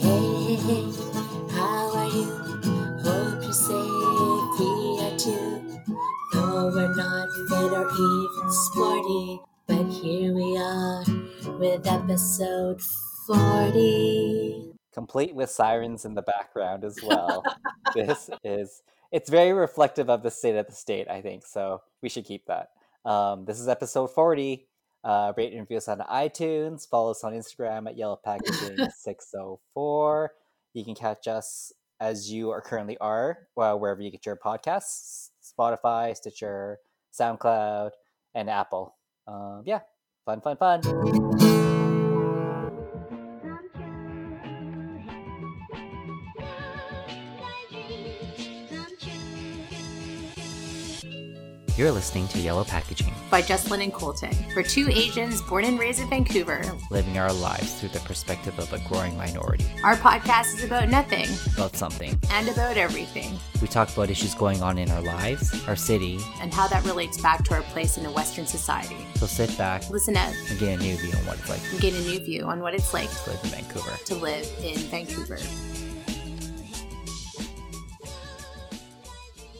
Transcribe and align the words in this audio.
Hey, 0.00 0.56
how 1.50 1.96
are 1.96 2.08
you? 2.08 2.24
Hope 3.04 3.42
you're 3.42 3.52
safe, 3.52 4.60
we 4.60 5.00
are 5.04 5.18
too. 5.18 5.80
Though 6.32 6.70
we're 6.74 6.94
not 6.94 7.28
fit 7.48 7.72
or 7.72 7.90
even 7.90 8.52
sporty, 8.52 9.40
but 9.66 9.84
here 9.86 10.34
we 10.34 10.56
are 10.58 11.04
with 11.58 11.86
episode 11.86 12.80
40. 13.26 14.72
complete 14.92 15.34
with 15.34 15.50
sirens 15.50 16.04
in 16.04 16.14
the 16.14 16.22
background 16.22 16.84
as 16.84 16.98
well. 17.02 17.42
this 17.94 18.30
is 18.44 18.82
it's 19.12 19.30
very 19.30 19.52
reflective 19.52 20.08
of 20.10 20.22
the 20.22 20.30
state 20.30 20.56
of 20.56 20.66
the 20.66 20.72
state, 20.72 21.08
I 21.08 21.20
think. 21.20 21.46
So 21.46 21.82
we 22.02 22.08
should 22.08 22.24
keep 22.24 22.46
that. 22.46 22.70
Um, 23.04 23.44
this 23.44 23.60
is 23.60 23.68
episode 23.68 24.08
forty. 24.08 24.66
Uh, 25.02 25.32
rate 25.36 25.52
and 25.52 25.60
review 25.60 25.78
us 25.78 25.88
on 25.88 25.98
iTunes. 26.00 26.88
Follow 26.88 27.12
us 27.12 27.24
on 27.24 27.32
Instagram 27.32 27.88
at 27.88 27.96
Yellow 27.96 28.20
Packaging 28.22 28.88
six 28.96 29.34
oh 29.34 29.60
four. 29.72 30.32
You 30.74 30.84
can 30.84 30.94
catch 30.94 31.26
us 31.26 31.72
as 32.00 32.30
you 32.30 32.50
are 32.50 32.60
currently 32.60 32.96
are, 32.98 33.48
well, 33.56 33.78
wherever 33.78 34.00
you 34.00 34.10
get 34.10 34.26
your 34.26 34.36
podcasts: 34.36 35.30
Spotify, 35.42 36.16
Stitcher, 36.16 36.78
SoundCloud, 37.18 37.90
and 38.34 38.50
Apple. 38.50 38.96
Um, 39.26 39.62
yeah, 39.64 39.80
fun, 40.26 40.40
fun, 40.40 40.56
fun. 40.56 41.59
You're 51.80 51.92
listening 51.92 52.28
to 52.28 52.38
Yellow 52.38 52.64
Packaging. 52.64 53.14
by 53.30 53.40
Jesslyn 53.40 53.82
and 53.82 53.90
Colton. 53.90 54.36
We're 54.54 54.62
two 54.62 54.90
Asians 54.90 55.40
born 55.40 55.64
and 55.64 55.78
raised 55.78 55.98
in 55.98 56.10
Vancouver. 56.10 56.60
living 56.90 57.16
our 57.16 57.32
lives 57.32 57.72
through 57.80 57.88
the 57.88 58.00
perspective 58.00 58.58
of 58.58 58.70
a 58.74 58.78
growing 58.86 59.16
minority 59.16 59.64
Our 59.82 59.96
podcast 59.96 60.56
is 60.58 60.64
about 60.64 60.90
nothing 60.90 61.26
about 61.56 61.74
something. 61.76 62.18
and 62.32 62.48
about 62.50 62.76
everything, 62.76 63.38
We 63.62 63.68
talk 63.68 63.88
about 63.94 64.10
issues 64.10 64.34
going 64.34 64.62
on 64.62 64.76
in 64.76 64.90
our 64.90 65.00
lives, 65.00 65.54
our 65.66 65.74
city. 65.74 66.18
and 66.42 66.52
how 66.52 66.68
that 66.68 66.84
relates 66.84 67.18
back 67.18 67.44
to 67.44 67.54
our 67.54 67.62
place 67.72 67.96
in 67.96 68.04
a 68.04 68.10
Western 68.10 68.44
society. 68.46 68.98
So 69.14 69.24
sit 69.24 69.56
back 69.56 69.88
Listen 69.88 70.18
up 70.18 70.34
and 70.50 70.58
get 70.58 70.78
a 70.78 70.82
new 70.82 70.96
view 70.98 71.14
on 71.16 71.24
what 71.24 71.38
it's 71.38 71.48
like 71.48 71.62
and 71.72 71.80
get 71.80 71.94
a 71.94 72.00
new 72.02 72.20
view 72.20 72.44
on 72.44 72.60
what 72.60 72.74
it's 72.74 72.92
like 72.92 73.08
to 73.24 73.30
live 73.30 73.40
in 73.44 73.50
Vancouver. 73.52 73.96
to 74.04 74.14
live 74.16 74.46
in 74.62 74.76
Vancouver. 74.92 75.38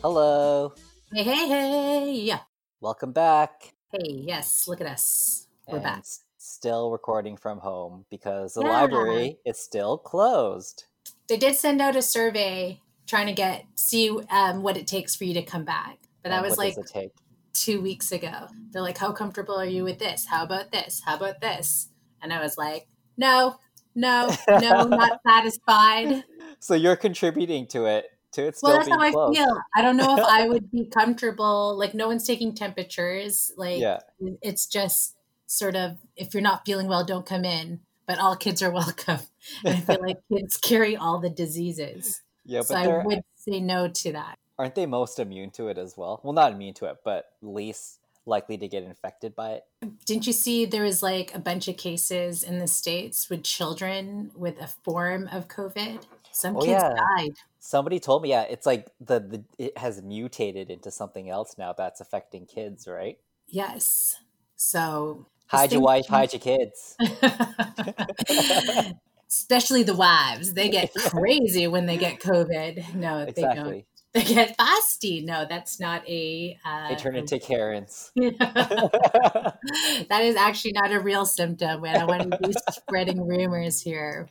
Hello, 0.03 0.75
Hey, 1.13 1.23
hey, 1.25 1.49
hey. 1.49 2.13
Yeah. 2.23 2.41
welcome 2.81 3.13
back. 3.13 3.75
Hey, 3.93 4.23
yes, 4.27 4.69
look 4.69 4.81
at 4.81 4.87
us. 4.87 5.47
We're 5.71 5.79
And 5.79 5.85
back. 5.85 6.05
Still 6.39 6.91
recording 6.91 7.37
from 7.37 7.59
home 7.59 8.07
because 8.11 8.55
the 8.55 8.63
Yeah. 8.63 8.69
library 8.69 9.39
is 9.45 9.59
still 9.59 9.99
closed. 9.99 10.85
They 11.29 11.37
did 11.37 11.55
send 11.57 11.81
out 11.81 11.97
a 11.97 12.03
survey 12.03 12.81
trying 13.07 13.27
to 13.27 13.33
get 13.33 13.65
see 13.75 14.11
um, 14.31 14.63
what 14.63 14.77
it 14.77 14.87
takes 14.87 15.15
for 15.17 15.25
you 15.25 15.35
to 15.35 15.43
come 15.43 15.65
back. 15.65 15.99
But 16.23 16.31
that 16.31 16.43
was 16.43 16.53
what 16.53 16.59
like 16.59 16.75
does 16.75 16.79
it 16.79 16.87
take? 16.93 17.13
two 17.55 17.81
weeks 17.81 18.13
ago. 18.13 18.49
They're 18.73 18.83
like, 18.83 18.99
How 18.99 19.13
comfortable 19.13 19.57
are 19.57 19.67
you 19.67 19.85
with 19.85 19.99
this? 19.99 20.27
How 20.27 20.45
about 20.45 20.73
this? 20.73 21.03
How 21.05 21.17
about 21.17 21.41
this? 21.41 21.89
And 22.23 22.33
I 22.33 22.41
was 22.43 22.59
like, 22.59 22.89
No, 23.17 23.59
no, 23.95 24.31
no, 24.57 24.89
not 24.89 25.21
satisfied. 25.27 26.25
So 26.59 26.75
you're 26.75 26.97
contributing 26.97 27.67
to 27.69 27.87
it 27.87 28.07
to 28.33 28.47
it 28.47 28.57
still 28.57 28.71
Well, 28.71 28.79
that's 28.79 28.89
how 28.89 29.01
I 29.01 29.11
feel. 29.11 29.61
I 29.75 29.83
don't 29.83 29.97
know 29.97 30.17
if 30.17 30.25
I 30.25 30.49
would 30.49 30.71
be 30.71 30.85
comfortable. 30.87 31.77
Like, 31.77 31.95
no 31.95 32.09
one's 32.09 32.27
taking 32.27 32.55
temperatures. 32.55 33.53
Like, 33.57 33.81
Yeah, 33.81 34.01
it's 34.43 34.67
just 34.67 35.17
sort 35.47 35.75
of 35.77 35.99
if 36.17 36.33
you're 36.35 36.43
not 36.43 36.65
feeling 36.65 36.87
well, 36.89 37.05
don't 37.05 37.27
come 37.27 37.45
in. 37.45 37.81
But 38.07 38.19
all 38.19 38.35
kids 38.37 38.61
are 38.61 38.71
welcome. 38.73 39.21
And 39.65 39.77
I 39.77 39.81
feel 39.81 40.01
like 40.01 40.19
kids 40.33 40.57
carry 40.57 40.97
all 40.97 41.21
the 41.21 41.31
diseases. 41.31 42.23
yeah, 42.45 42.61
but 42.61 42.67
so 42.69 42.75
I 42.77 43.05
would 43.05 43.21
say 43.37 43.61
no 43.61 43.87
to 43.89 44.13
that. 44.13 44.37
aren't 44.59 44.75
they 44.75 44.85
most 44.87 45.19
immune 45.21 45.51
to 45.53 45.69
it 45.69 45.79
as 45.79 45.97
well? 45.97 46.21
Well, 46.25 46.33
not 46.33 46.53
immune 46.53 46.75
to 46.75 46.87
it, 46.87 46.97
but 47.05 47.27
least 47.41 47.99
likely 48.27 48.59
to 48.59 48.67
get 48.69 48.83
infected 48.83 49.35
by 49.37 49.53
it. 49.53 49.65
Didn't 50.07 50.27
you 50.27 50.33
see 50.33 50.67
there 50.67 50.83
was 50.83 51.03
like 51.05 51.35
a 51.35 51.39
bunch 51.39 51.69
of 51.69 51.77
cases 51.77 52.43
in 52.43 52.59
the 52.59 52.67
States 52.67 53.31
with 53.31 53.45
children 53.45 54.31
with 54.35 54.61
a 54.61 54.67
form 54.67 55.29
of 55.33 55.47
COVID? 55.49 56.03
Some 56.33 56.57
Oh, 56.57 56.61
kids 56.61 56.71
yeah. 56.83 56.95
died. 57.17 57.33
Somebody 57.59 58.01
told 58.01 58.23
me, 58.23 58.31
yeah, 58.31 58.43
it's 58.43 58.67
like 58.67 58.89
the, 59.01 59.21
the 59.21 59.45
it 59.59 59.77
has 59.79 60.01
mutated 60.03 60.71
into 60.71 60.91
something 60.91 61.29
else 61.29 61.57
now 61.59 61.73
that's 61.73 62.01
affecting 62.01 62.47
kids, 62.47 62.87
right? 62.89 63.19
Yes. 63.49 64.17
So 64.57 65.27
Hide 65.47 65.73
your 65.73 65.81
wife, 65.81 66.07
hide 66.07 66.33
your 66.33 66.41
kids. 66.41 66.97
especially 69.29 69.83
the 69.83 69.95
wives, 69.97 70.55
they 70.55 70.69
get 70.69 70.93
crazy 71.07 71.67
when 71.67 71.87
they 71.87 71.97
get 71.97 72.21
COVID. 72.21 72.95
No, 72.95 73.25
they 73.27 73.43
don't. 73.43 73.85
They 74.13 74.25
get 74.25 74.57
fasty. 74.59 75.25
No, 75.25 75.47
that's 75.49 75.79
not 75.79 76.09
a. 76.09 76.59
Uh, 76.65 76.89
They 76.89 76.97
turn 76.97 77.15
into 77.15 77.39
Karens. 77.39 78.11
that 78.17 79.59
is 80.23 80.35
actually 80.35 80.73
not 80.73 80.91
a 80.93 80.99
real 80.99 81.25
symptom. 81.25 81.85
And 81.85 81.97
I 81.97 82.05
want 82.05 82.31
to 82.31 82.39
be 82.39 82.53
spreading 82.73 83.25
rumors 83.25 83.81
here. 83.81 84.29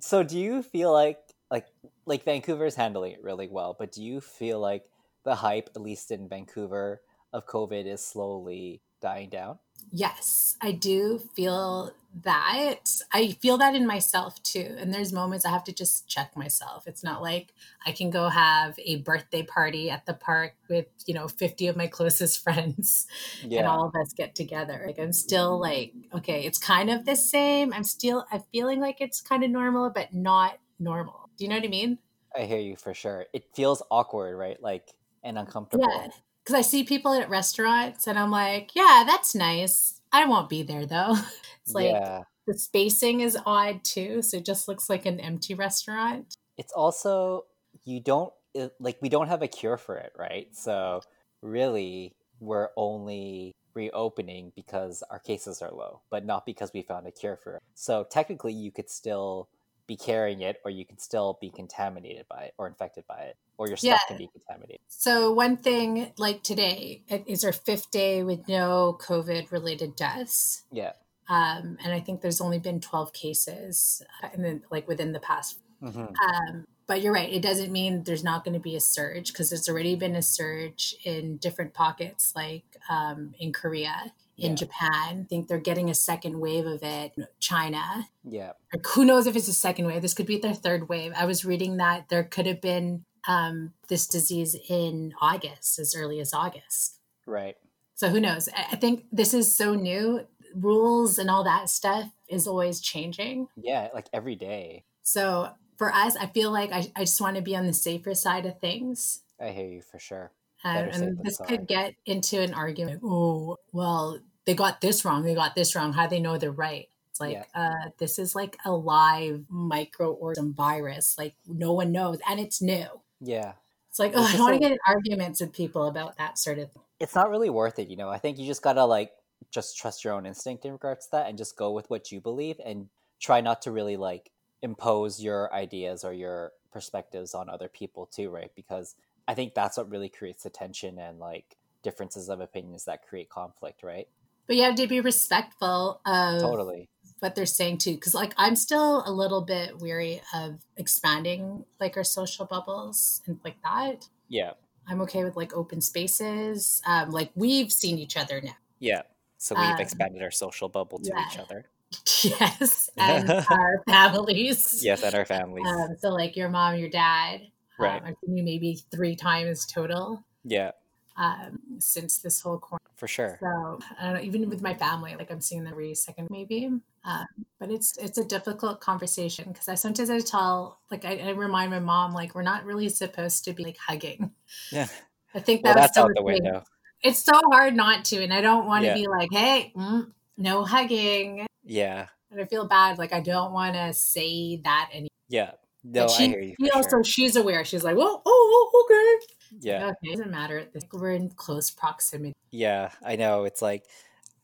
So 0.00 0.22
do 0.22 0.38
you 0.38 0.62
feel 0.62 0.92
like 0.92 1.18
like 1.50 1.66
like 2.06 2.24
Vancouver's 2.24 2.74
handling 2.74 3.12
it 3.12 3.22
really 3.22 3.48
well, 3.48 3.76
but 3.78 3.92
do 3.92 4.02
you 4.02 4.20
feel 4.20 4.60
like 4.60 4.84
the 5.24 5.34
hype, 5.34 5.70
at 5.74 5.82
least 5.82 6.10
in 6.10 6.28
Vancouver, 6.28 7.00
of 7.32 7.46
COVID 7.46 7.86
is 7.86 8.04
slowly 8.04 8.80
dying 9.00 9.28
down? 9.28 9.58
Yes, 9.90 10.56
I 10.60 10.72
do 10.72 11.18
feel 11.18 11.92
that. 12.22 12.80
I 13.12 13.32
feel 13.32 13.58
that 13.58 13.74
in 13.74 13.86
myself 13.86 14.42
too. 14.42 14.76
And 14.78 14.92
there's 14.92 15.12
moments 15.12 15.44
I 15.44 15.50
have 15.50 15.64
to 15.64 15.72
just 15.72 16.08
check 16.08 16.36
myself. 16.36 16.86
It's 16.86 17.04
not 17.04 17.22
like 17.22 17.54
I 17.86 17.92
can 17.92 18.10
go 18.10 18.28
have 18.28 18.78
a 18.84 18.96
birthday 19.02 19.42
party 19.42 19.90
at 19.90 20.06
the 20.06 20.14
park 20.14 20.54
with, 20.68 20.86
you 21.06 21.14
know, 21.14 21.28
50 21.28 21.68
of 21.68 21.76
my 21.76 21.86
closest 21.98 22.42
friends 22.42 23.06
and 23.42 23.66
all 23.66 23.86
of 23.86 23.94
us 23.94 24.12
get 24.12 24.34
together. 24.34 24.82
Like 24.86 24.98
I'm 24.98 25.12
still 25.12 25.58
like, 25.58 25.92
okay, 26.14 26.44
it's 26.44 26.58
kind 26.58 26.90
of 26.90 27.04
the 27.04 27.16
same. 27.16 27.72
I'm 27.72 27.84
still 27.84 28.26
I'm 28.30 28.42
feeling 28.52 28.80
like 28.80 29.00
it's 29.00 29.20
kind 29.20 29.44
of 29.44 29.50
normal, 29.50 29.90
but 29.90 30.12
not 30.12 30.58
normal. 30.78 31.30
Do 31.36 31.44
you 31.44 31.50
know 31.50 31.56
what 31.56 31.64
I 31.64 31.68
mean? 31.68 31.98
I 32.36 32.42
hear 32.42 32.58
you 32.58 32.76
for 32.76 32.94
sure. 32.94 33.26
It 33.32 33.44
feels 33.54 33.82
awkward, 33.90 34.36
right? 34.36 34.60
Like 34.62 34.94
and 35.22 35.38
uncomfortable. 35.38 35.88
Yeah. 35.88 36.08
Because 36.44 36.54
I 36.54 36.62
see 36.62 36.82
people 36.82 37.12
at 37.12 37.28
restaurants 37.28 38.06
and 38.06 38.18
I'm 38.18 38.30
like, 38.30 38.74
yeah, 38.74 39.04
that's 39.06 39.34
nice. 39.34 39.97
I 40.12 40.26
won't 40.26 40.48
be 40.48 40.62
there 40.62 40.86
though. 40.86 41.16
It's 41.64 41.74
like 41.74 41.90
yeah. 41.90 42.22
the 42.46 42.56
spacing 42.58 43.20
is 43.20 43.36
odd 43.44 43.84
too. 43.84 44.22
So 44.22 44.38
it 44.38 44.46
just 44.46 44.68
looks 44.68 44.88
like 44.88 45.04
an 45.04 45.20
empty 45.20 45.52
restaurant. 45.52 46.34
it's 46.56 46.72
also 46.72 47.44
you 47.84 48.00
don't 48.00 48.32
it, 48.54 48.72
like 48.80 48.98
we 49.00 49.08
don't 49.08 49.28
have 49.28 49.42
a 49.42 49.48
cure 49.48 49.76
for 49.76 49.96
it 49.96 50.12
right 50.18 50.48
so 50.54 51.00
really 51.42 52.14
we're 52.40 52.68
only 52.76 53.52
reopening 53.74 54.52
because 54.56 55.02
our 55.10 55.18
cases 55.18 55.62
are 55.62 55.70
low 55.70 56.02
but 56.10 56.26
not 56.26 56.44
because 56.44 56.70
we 56.74 56.82
found 56.82 57.06
a 57.06 57.12
cure 57.12 57.36
for 57.36 57.56
it 57.56 57.62
so 57.74 58.04
technically 58.10 58.52
you 58.52 58.72
could 58.72 58.90
still 58.90 59.48
be 59.88 59.96
carrying 59.96 60.42
it 60.42 60.60
or 60.64 60.70
you 60.70 60.84
can 60.84 60.98
still 60.98 61.36
be 61.40 61.50
contaminated 61.50 62.26
by 62.28 62.42
it 62.44 62.54
or 62.58 62.68
infected 62.68 63.04
by 63.08 63.16
it 63.22 63.36
or 63.56 63.66
your 63.66 63.76
stuff 63.76 64.00
Yeah. 64.02 64.06
can 64.06 64.18
be 64.18 64.28
contaminated 64.32 64.78
So 64.86 65.32
one 65.32 65.56
thing 65.56 66.12
like 66.18 66.44
today 66.44 67.02
is 67.26 67.42
our 67.44 67.52
fifth 67.52 67.90
day 67.90 68.22
with 68.22 68.46
no 68.48 68.96
COVID 69.00 69.50
related 69.50 69.96
deaths. 69.96 70.62
yeah 70.70 70.92
Um, 71.28 71.78
and 71.82 71.92
I 71.92 72.00
think 72.00 72.20
there's 72.20 72.40
only 72.40 72.58
been 72.58 72.80
12 72.80 73.12
cases 73.12 74.02
uh, 74.22 74.28
and 74.32 74.44
then 74.44 74.62
like 74.70 74.86
within 74.86 75.12
the 75.12 75.20
past 75.20 75.58
hmm 75.80 76.06
Um, 76.22 76.66
but 76.86 77.02
you're 77.02 77.12
right. 77.12 77.30
It 77.30 77.42
doesn't 77.42 77.70
mean 77.70 78.04
there's 78.04 78.24
not 78.24 78.44
going 78.44 78.54
to 78.54 78.60
be 78.60 78.74
a 78.74 78.80
surge 78.80 79.28
because 79.32 79.50
there's 79.50 79.68
already 79.68 79.94
been 79.94 80.16
a 80.16 80.22
surge 80.22 80.96
in 81.04 81.36
different 81.36 81.74
pockets, 81.74 82.32
like 82.34 82.64
um, 82.88 83.34
in 83.38 83.52
Korea, 83.52 84.12
in 84.38 84.52
Yeah. 84.52 84.54
Japan. 84.56 85.20
I 85.20 85.26
think 85.28 85.48
they're 85.48 85.58
getting 85.60 85.90
a 85.90 85.94
second 85.94 86.40
wave 86.40 86.64
of 86.66 86.82
it. 86.82 87.12
China. 87.40 88.08
yeah 88.24 88.52
Like, 88.72 88.86
who 88.86 89.04
knows 89.04 89.26
if 89.26 89.36
it's 89.36 89.48
a 89.48 89.52
second 89.52 89.84
wave? 89.86 90.00
This 90.00 90.14
could 90.14 90.26
be 90.26 90.38
their 90.38 90.54
third 90.54 90.88
wave. 90.88 91.12
I 91.14 91.26
was 91.26 91.44
reading 91.44 91.76
that 91.76 92.08
there 92.08 92.24
could 92.24 92.46
have 92.46 92.62
been 92.62 93.04
um, 93.26 93.74
this 93.88 94.06
disease 94.06 94.56
in 94.70 95.12
August, 95.20 95.78
as 95.78 95.94
early 95.94 96.20
as 96.20 96.32
August. 96.32 97.00
right 97.26 97.56
So 97.96 98.08
who 98.08 98.20
knows? 98.20 98.48
I 98.56 98.62
I 98.72 98.76
think 98.76 99.04
this 99.12 99.34
is 99.34 99.54
so 99.54 99.74
new. 99.74 100.26
Rules 100.54 101.18
and 101.18 101.28
all 101.30 101.44
that 101.44 101.68
stuff 101.68 102.10
is 102.28 102.46
always 102.46 102.80
changing. 102.80 103.48
yeah 103.56 103.88
like 103.92 104.08
every 104.14 104.34
day 104.36 104.84
So 105.02 105.50
for 105.78 105.94
us, 105.94 106.16
I 106.16 106.26
feel 106.26 106.50
like 106.50 106.72
I, 106.72 106.90
I 106.96 107.00
just 107.08 107.20
want 107.20 107.36
to 107.36 107.42
be 107.42 107.56
on 107.56 107.66
the 107.66 107.72
safer 107.72 108.14
side 108.14 108.44
of 108.46 108.58
things. 108.60 109.22
i 109.40 109.48
hear 109.50 109.66
you 109.66 109.80
for 109.82 109.98
sure 109.98 110.32
Um, 110.64 110.88
and 110.92 111.18
this 111.22 111.36
sorry. 111.38 111.48
could 111.50 111.66
get 111.68 111.94
into 112.04 112.40
an 112.42 112.52
argument. 112.52 113.00
Oh, 113.04 113.56
well, 113.72 114.18
they 114.44 114.54
got 114.54 114.80
this 114.80 115.04
wrong. 115.04 115.22
They 115.22 115.34
got 115.34 115.54
this 115.54 115.74
wrong. 115.76 115.92
How 115.94 116.06
do 116.06 116.10
they 116.16 116.20
know 116.20 116.36
they're 116.36 116.50
right? 116.50 116.88
It's 117.10 117.20
like, 117.20 117.48
uh, 117.54 117.90
this 117.98 118.18
is 118.18 118.34
like 118.34 118.56
a 118.64 118.72
live 118.72 119.44
microorganism 119.52 120.54
virus. 120.54 121.16
Like 121.16 121.34
no 121.46 121.72
one 121.72 121.92
knows. 121.92 122.18
And 122.28 122.40
it's 122.40 122.60
new. 122.60 122.86
yeah 123.20 123.52
It's 123.90 123.98
like, 123.98 124.12
It's 124.12 124.20
oh, 124.20 124.24
I 124.24 124.32
don't 124.32 124.40
want 124.42 124.54
to 124.54 124.60
get 124.60 124.72
in 124.72 124.78
arguments 124.86 125.40
with 125.40 125.52
people 125.52 125.86
about 125.86 126.18
that 126.18 126.38
sort 126.38 126.58
of 126.58 126.72
thing. 126.72 126.82
it's 127.00 127.14
not 127.14 127.30
really 127.30 127.50
worth 127.50 127.78
it 127.78 127.86
you 127.88 127.96
know 127.96 128.08
i 128.10 128.18
think 128.18 128.38
you 128.38 128.46
just 128.46 128.62
gotta 128.62 128.84
like 128.84 129.12
just 129.56 129.76
trust 129.78 130.02
your 130.04 130.12
own 130.14 130.26
instinct 130.26 130.64
in 130.64 130.72
regards 130.72 131.06
to 131.06 131.10
that 131.12 131.28
and 131.28 131.38
just 131.38 131.56
go 131.56 131.70
with 131.70 131.88
what 131.90 132.10
you 132.10 132.20
believe 132.20 132.58
and 132.64 132.88
try 133.20 133.40
not 133.40 133.62
to 133.62 133.70
really 133.70 133.96
like 133.96 134.30
impose 134.62 135.22
your 135.22 135.52
ideas 135.54 136.04
or 136.04 136.12
your 136.12 136.52
perspectives 136.72 137.34
on 137.34 137.48
other 137.48 137.68
people 137.68 138.06
too, 138.06 138.30
right? 138.30 138.50
Because 138.54 138.94
I 139.26 139.34
think 139.34 139.54
that's 139.54 139.76
what 139.76 139.90
really 139.90 140.08
creates 140.08 140.42
the 140.42 140.50
tension 140.50 140.98
and 140.98 141.18
like 141.18 141.56
differences 141.82 142.28
of 142.28 142.40
opinions 142.40 142.84
that 142.86 143.06
create 143.06 143.28
conflict, 143.30 143.82
right? 143.82 144.08
But 144.46 144.56
you 144.56 144.62
have 144.62 144.76
to 144.76 144.86
be 144.86 145.00
respectful 145.00 146.00
of 146.06 146.40
Totally. 146.40 146.88
what 147.20 147.34
they're 147.34 147.46
saying 147.46 147.78
too. 147.78 147.96
Cause 147.98 148.14
like 148.14 148.32
I'm 148.36 148.56
still 148.56 149.02
a 149.06 149.12
little 149.12 149.42
bit 149.42 149.78
weary 149.78 150.22
of 150.34 150.60
expanding 150.76 151.64
like 151.78 151.96
our 151.96 152.04
social 152.04 152.46
bubbles 152.46 153.20
and 153.26 153.38
like 153.44 153.60
that. 153.62 154.08
Yeah. 154.28 154.52
I'm 154.86 155.02
okay 155.02 155.22
with 155.24 155.36
like 155.36 155.54
open 155.54 155.82
spaces. 155.82 156.80
Um, 156.86 157.10
like 157.10 157.30
we've 157.34 157.70
seen 157.70 157.98
each 157.98 158.16
other 158.16 158.40
now. 158.40 158.56
Yeah. 158.78 159.02
So 159.36 159.54
we've 159.54 159.64
Um, 159.64 159.80
expanded 159.80 160.22
our 160.22 160.30
social 160.30 160.68
bubble 160.68 160.98
to 160.98 161.12
each 161.28 161.38
other. 161.38 161.66
yes. 162.24 162.90
And 162.96 163.30
our 163.50 163.82
families. 163.88 164.82
Yes, 164.84 165.02
and 165.02 165.14
our 165.14 165.24
families. 165.24 165.66
Um, 165.66 165.96
so 165.98 166.10
like 166.10 166.36
your 166.36 166.48
mom, 166.48 166.76
your 166.76 166.90
dad. 166.90 167.42
Right. 167.78 168.00
Um, 168.02 168.08
I've 168.08 168.14
seen 168.24 168.36
you 168.36 168.42
maybe 168.44 168.80
three 168.90 169.14
times 169.16 169.64
total 169.66 170.24
yeah, 170.44 170.72
um, 171.16 171.60
since 171.78 172.18
this 172.18 172.40
whole 172.40 172.58
quarantine. 172.58 172.94
for 172.96 173.06
sure. 173.06 173.38
So 173.40 173.78
I 174.00 174.04
don't 174.04 174.14
know, 174.14 174.20
even 174.20 174.48
with 174.48 174.62
my 174.62 174.74
family, 174.74 175.14
like 175.16 175.30
I'm 175.30 175.40
seeing 175.40 175.62
them 175.62 175.72
every 175.72 175.94
second 175.94 176.28
maybe. 176.30 176.70
Um, 177.04 177.26
but 177.60 177.70
it's 177.70 177.96
it's 177.96 178.18
a 178.18 178.24
difficult 178.24 178.80
conversation 178.80 179.46
because 179.52 179.68
I 179.68 179.76
sometimes 179.76 180.10
I 180.10 180.20
tell 180.20 180.80
like 180.90 181.04
I, 181.04 181.18
I 181.18 181.30
remind 181.30 181.70
my 181.70 181.78
mom 181.78 182.12
like 182.12 182.34
we're 182.34 182.42
not 182.42 182.64
really 182.64 182.88
supposed 182.88 183.44
to 183.44 183.52
be 183.52 183.64
like 183.64 183.78
hugging. 183.78 184.32
Yeah. 184.72 184.88
I 185.34 185.40
think 185.40 185.62
that 185.62 185.76
was 185.76 185.84
that's 185.84 185.98
out 185.98 186.10
the 186.14 186.22
window. 186.22 186.64
It's 187.02 187.20
so 187.20 187.32
hard 187.52 187.76
not 187.76 188.04
to, 188.06 188.22
and 188.22 188.32
I 188.32 188.40
don't 188.40 188.66
want 188.66 188.82
to 188.82 188.88
Yeah. 188.88 188.94
be 188.94 189.06
like, 189.06 189.28
hey, 189.30 189.72
mm, 189.76 190.10
no 190.36 190.64
hugging, 190.64 191.46
Yeah. 191.68 192.06
and 192.30 192.40
I 192.40 192.44
feel 192.44 192.66
bad. 192.66 192.98
Like 192.98 193.12
I 193.12 193.20
don't 193.20 193.52
want 193.52 193.74
to 193.74 193.92
say 193.92 194.60
that 194.64 194.90
anymore. 194.92 195.08
Yeah. 195.28 195.52
No, 195.84 196.06
but 196.06 196.10
she, 196.10 196.24
I 196.24 196.28
hear 196.28 196.40
you. 196.40 196.54
she 196.60 196.70
also 196.70 196.88
sure. 196.88 197.04
she's 197.04 197.36
aware. 197.36 197.64
She's 197.64 197.84
like, 197.84 197.96
well, 197.96 198.22
oh, 198.26 198.70
oh 198.72 198.84
okay. 198.84 199.26
Yeah. 199.60 199.86
Okay, 199.86 199.96
it 200.02 200.16
doesn't 200.16 200.30
matter. 200.30 200.66
Like, 200.74 200.92
we're 200.92 201.12
in 201.12 201.30
close 201.30 201.70
proximity. 201.70 202.34
Yeah, 202.50 202.90
I 203.04 203.16
know. 203.16 203.44
It's 203.44 203.62
like 203.62 203.84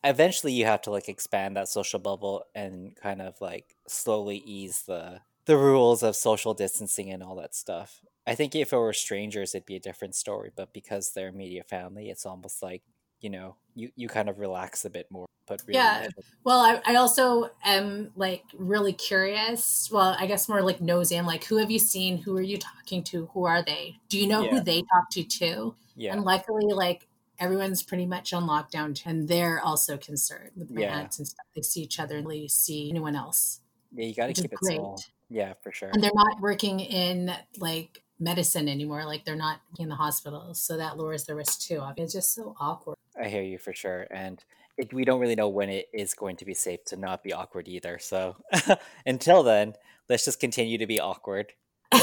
eventually 0.03 0.53
you 0.53 0.67
have 0.67 0.83
to 0.83 0.91
like 0.91 1.09
expand 1.09 1.57
that 1.57 1.69
social 1.69 1.99
bubble 1.99 2.45
and 2.55 2.95
kind 2.97 3.21
of 3.21 3.41
like 3.41 3.77
slowly 3.89 4.37
ease 4.45 4.83
the 4.87 5.21
the 5.47 5.57
rules 5.57 6.03
of 6.03 6.17
social 6.17 6.55
distancing 6.55 7.11
and 7.11 7.23
all 7.23 7.37
that 7.37 7.55
stuff. 7.55 8.01
I 8.27 8.35
think 8.35 8.55
if 8.55 8.73
it 8.73 8.77
were 8.77 8.93
strangers 8.93 9.55
it'd 9.55 9.67
be 9.67 9.77
a 9.77 9.81
different 9.81 10.15
story, 10.15 10.51
but 10.55 10.73
because 10.73 11.13
they're 11.13 11.33
media 11.33 11.63
family, 11.63 12.09
it's 12.09 12.25
almost 12.25 12.63
like, 12.63 12.83
you 13.25 13.31
know, 13.31 13.57
you 13.75 13.91
you 13.97 14.07
kind 14.09 14.29
of 14.29 14.39
relax 14.39 14.85
a 14.85 14.91
bit 14.91 15.11
more. 15.11 15.27
But 15.47 15.63
really 15.67 15.79
Yeah. 15.79 16.07
Uh, 16.19 16.23
well, 16.45 16.61
I, 16.61 16.81
I 16.93 16.95
also 16.97 17.51
am 17.65 18.13
like 18.17 18.45
really 18.57 18.93
curious. 18.93 19.89
Well, 19.93 20.17
I 20.19 20.27
guess 20.27 20.49
more 20.49 20.63
like 20.63 20.81
nosy. 20.81 21.17
I'm 21.19 21.27
like, 21.27 21.45
who 21.45 21.57
have 21.59 21.71
you 21.71 21.79
seen? 21.79 22.19
Who 22.19 22.37
are 22.37 22.43
you 22.43 22.59
talking 22.59 23.03
to? 23.05 23.27
Who 23.35 23.45
are 23.45 23.63
they? 23.63 23.97
Do 24.09 24.19
you 24.19 24.27
know 24.27 24.43
Yeah. 24.43 24.51
who 24.53 24.61
they 24.61 24.81
talk 24.83 25.11
to 25.13 25.23
too? 25.25 25.75
yeah. 25.97 26.13
And 26.13 26.23
luckily, 26.25 26.73
like 26.75 27.09
everyone's 27.39 27.83
pretty 27.83 28.07
much 28.07 28.33
on 28.33 28.45
lockdown, 28.45 29.01
and 29.07 29.27
they're 29.29 29.61
also 29.61 29.97
concerned 29.99 30.53
with 30.57 30.71
my 30.71 30.83
Yeah. 30.83 30.99
aunts 30.99 31.19
and 31.19 31.27
stuff. 31.27 31.47
They 31.55 31.63
see 31.63 31.83
each 31.83 31.99
other 32.01 32.19
and 32.19 32.31
they 32.31 32.47
see 32.49 32.89
anyone 32.91 33.17
else, 33.17 33.61
Yeah, 33.93 34.07
you 34.07 34.15
got 34.15 34.29
to 34.29 34.35
keep 34.35 34.53
it 34.53 34.59
great. 34.61 34.77
small. 34.77 35.03
Yeah, 35.31 35.55
for 35.63 35.73
sure. 35.73 35.91
And 35.93 36.03
they're 36.03 36.11
not 36.15 36.41
working 36.41 36.81
in 36.81 37.35
like 37.59 38.03
medicine 38.19 38.69
anymore. 38.69 39.05
Like 39.05 39.25
they're 39.25 39.37
not 39.37 39.61
in 39.79 39.89
the 39.89 39.97
hospitals, 39.97 40.61
so 40.63 40.77
that 40.77 40.97
lowers 40.97 41.25
the 41.25 41.35
risk 41.35 41.61
too. 41.61 41.83
It's 41.97 42.13
just 42.13 42.33
so 42.35 42.55
awkward. 42.61 42.97
I 43.21 43.29
hear 43.29 43.43
you 43.43 43.59
for 43.59 43.73
sure. 43.73 44.07
And 44.11 44.43
it, 44.77 44.93
we 44.93 45.05
don't 45.05 45.21
really 45.21 45.37
know 45.37 45.49
when 45.49 45.69
it 45.69 45.87
is 45.93 46.15
going 46.15 46.37
to 46.37 46.45
be 46.45 46.55
safe 46.55 46.85
to 46.87 46.97
not 46.97 47.23
be 47.23 47.33
awkward 47.33 47.69
either. 47.69 47.99
So 47.99 48.37
until 49.07 49.43
then, 49.43 49.75
let's 50.09 50.25
just 50.25 50.41
continue 50.41 50.79
to 50.79 50.87
be 50.87 51.01
awkward. 51.01 51.53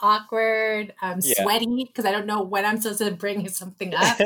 awkward, 0.00 0.94
um, 1.02 1.18
Yeah. 1.22 1.42
sweaty 1.42 1.84
because 1.86 2.04
I 2.04 2.12
don't 2.12 2.26
know 2.26 2.42
when 2.42 2.64
I'm 2.64 2.80
supposed 2.80 3.00
to 3.00 3.10
bring 3.10 3.48
something 3.60 3.94
up. 3.94 4.18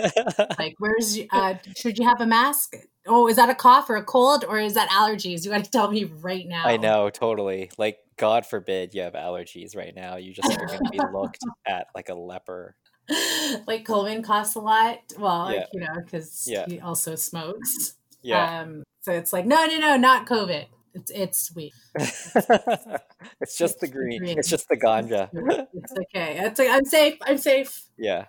like, 0.59 0.75
where's 0.79 1.19
uh, 1.33 1.55
should 1.77 1.99
you 1.99 2.07
have 2.07 2.21
a 2.21 2.27
mask? 2.27 2.77
Oh, 3.07 3.29
is 3.29 3.37
that 3.37 3.51
a 3.51 3.55
cough 3.55 3.89
or 3.91 3.97
a 3.97 4.05
cold 4.05 4.45
or 4.47 4.59
is 4.59 4.75
that 4.75 4.89
allergies? 4.91 5.45
You 5.45 5.51
got 5.51 5.65
to 5.65 5.71
tell 5.71 5.91
me 5.91 6.05
right 6.05 6.47
now. 6.47 6.65
I 6.67 6.77
know, 6.77 7.11
totally. 7.11 7.71
Like, 7.77 7.99
God 8.17 8.47
forbid 8.47 8.95
you 8.95 9.03
have 9.03 9.15
allergies 9.15 9.77
right 9.77 9.95
now. 9.95 10.17
You 10.17 10.33
just 10.33 10.51
are 10.51 10.67
going 10.67 10.85
to 10.85 10.91
be 10.91 11.01
looked 11.13 11.41
at 11.67 11.89
like 11.95 12.09
a 12.09 12.15
leper. 12.15 12.77
like 13.67 13.85
Coleman 13.85 14.23
coughs 14.23 14.55
a 14.55 14.61
lot. 14.61 14.99
Well, 15.19 15.51
Yeah. 15.53 15.59
like, 15.61 15.69
you 15.73 15.81
know, 15.81 15.95
because 16.05 16.47
Yeah. 16.47 16.67
he 16.67 16.81
also 16.81 17.15
smokes. 17.15 17.95
Yeah. 18.23 18.61
Um, 18.61 18.83
so 19.03 19.13
it's 19.13 19.33
like, 19.33 19.47
no, 19.47 19.67
no, 19.67 19.79
no, 19.79 19.97
not 19.97 20.27
COVID. 20.27 20.67
It's 20.95 21.11
it's 21.11 21.55
weed. 21.55 21.73
it's 21.97 22.33
just 22.33 22.35
the 22.35 22.95
it's 23.41 23.75
the 23.81 23.89
green. 23.89 24.21
green. 24.21 24.39
It's 24.39 24.49
just 24.49 24.69
the 24.69 24.77
ganja. 24.77 25.29
It's 25.75 25.93
okay. 25.93 26.39
It's 26.39 26.59
like, 26.59 26.69
I'm 26.71 26.85
safe. 26.85 27.15
I'm 27.23 27.39
safe. 27.39 27.87
yeah. 27.99 28.27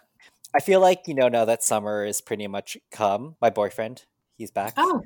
I 0.55 0.59
feel 0.59 0.79
like, 0.79 1.03
you 1.07 1.13
know, 1.15 1.27
now 1.27 1.43
that 1.45 1.63
summer 1.63 2.05
is 2.05 2.21
pretty 2.21 2.47
much 2.47 2.77
come, 2.89 3.35
my 3.41 3.49
boyfriend, 3.49 4.05
he's 4.37 4.51
back. 4.51 4.73
Oh, 4.77 5.01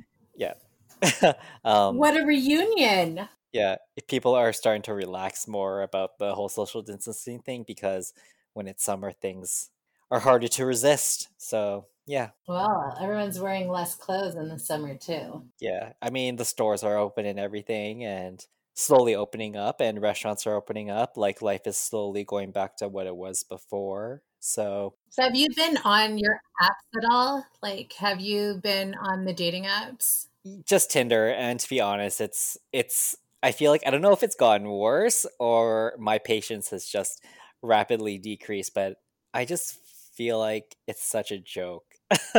um, 1.64 1.98
what 1.98 2.16
a 2.16 2.26
reunion! 2.26 3.28
yeah, 3.54 3.78
if 3.96 4.06
people 4.08 4.36
are 4.36 4.52
starting 4.54 4.82
to 4.84 4.94
relax 4.94 5.48
more 5.48 5.82
about 5.82 6.18
the 6.20 6.36
whole 6.36 6.50
social 6.50 6.82
distancing 6.82 7.40
thing 7.40 7.64
because 7.66 8.14
when 8.54 8.68
it's 8.68 8.84
summer, 8.84 9.12
things 9.12 9.70
are 10.12 10.20
harder 10.20 10.48
to 10.48 10.66
resist. 10.66 11.30
So, 11.38 11.88
yeah. 12.06 12.32
Well, 12.48 12.98
everyone's 13.00 13.40
wearing 13.40 13.70
less 13.70 13.96
clothes 13.96 14.36
in 14.36 14.50
the 14.50 14.60
summer 14.60 14.96
too. 14.96 15.46
Yeah, 15.60 15.94
I 16.02 16.10
mean 16.10 16.36
the 16.38 16.46
stores 16.46 16.84
are 16.84 16.98
open 16.98 17.26
and 17.26 17.40
everything 17.40 18.04
and 18.04 18.46
slowly 18.74 19.14
opening 19.16 19.56
up 19.56 19.82
and 19.82 20.02
restaurants 20.02 20.48
are 20.48 20.56
opening 20.56 20.90
up 20.90 21.18
like 21.18 21.42
life 21.42 21.68
is 21.68 21.78
slowly 21.78 22.24
going 22.24 22.52
back 22.52 22.78
to 22.78 22.88
what 22.88 23.08
it 23.08 23.16
was 23.16 23.44
before. 23.44 24.24
So, 24.40 24.96
So, 25.10 25.24
have 25.24 25.36
you 25.36 25.48
been 25.56 25.78
on 25.84 26.18
your 26.18 26.40
apps 26.62 26.98
at 26.98 27.04
all? 27.12 27.46
Like, 27.62 27.94
have 27.94 28.22
you 28.22 28.56
been 28.64 28.96
on 28.96 29.26
the 29.26 29.34
dating 29.34 29.66
apps? 29.66 30.28
just 30.66 30.92
Tinder 30.92 31.30
and 31.30 31.60
to 31.60 31.70
be 31.70 31.82
honest, 31.82 32.22
it's 32.22 32.58
it's 32.72 33.16
I 33.44 33.52
feel 33.52 33.72
like 33.72 33.84
I 33.86 33.92
don't 33.92 34.02
know 34.02 34.14
if 34.14 34.24
it's 34.24 34.36
gotten 34.36 34.70
worse 34.70 35.26
or 35.40 35.96
my 36.00 36.18
patience 36.18 36.70
has 36.70 36.86
just 36.86 37.24
rapidly 37.62 38.18
decrease, 38.18 38.70
but 38.70 38.96
I 39.34 39.46
just 39.46 39.78
feel 40.16 40.40
like 40.40 40.76
it's 40.88 41.04
such 41.04 41.32
a 41.32 41.40
joke. 41.40 41.86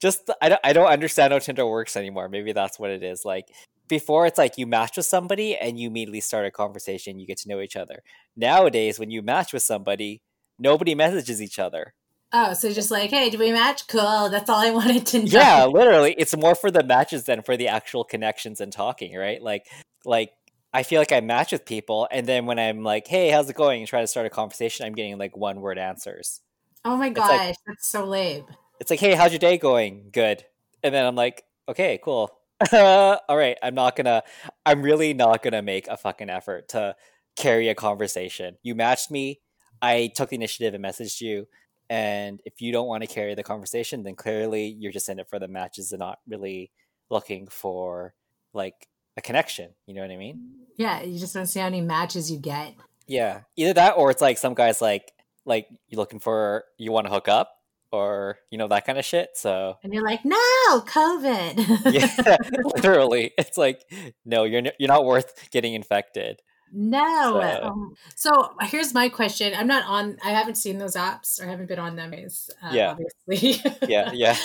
just 0.00 0.30
I 0.40 0.50
don't 0.50 0.60
I 0.62 0.72
don't 0.72 0.86
understand 0.86 1.32
how 1.32 1.38
Tinder 1.38 1.66
works 1.66 1.96
anymore. 1.96 2.28
Maybe 2.28 2.52
that's 2.52 2.78
what 2.78 2.90
it 2.90 3.02
is. 3.02 3.24
Like 3.24 3.46
before 3.88 4.26
it's 4.26 4.38
like 4.38 4.58
you 4.58 4.66
match 4.66 4.96
with 4.96 5.06
somebody 5.06 5.56
and 5.56 5.78
you 5.78 5.88
immediately 5.88 6.20
start 6.20 6.46
a 6.46 6.50
conversation, 6.50 7.18
you 7.18 7.26
get 7.26 7.38
to 7.38 7.48
know 7.48 7.60
each 7.60 7.76
other. 7.76 8.02
Nowadays 8.36 8.98
when 8.98 9.10
you 9.10 9.22
match 9.22 9.52
with 9.52 9.62
somebody, 9.62 10.22
nobody 10.58 10.94
messages 10.94 11.42
each 11.42 11.58
other. 11.58 11.94
Oh, 12.32 12.52
so 12.52 12.72
just 12.72 12.90
like, 12.90 13.10
hey, 13.10 13.30
do 13.30 13.38
we 13.38 13.52
match? 13.52 13.86
Cool. 13.86 14.28
That's 14.28 14.50
all 14.50 14.58
I 14.58 14.70
wanted 14.72 15.06
to 15.06 15.18
know. 15.20 15.24
Yeah, 15.26 15.66
literally, 15.66 16.14
it's 16.18 16.36
more 16.36 16.54
for 16.54 16.70
the 16.70 16.82
matches 16.82 17.24
than 17.24 17.42
for 17.42 17.56
the 17.56 17.68
actual 17.68 18.02
connections 18.02 18.60
and 18.60 18.72
talking, 18.72 19.16
right? 19.16 19.40
Like, 19.40 19.66
like 20.04 20.32
I 20.74 20.82
feel 20.82 21.00
like 21.00 21.12
I 21.12 21.20
match 21.20 21.52
with 21.52 21.64
people, 21.64 22.08
and 22.10 22.26
then 22.26 22.46
when 22.46 22.58
I'm 22.58 22.82
like, 22.82 23.06
"Hey, 23.06 23.30
how's 23.30 23.48
it 23.48 23.56
going?" 23.56 23.80
and 23.80 23.88
try 23.88 24.00
to 24.00 24.06
start 24.06 24.26
a 24.26 24.30
conversation, 24.30 24.84
I'm 24.84 24.94
getting 24.94 25.16
like 25.16 25.36
one 25.36 25.60
word 25.60 25.78
answers. 25.78 26.40
Oh 26.84 26.96
my 26.96 27.06
like- 27.06 27.14
gosh, 27.14 27.54
that's 27.66 27.86
so 27.86 28.04
lame. 28.04 28.44
It's 28.80 28.90
like, 28.90 29.00
"Hey, 29.00 29.14
how's 29.14 29.32
your 29.32 29.38
day 29.38 29.56
going?" 29.56 30.10
Good, 30.12 30.44
and 30.82 30.92
then 30.94 31.06
I'm 31.06 31.14
like, 31.14 31.44
"Okay, 31.68 31.98
cool." 32.02 32.36
All 32.72 33.36
right, 33.36 33.56
I'm 33.62 33.74
not 33.74 33.96
gonna. 33.96 34.22
I'm 34.66 34.82
really 34.82 35.14
not 35.14 35.42
gonna 35.42 35.62
make 35.62 35.86
a 35.88 35.96
fucking 35.96 36.28
effort 36.28 36.68
to 36.70 36.96
carry 37.36 37.68
a 37.68 37.74
conversation. 37.74 38.56
You 38.62 38.74
matched 38.74 39.10
me. 39.10 39.40
I 39.80 40.10
took 40.14 40.30
the 40.30 40.36
initiative 40.36 40.74
and 40.74 40.84
messaged 40.84 41.20
you. 41.20 41.46
And 41.90 42.40
if 42.44 42.60
you 42.60 42.72
don't 42.72 42.86
want 42.88 43.02
to 43.02 43.06
carry 43.06 43.34
the 43.34 43.42
conversation, 43.42 44.02
then 44.02 44.14
clearly 44.16 44.66
you're 44.78 44.92
just 44.92 45.08
in 45.08 45.18
it 45.18 45.28
for 45.28 45.38
the 45.38 45.48
matches 45.48 45.92
and 45.92 46.00
not 46.00 46.18
really 46.26 46.70
looking 47.10 47.46
for 47.46 48.14
like 48.54 48.88
a 49.16 49.22
connection. 49.22 49.70
You 49.86 49.94
know 49.94 50.02
what 50.02 50.10
I 50.10 50.16
mean? 50.16 50.50
Yeah, 50.76 51.02
you 51.02 51.18
just 51.18 51.34
don't 51.34 51.46
see 51.46 51.60
how 51.60 51.66
many 51.66 51.80
matches 51.80 52.30
you 52.30 52.38
get. 52.38 52.74
Yeah. 53.06 53.42
Either 53.56 53.74
that 53.74 53.92
or 53.96 54.10
it's 54.10 54.22
like 54.22 54.38
some 54.38 54.54
guys 54.54 54.80
like 54.80 55.12
like 55.44 55.68
you're 55.88 55.98
looking 55.98 56.20
for 56.20 56.64
you 56.78 56.90
want 56.90 57.06
to 57.06 57.12
hook 57.12 57.28
up 57.28 57.50
or 57.92 58.38
you 58.50 58.58
know 58.58 58.66
that 58.68 58.86
kind 58.86 58.98
of 58.98 59.04
shit. 59.04 59.30
So 59.34 59.78
And 59.82 59.92
you're 59.94 60.02
like, 60.04 60.24
no, 60.24 60.36
COVID. 60.36 61.92
yeah, 61.92 62.36
literally, 62.76 63.32
it's 63.38 63.56
like 63.56 63.84
no, 64.24 64.44
you're 64.44 64.62
n- 64.62 64.72
you're 64.78 64.88
not 64.88 65.04
worth 65.04 65.48
getting 65.50 65.74
infected. 65.74 66.40
No. 66.74 67.40
So- 67.40 67.62
Um, 67.68 67.94
so 68.16 68.54
here's 68.62 68.92
my 68.92 69.08
question. 69.08 69.54
I'm 69.56 69.66
not 69.66 69.84
on, 69.86 70.18
I 70.24 70.30
haven't 70.30 70.56
seen 70.56 70.78
those 70.78 70.94
apps 70.96 71.40
or 71.40 71.46
haven't 71.46 71.66
been 71.66 71.78
on 71.78 71.96
them, 71.96 72.12
is, 72.12 72.50
uh, 72.62 72.70
Yeah. 72.72 72.90
obviously. 73.26 73.62
Yeah, 73.88 74.10
yeah. 74.14 74.36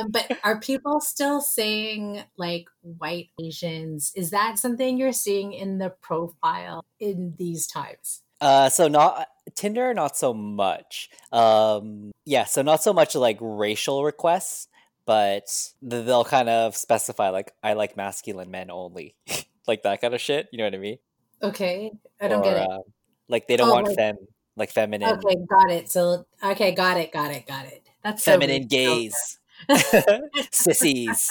um, 0.00 0.10
but 0.10 0.38
are 0.44 0.60
people 0.60 1.00
still 1.00 1.40
saying 1.40 2.22
like 2.38 2.66
white 2.82 3.30
Asians? 3.42 4.12
Is 4.14 4.30
that 4.30 4.58
something 4.58 4.96
you're 4.96 5.12
seeing 5.12 5.52
in 5.52 5.78
the 5.78 5.90
profile 5.90 6.84
in 7.00 7.34
these 7.38 7.66
times? 7.66 8.22
Uh, 8.40 8.68
so 8.68 8.88
not 8.88 9.28
Tinder, 9.54 9.92
not 9.94 10.16
so 10.16 10.32
much. 10.34 11.08
Um, 11.32 12.12
yeah, 12.24 12.44
so 12.44 12.62
not 12.62 12.82
so 12.82 12.92
much 12.92 13.14
like 13.14 13.38
racial 13.40 14.04
requests, 14.04 14.68
but 15.06 15.46
they'll 15.82 16.24
kind 16.24 16.48
of 16.48 16.76
specify 16.76 17.28
like 17.30 17.52
I 17.62 17.74
like 17.74 17.96
masculine 17.96 18.50
men 18.50 18.70
only, 18.70 19.14
like 19.68 19.82
that 19.82 20.00
kind 20.00 20.14
of 20.14 20.20
shit. 20.20 20.48
You 20.52 20.58
know 20.58 20.64
what 20.64 20.74
I 20.74 20.78
mean? 20.78 20.98
Okay, 21.44 21.92
I 22.20 22.28
don't 22.28 22.42
get 22.42 22.56
it. 22.56 22.70
um, 22.70 22.82
like 23.28 23.46
they 23.46 23.56
don't 23.56 23.68
Oh, 23.68 23.74
want 23.74 23.86
like- 23.88 23.96
fem 23.96 24.16
like 24.56 24.70
feminine 24.70 25.08
Okay, 25.18 25.36
got 25.50 25.70
it. 25.70 25.90
So 25.90 26.26
okay, 26.42 26.72
got 26.72 26.96
it, 26.96 27.12
got 27.12 27.30
it, 27.32 27.46
got 27.46 27.66
it. 27.66 27.82
That's 28.02 28.22
feminine 28.24 28.62
weird. 28.62 28.70
gays 28.70 29.38
sissies 30.52 31.30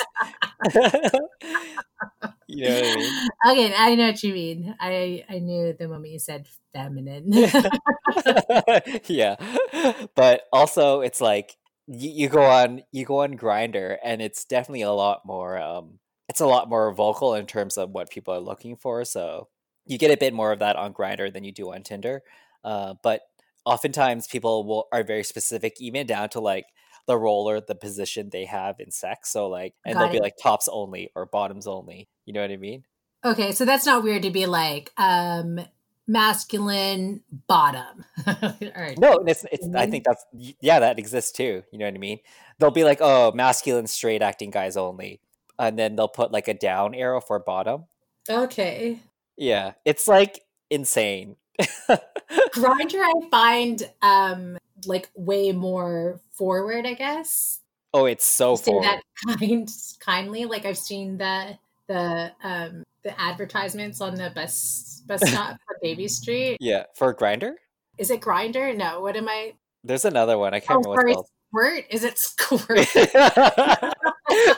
you 2.48 2.66
know 2.66 2.74
what 2.82 2.84
I 2.84 2.96
mean? 2.96 3.30
Okay, 3.52 3.74
I 3.78 3.96
know 3.96 4.08
what 4.08 4.24
you 4.24 4.34
mean. 4.34 4.76
I 4.80 5.24
I 5.30 5.40
knew 5.40 5.74
the 5.74 5.88
moment 5.88 6.12
you 6.14 6.20
said 6.20 6.48
feminine. 6.74 7.32
yeah 9.08 9.36
but 10.16 10.44
also 10.52 11.02
it's 11.02 11.22
like 11.22 11.58
you, 11.88 12.10
you 12.10 12.30
go 12.30 12.44
on 12.44 12.84
you 12.92 13.06
go 13.06 13.22
on 13.22 13.38
Grindr 13.38 13.98
and 14.04 14.22
it's 14.22 14.46
definitely 14.46 14.82
a 14.84 14.92
lot 14.92 15.22
more 15.26 15.58
um 15.58 16.00
it's 16.30 16.40
a 16.42 16.46
lot 16.48 16.70
more 16.70 16.94
vocal 16.94 17.36
in 17.36 17.46
terms 17.46 17.78
of 17.78 17.90
what 17.92 18.10
people 18.10 18.34
are 18.34 18.40
looking 18.40 18.76
for 18.76 19.04
so 19.06 19.48
you 19.86 19.98
get 19.98 20.12
a 20.12 20.18
bit 20.18 20.34
more 20.34 20.52
of 20.52 20.60
that 20.60 20.76
on 20.76 20.94
Grindr 20.94 21.32
than 21.32 21.44
you 21.44 21.52
do 21.52 21.74
on 21.74 21.84
tinder 21.84 22.22
uh, 22.64 22.96
but 23.04 23.22
oftentimes 23.66 24.28
people 24.28 24.66
will 24.66 24.88
are 24.92 25.04
very 25.04 25.24
specific 25.24 25.80
even 25.80 26.06
down 26.08 26.30
to 26.30 26.40
like 26.40 26.66
the 27.06 27.18
role 27.18 27.50
or 27.50 27.60
the 27.60 27.76
position 27.76 28.30
they 28.30 28.46
have 28.46 28.80
in 28.80 28.92
sex 28.92 29.30
so 29.30 29.48
like 29.48 29.74
and 29.86 29.96
Got 29.96 30.04
they'll 30.04 30.12
be 30.12 30.20
like 30.20 30.36
tops 30.42 30.70
only 30.72 31.12
or 31.16 31.26
bottoms 31.26 31.68
only 31.68 32.08
you 32.26 32.34
know 32.34 32.42
what 32.42 32.52
i 32.52 32.58
mean 32.58 32.84
okay, 33.26 33.52
so 33.52 33.66
that's 33.66 33.86
not 33.86 34.04
weird 34.04 34.24
to 34.24 34.32
be 34.32 34.46
like 34.46 34.92
um 34.98 35.60
masculine 36.08 37.22
bottom. 37.48 38.06
No, 38.98 39.18
and 39.18 39.30
it's 39.30 39.46
it's. 39.52 39.68
I 39.76 39.88
think 39.88 40.04
that's 40.06 40.26
yeah, 40.60 40.80
that 40.80 41.00
exists 41.00 41.32
too. 41.32 41.64
You 41.72 41.80
know 41.80 41.86
what 41.86 41.96
I 41.96 41.98
mean? 41.98 42.20
They'll 42.60 42.72
be 42.72 42.84
like, 42.84 43.00
oh, 43.02 43.32
masculine, 43.34 43.88
straight 43.88 44.22
acting 44.22 44.52
guys 44.52 44.78
only, 44.78 45.22
and 45.58 45.78
then 45.78 45.96
they'll 45.96 46.08
put 46.08 46.32
like 46.32 46.48
a 46.48 46.54
down 46.54 46.94
arrow 46.96 47.22
for 47.22 47.40
bottom. 47.40 47.86
Okay. 48.30 49.00
Yeah, 49.38 49.74
it's 49.86 50.08
like 50.08 50.42
insane. 50.70 51.36
Grindr 51.90 53.00
I 53.02 53.14
find 53.30 53.90
um 54.02 54.58
like 54.86 55.10
way 55.16 55.52
more 55.52 56.20
forward, 56.32 56.86
I 56.86 56.94
guess. 56.94 57.60
oh, 57.94 58.06
it's 58.06 58.26
so 58.26 58.56
say 58.56 58.66
forward. 58.72 58.84
that 58.86 59.02
kind 59.40 59.70
kindly. 60.00 60.46
Like 60.46 60.66
I've 60.66 60.78
seen 60.78 61.18
the 61.18 61.58
the 61.88 62.32
um 62.44 62.84
the 63.04 63.20
advertisements 63.20 64.02
on 64.02 64.16
the 64.16 64.32
bus 64.34 65.02
bus 65.06 65.22
stop 65.30 65.58
for 65.68 65.78
Baby 65.82 66.08
Street. 66.08 66.58
Yeah, 66.60 66.84
for 66.96 67.14
Grindr. 67.14 67.54
Is 67.98 68.10
it 68.10 68.22
Grindr? 68.22 68.76
No. 68.76 69.02
What 69.02 69.16
am 69.16 69.28
I? 69.30 69.54
There's 69.84 70.06
another 70.06 70.38
one. 70.38 70.54
I 70.54 70.60
can't 70.60 70.86
Oh, 70.86 70.92
remember 70.92 71.22
Squirt? 71.54 71.86
Is 71.92 72.04
it 72.04 72.18
Squirt? 72.20 72.88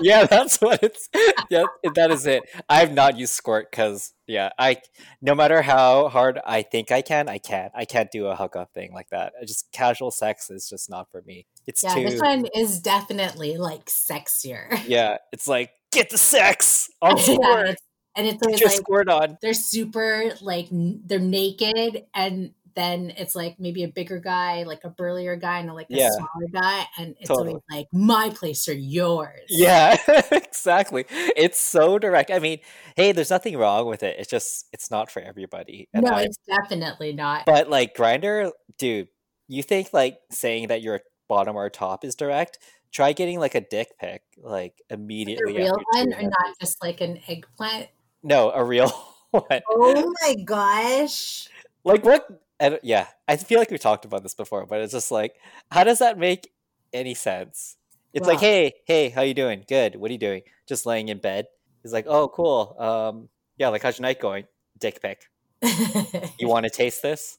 yeah, 0.02 0.26
that's 0.26 0.62
what 0.62 0.82
it's. 0.82 1.10
Yeah, 1.50 1.66
that 1.96 2.12
is 2.12 2.26
it. 2.26 2.44
I've 2.70 2.94
not 2.94 3.18
used 3.18 3.34
squirt 3.34 3.70
because 3.70 4.14
yeah, 4.28 4.50
I 4.58 4.78
no 5.22 5.36
matter 5.36 5.62
how 5.62 6.08
hard 6.10 6.40
I 6.46 6.62
think 6.62 6.92
I 6.92 7.02
can, 7.02 7.28
I 7.28 7.38
can't. 7.38 7.72
I 7.76 7.86
can't 7.86 8.10
do 8.12 8.28
a 8.28 8.36
hookup 8.36 8.74
thing 8.74 8.94
like 8.94 9.10
that. 9.10 9.34
I 9.42 9.46
just 9.46 9.72
casual 9.72 10.12
sex 10.12 10.50
is 10.50 10.70
just 10.70 10.90
not 10.90 11.12
for 11.12 11.22
me. 11.24 11.46
It's 11.68 11.84
yeah, 11.84 11.96
too. 11.96 12.04
this 12.10 12.22
one 12.22 12.46
is 12.56 12.80
definitely 12.80 13.58
like 13.58 13.86
sexier. 13.88 14.80
Yeah, 14.88 15.18
it's 15.34 15.48
like 15.48 15.72
get 15.92 16.10
the 16.10 16.18
sex 16.18 16.90
on 17.02 17.18
Yeah, 17.18 17.24
squirt. 17.24 17.60
it's- 17.70 17.78
and 18.18 18.26
it's 18.28 18.42
always 18.42 18.62
your 18.62 18.70
like 18.70 18.78
squirt 18.78 19.10
on. 19.10 19.38
they're 19.42 19.54
super 19.54 20.32
like 20.40 20.68
they're 20.72 21.20
naked 21.20 22.06
and 22.16 22.52
then 22.76 23.12
it's 23.18 23.36
like 23.36 23.60
maybe 23.60 23.84
a 23.84 23.88
bigger 23.88 24.20
guy, 24.20 24.64
like 24.64 24.84
a 24.84 24.90
burlier 24.90 25.36
guy, 25.36 25.60
and 25.60 25.74
like 25.74 25.90
a 25.90 25.96
Yeah. 25.96 26.10
smaller 26.12 26.48
guy, 26.52 26.86
and 26.98 27.16
it's 27.20 27.30
Totally. 27.30 27.50
always 27.50 27.64
like 27.72 27.88
my 27.94 28.30
place 28.30 28.68
or 28.68 28.74
yours. 28.74 29.46
Yeah, 29.50 29.98
exactly. 30.32 31.06
It's 31.10 31.60
so 31.60 31.98
direct. 32.00 32.32
I 32.32 32.40
mean, 32.40 32.60
hey, 32.96 33.12
there's 33.12 33.30
nothing 33.30 33.58
wrong 33.58 33.88
with 33.88 34.04
it. 34.04 34.18
It's 34.20 34.30
just 34.30 34.68
it's 34.74 34.92
not 34.92 35.10
for 35.12 35.22
everybody. 35.22 35.88
No, 35.94 36.18
it's 36.18 36.38
definitely 36.48 37.14
not. 37.14 37.46
but 37.46 37.70
like 37.70 37.96
Grindr, 37.96 38.52
dude, 38.78 39.08
you 39.48 39.64
think 39.64 39.94
like 39.94 40.20
saying 40.32 40.68
that 40.68 40.82
you're 40.82 41.02
bottom 41.28 41.56
or 41.56 41.70
top 41.70 42.04
is 42.06 42.16
direct? 42.16 42.60
Try 42.92 43.12
getting 43.14 43.40
like 43.40 43.56
a 43.56 43.62
dick 43.62 43.90
pic 44.00 44.22
like 44.38 44.74
immediately. 44.90 45.56
a 45.58 45.60
real 45.66 45.76
one 45.92 46.14
or 46.14 46.22
not 46.24 46.56
just 46.62 46.82
like 46.84 47.02
an 47.02 47.20
eggplant. 47.28 47.88
No, 48.24 48.52
a 48.52 48.64
real 48.64 48.90
one. 49.32 49.62
Oh 49.70 50.14
my 50.22 50.36
gosh. 50.46 51.50
Like 51.84 52.04
what? 52.06 52.26
Don't- 52.60 52.84
yeah, 52.84 53.08
I 53.28 53.38
feel 53.38 53.60
like 53.60 53.72
we 53.72 53.78
talked 53.78 54.06
about 54.06 54.24
this 54.24 54.34
before, 54.34 54.66
but 54.66 54.82
it's 54.82 54.94
just 54.94 55.12
like, 55.12 55.36
how 55.72 55.84
does 55.84 56.00
that 56.00 56.18
make 56.18 56.52
any 56.94 57.14
sense? 57.14 57.78
It's 58.14 58.28
like, 58.28 58.40
hey, 58.40 58.74
hey, 58.86 59.10
how 59.10 59.22
you 59.24 59.34
doing? 59.34 59.66
Good. 59.68 59.98
What 59.98 60.10
are 60.10 60.14
you 60.14 60.18
doing? 60.20 60.44
Just 60.68 60.86
laying 60.86 61.10
in 61.10 61.18
bed. 61.18 61.48
He's 61.84 61.92
like, 61.92 62.06
oh, 62.08 62.30
cool. 62.30 62.76
Um, 62.80 63.30
yeah, 63.58 63.68
like 63.70 63.84
how's 63.84 64.00
your 64.00 64.04
night 64.04 64.22
going? 64.22 64.46
Dick 64.80 65.02
pic. 65.02 65.30
You 66.40 66.48
want 66.48 66.64
to 66.66 66.70
taste 66.70 67.02
this? 67.02 67.38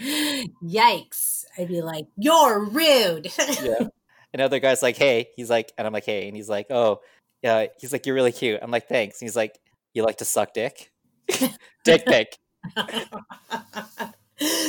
Yikes. 0.00 1.44
I'd 1.58 1.68
be 1.68 1.82
like, 1.82 2.06
you're 2.16 2.64
rude. 2.64 3.28
Yeah. 3.62 3.88
Another 4.34 4.60
guy's 4.60 4.82
like, 4.82 4.96
hey. 4.96 5.28
He's 5.36 5.50
like, 5.50 5.72
and 5.76 5.86
I'm 5.86 5.92
like, 5.92 6.06
hey, 6.06 6.26
and 6.28 6.36
he's 6.36 6.48
like, 6.48 6.68
oh, 6.70 7.00
yeah. 7.42 7.66
He's 7.80 7.92
like, 7.92 8.06
you're 8.06 8.14
really 8.14 8.32
cute. 8.32 8.60
I'm 8.62 8.70
like, 8.70 8.88
thanks. 8.88 9.20
And 9.20 9.26
he's 9.28 9.36
like, 9.36 9.58
you 9.92 10.04
like 10.04 10.18
to 10.18 10.24
suck 10.24 10.54
dick? 10.54 10.91
dick 11.84 12.04
pic. 12.06 12.36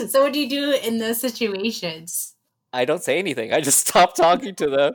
so 0.10 0.22
what 0.24 0.33
do 0.33 0.39
you 0.39 0.50
do 0.50 0.72
in 0.83 0.98
those 1.00 1.19
situations? 1.19 2.36
I 2.72 2.86
don't 2.86 3.03
say 3.03 3.19
anything. 3.19 3.53
I 3.53 3.62
just 3.62 3.88
stop 3.88 4.15
talking 4.15 4.55
to 4.55 4.69
them. 4.69 4.93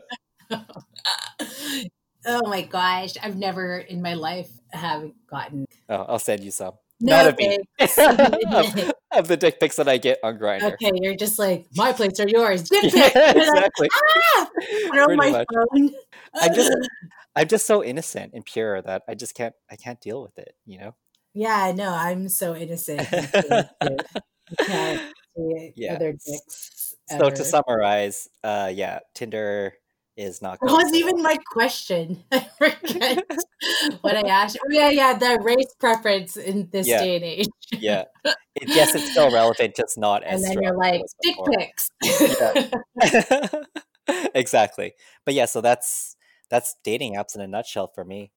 oh 2.27 2.49
my 2.49 2.63
gosh. 2.63 3.15
I've 3.23 3.37
never 3.37 3.79
in 3.79 4.03
my 4.03 4.15
life 4.15 4.51
have 4.73 5.11
gotten 5.31 5.67
Oh, 5.89 6.05
I'll 6.09 6.19
send 6.19 6.43
you 6.43 6.51
some. 6.51 6.75
no 7.01 7.17
Not 7.17 7.27
of 7.29 7.39
of, 8.53 8.93
of 9.13 9.29
the 9.29 9.37
dick 9.37 9.61
pics 9.61 9.77
that 9.77 9.89
I 9.89 9.97
get 9.99 10.19
on 10.23 10.39
Grindr. 10.39 10.73
Okay, 10.75 10.91
you're 10.95 11.17
just 11.17 11.39
like 11.39 11.67
my 11.77 11.93
plates 11.93 12.21
are 12.21 12.29
yours. 12.29 12.63
Dick 12.69 12.93
Yeah, 12.93 13.09
pic. 13.11 13.37
You're 13.37 13.55
like, 13.55 13.71
ah! 13.81 14.49
Put 14.91 14.99
on 14.99 15.05
Pretty 15.07 15.17
my 15.17 15.31
much. 15.31 15.47
phone. 15.53 15.91
I'm 16.35 16.55
just 16.55 16.73
I'm 17.37 17.47
just 17.49 17.67
so 17.67 17.85
innocent 17.85 18.33
and 18.35 18.45
pure 18.45 18.83
that 18.83 19.03
I 19.09 19.15
just 19.15 19.35
can't 19.35 19.55
I 19.71 19.77
can't 19.77 20.01
deal 20.01 20.21
with 20.23 20.37
it, 20.39 20.55
you 20.67 20.79
know? 20.79 20.95
Yeah, 21.39 21.73
no, 21.73 21.95
I'm 21.95 22.29
so 22.29 22.57
innocent. 22.57 22.99
and 23.13 23.29
sensitive. 23.29 23.69
I 23.81 24.55
can't 24.67 25.01
see 25.37 25.73
Yeah. 25.77 25.95
other 25.95 26.13
dicks. 26.13 26.97
So 27.07 27.27
ever. 27.27 27.31
to 27.31 27.45
summarize, 27.45 28.29
uh 28.43 28.73
yeah, 28.75 28.99
Tinder 29.15 29.75
is 30.17 30.43
not 30.43 30.59
That 30.61 30.73
was 30.73 30.93
even 30.95 31.23
my 31.23 31.39
question? 31.53 32.25
I 32.33 32.41
forget 32.59 33.25
what 34.01 34.17
I 34.17 34.29
asked. 34.29 34.59
Oh, 34.61 34.69
yeah, 34.73 34.91
yeah, 34.91 35.15
the 35.17 35.39
race 35.41 35.73
preference 35.79 36.37
in 36.37 36.69
this 36.73 36.89
Yeah. 36.89 37.05
day 37.05 37.17
and 37.17 37.25
age. 37.25 37.47
Yeah. 37.73 38.05
It, 38.61 38.75
yes, 38.75 38.97
it's 38.97 39.09
still 39.13 39.31
relevant, 39.31 39.77
just 39.77 39.97
not 39.97 40.25
as 40.25 40.43
And 40.43 40.51
then 40.51 40.63
you're 40.65 40.75
strong 40.75 41.03
as 41.05 41.15
it 41.23 41.39
like, 41.47 41.55
dick 41.55 41.71
pics. 41.71 41.91
exactly. 44.35 44.95
But 45.25 45.35
yeah, 45.35 45.45
so 45.45 45.61
that's 45.61 46.17
that's 46.51 46.75
dating 46.83 47.15
apps 47.15 47.37
in 47.37 47.41
a 47.41 47.47
nutshell 47.47 47.87
for 47.95 48.05
me. 48.05 48.33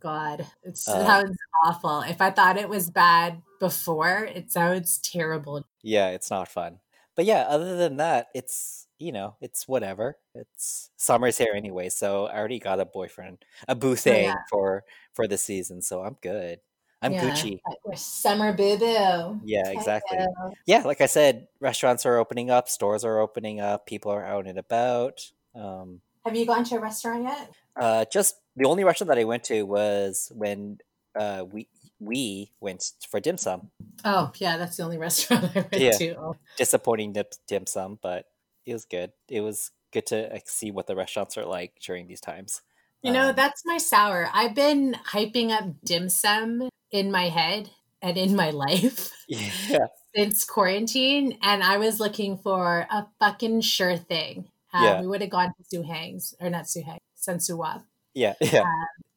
God, 0.00 0.46
it 0.62 0.72
Uh, 0.86 1.04
sounds 1.06 1.36
awful. 1.64 2.00
If 2.02 2.20
I 2.20 2.30
thought 2.30 2.56
it 2.56 2.68
was 2.68 2.90
bad 2.90 3.42
before, 3.60 4.24
it 4.24 4.52
sounds 4.52 4.98
terrible. 4.98 5.64
Yeah, 5.82 6.10
it's 6.10 6.30
not 6.30 6.48
fun. 6.48 6.80
But 7.14 7.24
yeah, 7.24 7.42
other 7.48 7.76
than 7.76 7.96
that, 7.96 8.28
it's 8.34 8.86
you 8.98 9.12
know, 9.12 9.36
it's 9.40 9.68
whatever. 9.68 10.16
It's 10.34 10.90
summer's 10.96 11.36
here 11.38 11.52
anyway, 11.54 11.90
so 11.90 12.26
I 12.26 12.38
already 12.38 12.58
got 12.58 12.80
a 12.80 12.84
boyfriend, 12.86 13.44
a 13.68 13.74
boo 13.74 13.94
thing 13.96 14.24
yeah. 14.24 14.36
for 14.50 14.84
for 15.12 15.26
the 15.26 15.38
season, 15.38 15.82
so 15.82 16.02
I'm 16.02 16.16
good. 16.22 16.60
I'm 17.02 17.12
yeah, 17.12 17.30
Gucci. 17.30 17.60
summer 17.94 18.52
boo 18.52 18.78
boo. 18.78 19.40
Yeah, 19.44 19.68
exactly. 19.70 20.18
Yeah, 20.66 20.82
like 20.82 21.00
I 21.00 21.06
said, 21.06 21.46
restaurants 21.60 22.06
are 22.06 22.16
opening 22.18 22.50
up, 22.50 22.68
stores 22.68 23.04
are 23.04 23.18
opening 23.18 23.60
up, 23.60 23.86
people 23.86 24.10
are 24.12 24.24
out 24.24 24.46
and 24.46 24.58
about. 24.58 25.30
Um, 25.54 26.00
Have 26.26 26.36
you 26.36 26.44
gone 26.44 26.64
to 26.64 26.76
a 26.76 26.80
restaurant 26.80 27.22
yet? 27.22 27.54
uh, 27.80 28.04
just 28.12 28.36
the 28.56 28.66
only 28.66 28.84
restaurant 28.84 29.08
that 29.08 29.18
I 29.18 29.24
went 29.24 29.44
to 29.44 29.62
was 29.62 30.30
when 30.34 30.78
uh, 31.18 31.44
we 31.50 31.68
we 31.98 32.52
went 32.60 32.92
for 33.08 33.20
dim 33.20 33.38
sum. 33.38 33.70
Oh, 34.04 34.32
yeah, 34.36 34.56
that's 34.56 34.76
the 34.76 34.82
only 34.84 34.98
restaurant 35.06 35.50
I 35.56 35.66
went 35.72 35.72
Yeah. 35.74 35.90
to. 35.94 36.16
Oh, 36.18 36.36
Disappointing 36.56 37.12
dim, 37.12 37.26
dim 37.46 37.66
sum, 37.66 37.98
but 38.00 38.26
it 38.64 38.72
was 38.72 38.86
good. 38.86 39.12
It 39.28 39.42
was 39.42 39.70
good 39.92 40.06
to 40.06 40.28
like, 40.32 40.48
see 40.48 40.70
what 40.70 40.86
the 40.86 40.96
restaurants 40.96 41.36
are 41.36 41.44
like 41.44 41.74
during 41.80 42.06
these 42.06 42.20
times. 42.20 42.62
You 43.02 43.12
know, 43.12 43.30
Um, 43.30 43.36
that's 43.36 43.62
my 43.64 43.78
sour. 43.78 44.28
I've 44.32 44.54
been 44.54 44.94
hyping 44.94 45.50
up 45.50 45.74
dim 45.84 46.08
sum 46.08 46.68
in 46.90 47.10
my 47.10 47.28
head 47.28 47.70
and 48.02 48.16
in 48.16 48.34
my 48.34 48.50
life 48.64 49.12
yeah, 49.28 49.86
since 50.14 50.44
quarantine, 50.44 51.38
and 51.42 51.62
I 51.62 51.78
was 51.78 52.00
looking 52.00 52.38
for 52.38 52.86
a 52.90 53.06
fucking 53.20 53.60
sure 53.62 53.96
thing. 53.96 54.50
Um, 54.76 54.84
Yeah. 54.84 55.00
We 55.00 55.06
would 55.06 55.20
have 55.20 55.30
gone 55.30 55.48
to 55.56 55.64
Sue 55.64 55.82
Hangs, 55.82 56.34
or 56.40 56.50
not 56.50 56.68
Sue 56.68 56.82
Hangs, 56.82 57.00
Sun 57.14 57.40
Sui 57.40 57.56
Wah. 57.56 57.80
yeah, 58.14 58.34
yeah. 58.40 58.64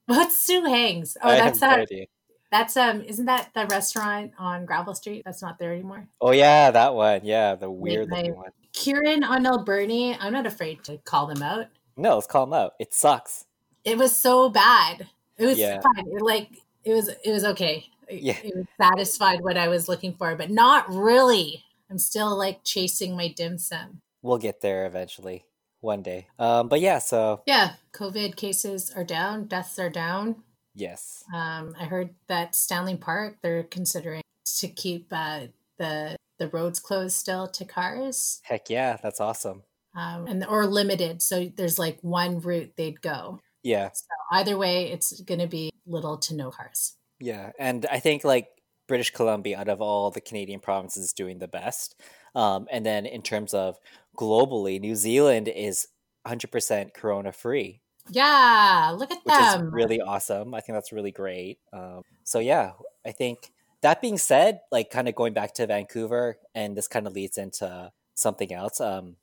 What's 0.05 0.37
Sue 0.41 0.63
Hangs? 0.65 1.17
Oh, 1.21 1.29
I 1.29 1.37
that's 1.37 1.61
no 1.61 1.67
that. 1.85 2.07
That's 2.51 2.75
um, 2.77 3.01
isn't 3.03 3.25
that 3.25 3.51
the 3.53 3.67
restaurant 3.67 4.31
on 4.39 4.65
Gravel 4.65 4.95
Street? 4.95 5.21
That's 5.23 5.41
not 5.43 5.59
there 5.59 5.71
anymore. 5.71 6.07
Oh 6.19 6.31
yeah, 6.31 6.71
that 6.71 6.95
one. 6.95 7.21
Yeah, 7.23 7.53
the 7.55 7.69
weird 7.69 8.09
looking 8.09 8.35
one. 8.35 8.49
Kirin 8.73 9.23
on 9.23 9.45
Alberni. 9.45 10.17
I'm 10.19 10.33
not 10.33 10.47
afraid 10.47 10.83
to 10.85 10.97
call 10.97 11.27
them 11.27 11.43
out. 11.43 11.67
No, 11.95 12.15
let's 12.15 12.25
call 12.27 12.45
them 12.47 12.53
out. 12.53 12.73
It 12.79 12.93
sucks. 12.93 13.45
It 13.83 13.97
was 13.99 14.15
so 14.15 14.49
bad. 14.49 15.07
It 15.37 15.45
was 15.45 15.59
Yeah. 15.59 15.79
fine. 15.81 16.07
It, 16.07 16.21
like 16.23 16.49
it 16.83 16.93
was 16.93 17.09
it 17.09 17.31
was 17.31 17.45
okay. 17.45 17.85
Yeah. 18.09 18.37
It 18.43 18.55
was 18.55 18.65
satisfied 18.81 19.41
what 19.41 19.57
I 19.57 19.67
was 19.67 19.87
looking 19.87 20.13
for, 20.15 20.35
but 20.35 20.49
not 20.49 20.91
really. 20.91 21.63
I'm 21.91 21.99
still 21.99 22.35
like 22.35 22.63
chasing 22.63 23.15
my 23.15 23.27
dim 23.27 23.59
sum. 23.59 24.01
We'll 24.23 24.37
get 24.39 24.61
there 24.61 24.85
eventually, 24.87 25.45
one 25.81 26.01
day. 26.01 26.27
Um, 26.37 26.67
but 26.67 26.79
yeah, 26.81 26.99
so 26.99 27.41
Yeah, 27.45 27.73
COVID 27.93 28.35
cases 28.35 28.91
are 28.95 29.03
down, 29.03 29.45
deaths 29.47 29.79
are 29.79 29.89
down. 29.89 30.43
yes, 30.75 31.23
Um, 31.33 31.75
I 31.79 31.85
heard 31.85 32.15
that 32.27 32.55
Stanley 32.55 32.97
Park 32.97 33.37
they're 33.41 33.63
considering 33.63 34.21
to 34.59 34.67
keep 34.67 35.07
uh, 35.11 35.47
the 35.77 36.15
the 36.37 36.47
roads 36.49 36.79
closed 36.79 37.17
still 37.17 37.47
to 37.49 37.65
cars, 37.65 38.39
heck 38.43 38.69
yeah, 38.69 38.97
that's 39.03 39.19
awesome. 39.19 39.63
um, 39.95 40.25
and 40.27 40.45
or 40.45 40.65
limited. 40.65 41.21
So 41.21 41.51
there's 41.55 41.77
like 41.77 41.99
one 42.01 42.39
route 42.39 42.73
they'd 42.77 43.01
go. 43.01 43.39
Yeah, 43.63 43.89
So 43.93 44.05
either 44.31 44.57
way, 44.57 44.89
it's 44.89 45.19
going 45.21 45.41
to 45.41 45.47
be 45.47 45.69
little 45.85 46.17
to 46.17 46.33
no 46.35 46.49
cars. 46.49 46.93
yeah, 47.19 47.51
and 47.59 47.85
I 47.91 47.99
think 47.99 48.23
like 48.23 48.47
British 48.87 49.11
Columbia, 49.11 49.59
out 49.59 49.67
of 49.67 49.81
all 49.81 50.11
the 50.11 50.21
Canadian 50.21 50.61
provinces, 50.61 51.05
is 51.05 51.13
doing 51.13 51.39
the 51.39 51.47
best. 51.49 51.95
Um, 52.35 52.67
and 52.71 52.85
then 52.85 53.05
in 53.05 53.21
terms 53.21 53.53
of 53.53 53.77
globally, 54.19 54.79
New 54.79 54.95
Zealand 54.95 55.47
is 55.47 55.87
100% 56.27 56.93
corona 56.93 57.31
free. 57.31 57.81
Yeah, 58.09 58.93
look 58.97 59.11
at 59.11 59.19
which 59.23 59.33
them. 59.35 59.67
is 59.67 59.73
really 59.73 60.01
awesome. 60.01 60.53
I 60.53 60.61
think 60.61 60.75
that's 60.75 60.91
really 60.91 61.11
great. 61.11 61.59
Um, 61.71 62.01
so 62.23 62.39
yeah, 62.39 62.71
I 63.05 63.11
think 63.11 63.51
that 63.81 64.01
being 64.01 64.17
said, 64.17 64.59
like 64.71 64.89
kind 64.89 65.07
of 65.07 65.15
going 65.15 65.33
back 65.33 65.53
to 65.55 65.67
Vancouver, 65.67 66.37
and 66.53 66.75
this 66.75 66.87
kind 66.87 67.07
of 67.07 67.13
leads 67.13 67.37
into 67.37 67.91
something 68.15 68.51
else. 68.51 68.81
Um, 68.81 69.15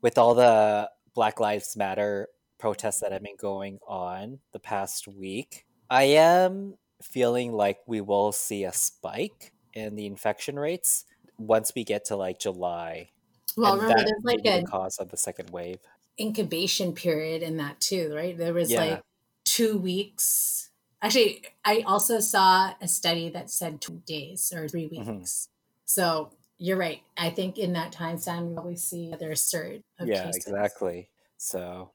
with 0.00 0.16
all 0.16 0.34
the 0.34 0.90
Black 1.14 1.40
Lives 1.40 1.76
Matter 1.76 2.28
protests 2.58 3.00
that 3.00 3.12
have 3.12 3.22
been 3.22 3.36
going 3.38 3.78
on 3.86 4.38
the 4.52 4.60
past 4.60 5.08
week, 5.08 5.66
I 5.90 6.04
am 6.04 6.74
feeling 7.02 7.52
like 7.52 7.78
we 7.86 8.00
will 8.00 8.32
see 8.32 8.64
a 8.64 8.72
spike 8.72 9.52
in 9.74 9.96
the 9.96 10.06
infection 10.06 10.58
rates 10.58 11.04
once 11.36 11.72
we 11.74 11.84
get 11.84 12.06
to 12.06 12.16
like 12.16 12.38
July. 12.38 13.10
Well, 13.56 13.80
and 13.80 13.82
remember, 13.82 13.94
there's 14.06 14.22
like 14.24 14.40
a 14.46 14.60
the 14.60 14.62
cause 14.62 14.98
of 14.98 15.10
the 15.10 15.16
second 15.16 15.50
wave. 15.50 15.80
incubation 16.20 16.94
period 16.94 17.42
in 17.42 17.56
that 17.56 17.80
too, 17.80 18.14
right? 18.14 18.36
There 18.36 18.54
was 18.54 18.76
Yeah. 18.76 18.76
like 18.76 19.02
two 19.44 19.76
weeks. 19.78 20.70
Actually, 21.02 21.44
I 21.64 21.80
also 21.86 22.20
saw 22.20 22.74
a 22.80 22.88
study 22.88 23.28
that 23.30 23.50
said 23.50 23.80
two 23.80 24.02
days 24.06 24.52
or 24.54 24.68
3 24.68 24.86
Mhm. 24.96 25.26
weeks. 25.26 25.48
So 25.84 26.32
you're 26.56 26.78
right. 26.78 27.02
I 27.16 27.30
think 27.30 27.58
in 27.58 27.72
that 27.74 27.92
time 27.92 28.16
span, 28.18 28.46
we'll 28.46 28.54
probably 28.54 28.76
see 28.76 29.08
another 29.08 29.34
surge 29.34 29.82
of 29.98 30.10
yeah 30.10 30.30
cases. 30.32 30.34
exactly 30.34 31.10
so 31.36 31.92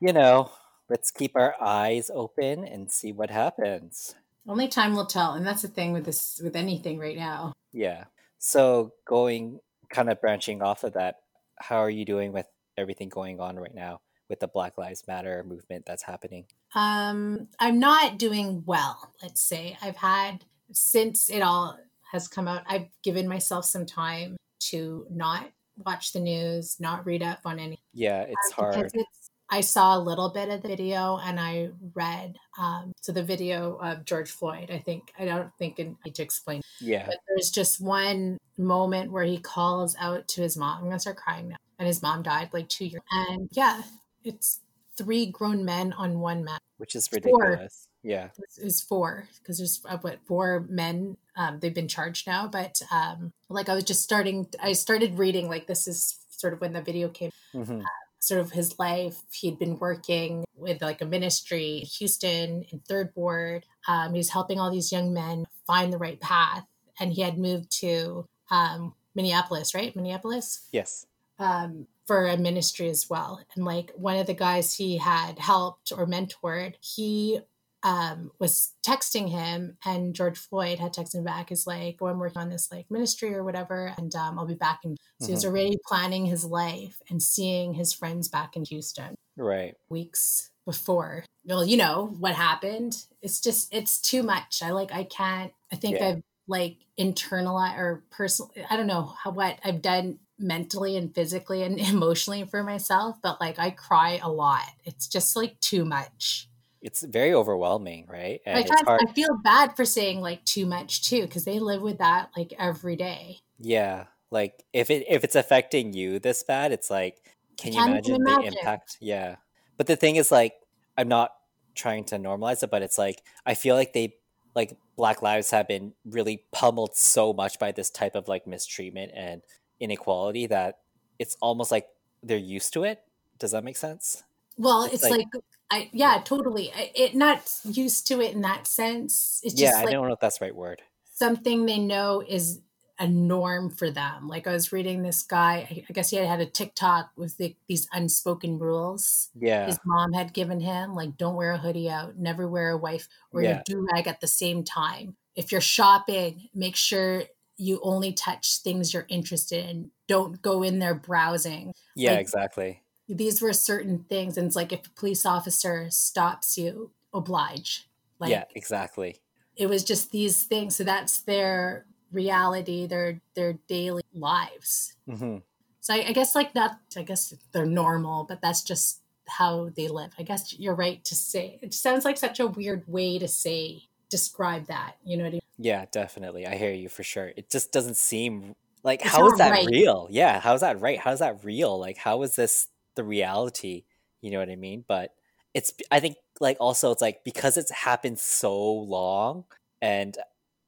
you 0.00 0.12
know 0.12 0.52
let's 0.90 1.10
keep 1.12 1.32
our 1.36 1.56
eyes 1.62 2.10
open 2.14 2.64
and 2.64 2.90
see 2.92 3.12
what 3.12 3.30
happens 3.30 4.16
Only 4.48 4.66
time 4.66 4.96
will 4.96 5.06
tell, 5.06 5.34
and 5.34 5.46
that's 5.46 5.62
the 5.62 5.68
thing 5.68 5.92
with 5.92 6.04
this 6.04 6.40
with 6.42 6.56
anything 6.56 6.98
right 6.98 7.16
now. 7.16 7.52
yeah 7.72 8.04
so 8.38 8.92
going 9.06 9.60
kind 9.90 10.10
of 10.10 10.20
branching 10.20 10.62
off 10.62 10.84
of 10.84 10.92
that 10.94 11.16
how 11.58 11.76
are 11.78 11.90
you 11.90 12.04
doing 12.04 12.32
with 12.32 12.46
everything 12.76 13.08
going 13.08 13.40
on 13.40 13.56
right 13.56 13.74
now 13.74 13.98
with 14.28 14.40
the 14.40 14.48
black 14.48 14.76
lives 14.78 15.02
matter 15.08 15.44
movement 15.46 15.84
that's 15.86 16.02
happening 16.02 16.44
Um, 16.74 17.48
I'm 17.58 17.78
not 17.80 18.18
doing 18.18 18.62
well. 18.66 19.12
Let's 19.22 19.42
say 19.42 19.76
I've 19.82 19.96
had 19.96 20.44
since 20.72 21.30
it 21.30 21.40
all 21.40 21.78
has 22.12 22.28
come 22.28 22.46
out. 22.46 22.62
I've 22.68 22.88
given 23.02 23.26
myself 23.26 23.64
some 23.64 23.86
time 23.86 24.36
to 24.70 25.06
not 25.10 25.50
watch 25.86 26.12
the 26.12 26.20
news, 26.20 26.76
not 26.78 27.06
read 27.06 27.22
up 27.22 27.40
on 27.46 27.58
any. 27.58 27.78
yeah 27.94 28.20
it's 28.22 28.48
because 28.50 28.74
hard 28.74 28.86
it's- 28.86 29.30
I 29.50 29.62
saw 29.62 29.96
a 29.96 29.98
little 29.98 30.28
bit 30.28 30.50
of 30.50 30.60
the 30.60 30.68
video 30.68 31.16
and 31.16 31.40
I 31.40 31.70
read 31.94 32.36
um, 32.58 32.92
so 33.00 33.12
the 33.12 33.22
video 33.22 33.76
of 33.78 34.04
George 34.04 34.30
Floyd. 34.30 34.70
I 34.70 34.78
think 34.78 35.10
I 35.18 35.24
don't 35.24 35.50
think 35.58 35.80
I 35.80 35.94
need 36.04 36.14
to 36.16 36.22
explain, 36.22 36.60
yeah 36.82 37.06
but 37.06 37.16
there's 37.26 37.50
just 37.50 37.80
one 37.80 38.36
moment 38.58 39.12
where 39.12 39.24
he 39.24 39.38
calls 39.38 39.96
out 39.98 40.28
to 40.28 40.42
his 40.42 40.56
mom. 40.56 40.78
I'm 40.78 40.84
gonna 40.84 40.98
start 41.00 41.16
crying 41.16 41.48
now. 41.48 41.56
And 41.78 41.86
his 41.86 42.02
mom 42.02 42.22
died 42.22 42.50
like 42.52 42.68
two 42.68 42.86
years. 42.86 43.02
And 43.10 43.48
yeah, 43.52 43.82
it's 44.24 44.60
three 44.96 45.26
grown 45.26 45.64
men 45.64 45.92
on 45.92 46.18
one 46.20 46.44
man. 46.44 46.58
which 46.78 46.94
is 46.96 47.06
Four. 47.08 47.16
ridiculous 47.16 47.84
yeah 48.04 48.28
Is- 48.58 48.80
four 48.80 49.28
because 49.40 49.58
there's 49.58 49.80
uh, 49.88 49.98
what 49.98 50.18
four 50.26 50.66
men. 50.68 51.16
Um, 51.36 51.58
they've 51.60 51.74
been 51.74 51.88
charged 51.88 52.26
now, 52.26 52.48
but 52.48 52.80
um, 52.92 53.32
like 53.48 53.68
I 53.68 53.74
was 53.74 53.84
just 53.84 54.02
starting. 54.02 54.48
I 54.60 54.72
started 54.72 55.18
reading 55.18 55.48
like 55.48 55.66
this 55.68 55.86
is 55.86 56.16
sort 56.30 56.52
of 56.52 56.60
when 56.60 56.72
the 56.72 56.82
video 56.82 57.08
came 57.08 57.30
hmm 57.52 57.80
sort 58.20 58.40
of 58.40 58.50
his 58.50 58.76
life. 58.80 59.22
He'd 59.32 59.58
been 59.60 59.78
working 59.78 60.44
with 60.56 60.82
like 60.82 61.00
a 61.00 61.06
ministry 61.06 61.78
in 61.78 61.86
Houston 61.86 62.64
in 62.72 62.80
Third 62.80 63.10
Ward. 63.14 63.64
Um, 63.86 64.12
he 64.12 64.18
was 64.18 64.30
helping 64.30 64.58
all 64.58 64.72
these 64.72 64.90
young 64.90 65.12
men 65.14 65.44
find 65.68 65.92
the 65.92 65.98
right 65.98 66.20
path, 66.20 66.64
and 66.98 67.12
he 67.12 67.22
had 67.22 67.38
moved 67.38 67.70
to 67.80 68.26
um, 68.50 68.94
Minneapolis, 69.14 69.74
right? 69.74 69.94
Minneapolis 69.94 70.68
yes 70.72 71.06
um, 71.38 71.86
for 72.06 72.26
a 72.26 72.36
ministry 72.36 72.88
as 72.88 73.08
well. 73.08 73.40
And 73.54 73.64
like 73.64 73.92
one 73.94 74.16
of 74.16 74.26
the 74.26 74.34
guys 74.34 74.74
he 74.74 74.98
had 74.98 75.38
helped 75.38 75.92
or 75.92 76.06
mentored, 76.06 76.74
he 76.80 77.40
um, 77.82 78.32
was 78.40 78.72
texting 78.84 79.30
him, 79.30 79.76
and 79.84 80.14
George 80.14 80.36
Floyd 80.36 80.80
had 80.80 80.92
texted 80.92 81.16
him 81.16 81.24
back, 81.24 81.52
is 81.52 81.66
like, 81.66 81.98
"Oh, 82.00 82.06
I'm 82.06 82.18
working 82.18 82.42
on 82.42 82.48
this 82.48 82.72
like 82.72 82.90
ministry 82.90 83.32
or 83.34 83.44
whatever, 83.44 83.94
and 83.96 84.12
um, 84.16 84.38
I'll 84.38 84.46
be 84.46 84.54
back." 84.54 84.80
in 84.84 84.96
So 85.20 85.28
he 85.28 85.32
was 85.32 85.44
already 85.44 85.78
planning 85.86 86.26
his 86.26 86.44
life 86.44 87.00
and 87.08 87.22
seeing 87.22 87.74
his 87.74 87.92
friends 87.92 88.28
back 88.28 88.56
in 88.56 88.64
Houston 88.64 89.14
right 89.36 89.76
weeks 89.88 90.50
before. 90.66 91.24
Well, 91.44 91.64
you 91.64 91.76
know 91.76 92.16
what 92.18 92.34
happened. 92.34 93.04
It's 93.22 93.40
just 93.40 93.72
it's 93.72 94.00
too 94.00 94.24
much. 94.24 94.60
I 94.60 94.70
like 94.70 94.92
I 94.92 95.04
can't. 95.04 95.52
I 95.72 95.76
think 95.76 96.00
Yeah. 96.00 96.08
I've 96.08 96.22
like 96.48 96.78
internalized 96.98 97.78
or 97.78 98.02
personal. 98.10 98.50
I 98.68 98.76
don't 98.76 98.86
know 98.88 99.14
how 99.22 99.30
what 99.30 99.58
I've 99.64 99.82
done 99.82 100.18
mentally 100.38 100.96
and 100.96 101.14
physically 101.14 101.62
and 101.62 101.78
emotionally 101.94 102.44
for 102.44 102.62
myself, 102.62 103.16
but 103.22 103.40
like 103.40 103.58
I 103.58 103.70
cry 103.70 104.18
a 104.22 104.30
lot. 104.30 104.64
It's 104.84 105.06
just 105.06 105.36
like 105.36 105.60
too 105.60 105.84
much. 105.84 106.48
it's 106.80 107.02
very 107.02 107.34
overwhelming 107.34 108.06
right 108.08 108.40
and 108.46 108.56
I, 108.56 108.60
it's 108.60 108.82
hard 108.82 109.00
I 109.06 109.12
feel 109.12 109.36
bad 109.42 109.74
for 109.74 109.84
saying 109.84 110.20
like 110.20 110.44
too 110.44 110.64
much 110.64 111.02
too 111.02 111.22
because 111.22 111.44
they 111.44 111.58
live 111.58 111.82
with 111.82 111.98
that 111.98 112.30
like 112.36 112.54
every 112.58 112.94
day. 112.96 113.40
Yeah, 113.58 114.04
like 114.30 114.62
if 114.72 114.90
it 114.90 115.04
if 115.08 115.24
it's 115.24 115.34
affecting 115.34 115.92
you 115.92 116.18
this 116.20 116.42
bad, 116.44 116.70
it's 116.72 116.90
like, 116.90 117.16
can 117.56 117.72
you 117.72 117.78
Can't 117.78 117.90
imagine, 117.90 118.22
the 118.22 118.40
impact? 118.46 118.96
Yeah, 119.00 119.36
but 119.76 119.86
the 119.88 119.96
thing 119.96 120.16
is, 120.16 120.30
like, 120.30 120.54
I'm 120.96 121.08
not 121.08 121.32
trying 121.74 122.04
to 122.04 122.16
normalize 122.18 122.62
it, 122.62 122.70
but 122.70 122.82
it's 122.82 122.98
like 122.98 123.22
I 123.44 123.54
feel 123.54 123.74
like 123.74 123.92
they 123.92 124.14
like 124.54 124.76
Black 124.98 125.22
lives 125.22 125.50
have 125.52 125.66
been 125.68 125.94
really 126.04 126.42
pummeled 126.52 126.94
so 126.96 127.32
much 127.32 127.58
by 127.58 127.72
this 127.72 127.88
type 127.88 128.14
of 128.16 128.28
like 128.28 128.46
mistreatment 128.46 129.12
and 129.14 129.40
inequality 129.80 130.46
that 130.48 130.78
it's 131.18 131.36
almost 131.40 131.70
like 131.70 131.88
they're 132.22 132.36
used 132.36 132.72
to 132.74 132.82
it. 132.84 133.00
Does 133.38 133.52
that 133.52 133.62
make 133.64 133.76
sense? 133.76 134.24
Well, 134.58 134.82
It's 134.84 134.94
it's, 134.94 135.04
like- 135.04 135.26
like, 135.32 135.44
I 135.70 135.88
yeah, 135.92 136.20
totally. 136.24 136.72
I- 136.74 136.90
It 136.94 137.14
not 137.14 137.48
used 137.64 138.06
to 138.08 138.20
it 138.20 138.34
in 138.34 138.40
that 138.42 138.66
sense. 138.66 139.40
It's 139.44 139.54
yeah, 139.54 139.68
just 139.68 139.78
I 139.78 139.84
like 139.84 139.92
don't 139.92 140.06
know 140.08 140.14
if 140.14 140.20
that's 140.20 140.38
the 140.38 140.46
right 140.46 140.54
word. 140.54 140.82
something 141.14 141.66
they 141.66 141.78
know 141.78 142.22
is 142.26 142.60
a 142.98 143.06
norm 143.06 143.70
for 143.70 143.90
them. 143.90 144.26
Like 144.28 144.46
I 144.46 144.52
was 144.52 144.72
reading 144.72 145.02
this 145.02 145.22
guy, 145.22 145.84
I- 145.88 145.92
guess 145.92 146.10
he 146.10 146.16
had 146.16 146.26
had 146.26 146.40
a 146.40 146.46
TikTok 146.46 147.10
with 147.16 147.36
the, 147.36 147.54
these 147.68 147.88
unspoken 147.92 148.58
rules 148.58 149.28
Yeah, 149.38 149.66
his 149.66 149.78
mom 149.84 150.12
had 150.12 150.32
given 150.32 150.60
him, 150.60 150.94
like 150.94 151.16
don't 151.16 151.36
wear 151.36 151.52
a 151.52 151.58
hoodie 151.58 151.88
out, 151.88 152.16
never 152.18 152.48
wear 152.48 152.70
a 152.70 152.76
wife 152.76 153.08
or 153.32 153.42
Yeah. 153.42 153.50
your 153.50 153.62
do 153.64 153.88
rag 153.92 154.06
at 154.08 154.20
the 154.20 154.26
same 154.26 154.64
time. 154.64 155.16
If 155.36 155.52
you're 155.52 155.60
shopping, 155.60 156.48
make 156.54 156.74
sure 156.74 157.22
you 157.56 157.80
only 157.82 158.12
touch 158.12 158.58
things 158.62 158.92
you're 158.92 159.06
interested 159.08 159.64
in. 159.68 159.90
Don't 160.08 160.40
go 160.42 160.62
in 160.62 160.78
there 160.80 160.94
browsing. 160.94 161.72
yeah, 161.94 162.12
like- 162.12 162.20
exactly. 162.20 162.82
These 163.08 163.40
were 163.40 163.52
certain 163.54 164.04
things, 164.10 164.36
and 164.36 164.46
it's 164.48 164.56
like 164.56 164.70
if 164.72 164.86
a 164.86 164.90
police 164.90 165.24
officer 165.24 165.86
stops 165.90 166.58
you, 166.58 166.90
oblige. 167.14 167.88
Like 168.18 168.30
yeah, 168.30 168.44
exactly. 168.54 169.20
it 169.56 169.66
was 169.68 169.82
just 169.84 170.10
these 170.10 170.44
things 170.44 170.76
so 170.76 170.84
that's 170.84 171.20
their 171.22 171.86
reality 172.12 172.86
their 172.86 173.20
their 173.34 173.54
daily 173.68 174.02
lives 174.14 174.94
hmm 175.08 175.38
so 175.80 175.94
I, 175.94 176.08
I 176.08 176.12
guess 176.12 176.34
like 176.34 176.54
not 176.54 176.78
i 176.96 177.02
guess 177.02 177.34
they're 177.52 177.66
normal 177.66 178.24
but 178.24 178.40
that's 178.40 178.62
just 178.62 179.00
how 179.26 179.70
they 179.76 179.88
live 179.88 180.12
i 180.18 180.22
guess 180.22 180.58
you're 180.58 180.74
right 180.74 181.04
to 181.04 181.14
say 181.14 181.58
it 181.62 181.74
sounds 181.74 182.04
like 182.04 182.16
such 182.16 182.40
a 182.40 182.46
weird 182.46 182.84
way 182.86 183.18
to 183.18 183.28
say 183.28 183.88
describe 184.08 184.66
that 184.66 184.96
you 185.04 185.16
know 185.16 185.24
what 185.24 185.30
I 185.30 185.32
mean? 185.32 185.40
Yeah, 185.58 185.86
definitely. 185.90 186.46
I 186.46 186.56
hear 186.56 186.72
you 186.72 186.88
for 186.88 187.02
sure. 187.02 187.32
It 187.36 187.50
just 187.50 187.72
doesn't 187.72 187.96
seem 187.96 188.54
like 188.84 189.00
It's 189.02 189.10
how 189.10 189.26
is 189.26 189.38
that 189.38 189.50
right. 189.50 189.66
real? 189.66 190.06
Yeah, 190.10 190.40
how 190.40 190.54
is 190.54 190.60
that 190.60 190.80
right? 190.80 190.98
How 190.98 191.12
is 191.12 191.18
that 191.18 191.44
real? 191.44 191.78
Like 191.78 191.96
how 191.96 192.22
is 192.22 192.36
this 192.36 192.68
the 192.94 193.04
reality? 193.04 193.84
You 194.22 194.30
know 194.30 194.38
what 194.38 194.50
I 194.50 194.56
mean? 194.56 194.84
But 194.86 195.10
it's 195.54 195.72
I 195.90 196.00
think 196.00 196.16
like 196.40 196.56
also 196.60 196.92
it's 196.92 197.02
like 197.02 197.24
because 197.24 197.56
it's 197.56 197.72
happened 197.72 198.18
so 198.18 198.56
long 198.72 199.44
and 199.82 200.16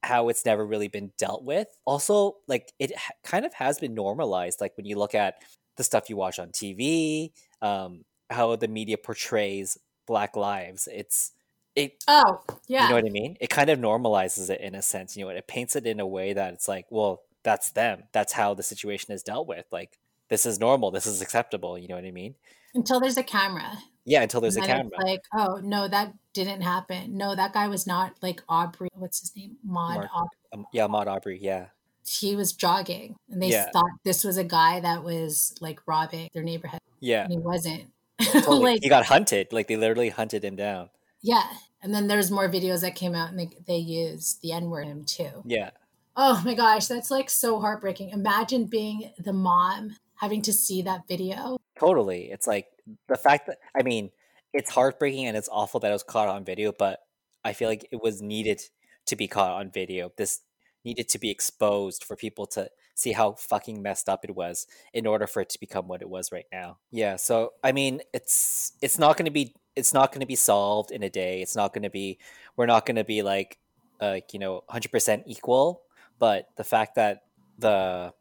how 0.02 0.28
it's 0.28 0.44
never 0.46 0.64
really 0.66 0.88
been 0.88 1.12
dealt 1.18 1.44
with. 1.44 1.68
Also, 1.84 2.36
like 2.48 2.72
it 2.78 2.96
ha- 2.96 3.12
kind 3.24 3.44
of 3.44 3.54
has 3.54 3.78
been 3.78 3.94
normalized 3.94 4.60
like 4.60 4.76
when 4.76 4.86
you 4.86 4.96
look 4.98 5.14
at 5.14 5.34
the 5.76 5.84
stuff 5.84 6.08
you 6.10 6.16
watch 6.16 6.38
on 6.38 6.50
TV, 6.52 7.32
um 7.62 8.04
how 8.30 8.54
the 8.56 8.68
media 8.68 8.96
portrays 8.98 9.76
black 10.06 10.36
lives. 10.36 10.88
It's 10.92 11.32
it 11.76 12.02
Oh, 12.08 12.42
yeah. 12.68 12.84
you 12.84 12.88
know 12.90 12.94
what 12.96 13.06
I 13.06 13.10
mean? 13.10 13.36
It 13.40 13.50
kind 13.50 13.70
of 13.70 13.78
normalizes 13.78 14.50
it 14.50 14.60
in 14.60 14.74
a 14.74 14.82
sense. 14.82 15.16
You 15.16 15.24
know, 15.24 15.30
it 15.30 15.46
paints 15.46 15.76
it 15.76 15.86
in 15.86 16.00
a 16.00 16.06
way 16.06 16.32
that 16.32 16.54
it's 16.54 16.68
like, 16.68 16.86
well, 16.90 17.22
that's 17.44 17.70
them. 17.70 18.04
That's 18.12 18.32
how 18.32 18.54
the 18.54 18.62
situation 18.62 19.12
is 19.14 19.22
dealt 19.22 19.46
with. 19.46 19.66
Like 19.70 19.98
this 20.30 20.46
is 20.46 20.58
normal. 20.58 20.90
This 20.90 21.06
is 21.06 21.20
acceptable. 21.20 21.76
You 21.78 21.88
know 21.88 21.96
what 21.96 22.04
I 22.04 22.10
mean? 22.10 22.34
Until 22.74 23.00
there's 23.00 23.16
a 23.16 23.22
camera. 23.22 23.78
Yeah, 24.04 24.22
until 24.22 24.40
there's 24.40 24.56
a 24.56 24.60
And 24.60 24.68
then 24.70 24.76
camera. 24.90 25.04
like, 25.06 25.20
oh 25.36 25.60
no, 25.62 25.86
that 25.88 26.14
didn't 26.32 26.62
happen. 26.62 27.16
No, 27.16 27.34
that 27.34 27.52
guy 27.52 27.68
was 27.68 27.86
not 27.86 28.14
like 28.22 28.42
Aubrey. 28.48 28.88
What's 28.94 29.20
his 29.20 29.36
name? 29.36 29.56
Maud. 29.64 29.96
Mark. 29.96 30.10
Aub- 30.14 30.28
Um, 30.54 30.66
yeah, 30.72 30.86
Maud 30.86 31.06
Aubrey. 31.08 31.38
Yeah, 31.40 31.66
he 32.06 32.34
was 32.36 32.52
jogging, 32.52 33.16
and 33.28 33.42
they 33.42 33.48
Yeah. 33.50 33.68
thought 33.72 33.90
this 34.04 34.24
was 34.24 34.36
a 34.36 34.44
guy 34.44 34.80
that 34.80 35.02
was 35.04 35.54
like 35.60 35.80
robbing 35.86 36.30
their 36.32 36.42
neighborhood, 36.42 36.80
yeah. 37.00 37.24
and 37.24 37.32
he 37.32 37.38
wasn't. 37.38 37.90
Totally. 38.32 38.72
like, 38.74 38.82
he 38.82 38.88
got 38.88 39.06
hunted. 39.06 39.52
Like 39.52 39.66
they 39.68 39.76
literally 39.76 40.08
hunted 40.10 40.44
him 40.44 40.56
down. 40.56 40.90
yeah. 41.22 41.44
And 41.82 41.94
then 41.94 42.08
there's 42.08 42.30
more 42.30 42.46
videos 42.46 42.82
that 42.82 42.94
came 42.94 43.14
out, 43.14 43.30
and 43.30 43.38
they 43.38 43.48
they 43.66 43.78
used 43.78 44.42
the 44.42 44.52
N 44.52 44.68
word 44.70 44.86
him 44.86 45.04
too. 45.04 45.42
Yeah, 45.46 45.70
Oh 46.16 46.42
my 46.44 46.54
gosh, 46.54 46.86
that's 46.86 47.10
like 47.10 47.30
so 47.30 47.58
heartbreaking. 47.60 48.10
Imagine 48.10 48.66
being 48.66 49.12
the 49.18 49.32
mom 49.32 49.96
having 50.20 50.42
to 50.42 50.52
see 50.52 50.82
that 50.82 51.08
video. 51.08 51.56
totally. 51.78 52.30
It's 52.30 52.46
like 52.46 52.66
the 53.08 53.16
fact 53.16 53.46
that 53.46 53.58
I 53.78 53.82
mean, 53.82 54.10
it's 54.52 54.70
heartbreaking 54.70 55.26
and 55.26 55.36
it's 55.36 55.48
awful 55.50 55.80
that 55.80 55.90
it 55.90 55.92
was 55.94 56.02
caught 56.02 56.28
on 56.28 56.44
video, 56.44 56.72
but 56.78 57.00
I 57.44 57.54
feel 57.54 57.68
like 57.68 57.88
it 57.90 58.02
was 58.02 58.20
needed 58.20 58.60
to 59.06 59.16
be 59.16 59.26
caught 59.26 59.52
on 59.52 59.70
video. 59.70 60.12
This 60.16 60.40
needed 60.84 61.08
to 61.08 61.18
be 61.18 61.30
exposed 61.30 62.04
for 62.04 62.16
people 62.16 62.46
to 62.46 62.70
see 62.94 63.12
how 63.12 63.32
fucking 63.32 63.82
messed 63.82 64.08
up 64.08 64.24
it 64.24 64.34
was 64.34 64.66
in 64.92 65.06
order 65.06 65.26
for 65.26 65.40
it 65.40 65.48
to 65.50 65.60
become 65.60 65.88
what 65.88 66.02
it 66.02 66.08
was 66.08 66.30
right 66.32 66.46
now. 66.52 66.78
Yeah, 66.90 67.16
so 67.16 67.52
I 67.64 67.72
mean, 67.72 68.02
it's 68.12 68.72
it's 68.82 68.98
not 68.98 69.16
going 69.16 69.26
to 69.26 69.32
be 69.32 69.54
it's 69.74 69.94
not 69.94 70.12
going 70.12 70.20
to 70.20 70.26
be 70.26 70.36
solved 70.36 70.90
in 70.90 71.02
a 71.02 71.10
day. 71.10 71.40
It's 71.40 71.56
not 71.56 71.72
going 71.72 71.84
to 71.84 71.90
be 71.90 72.18
we're 72.56 72.66
not 72.66 72.84
going 72.84 72.96
to 72.96 73.04
be 73.04 73.22
like 73.22 73.58
like, 74.00 74.32
you 74.32 74.38
know, 74.38 74.64
100% 74.70 75.24
equal, 75.26 75.82
but 76.18 76.48
the 76.56 76.64
fact 76.64 76.94
that 76.94 77.24
the 77.58 78.12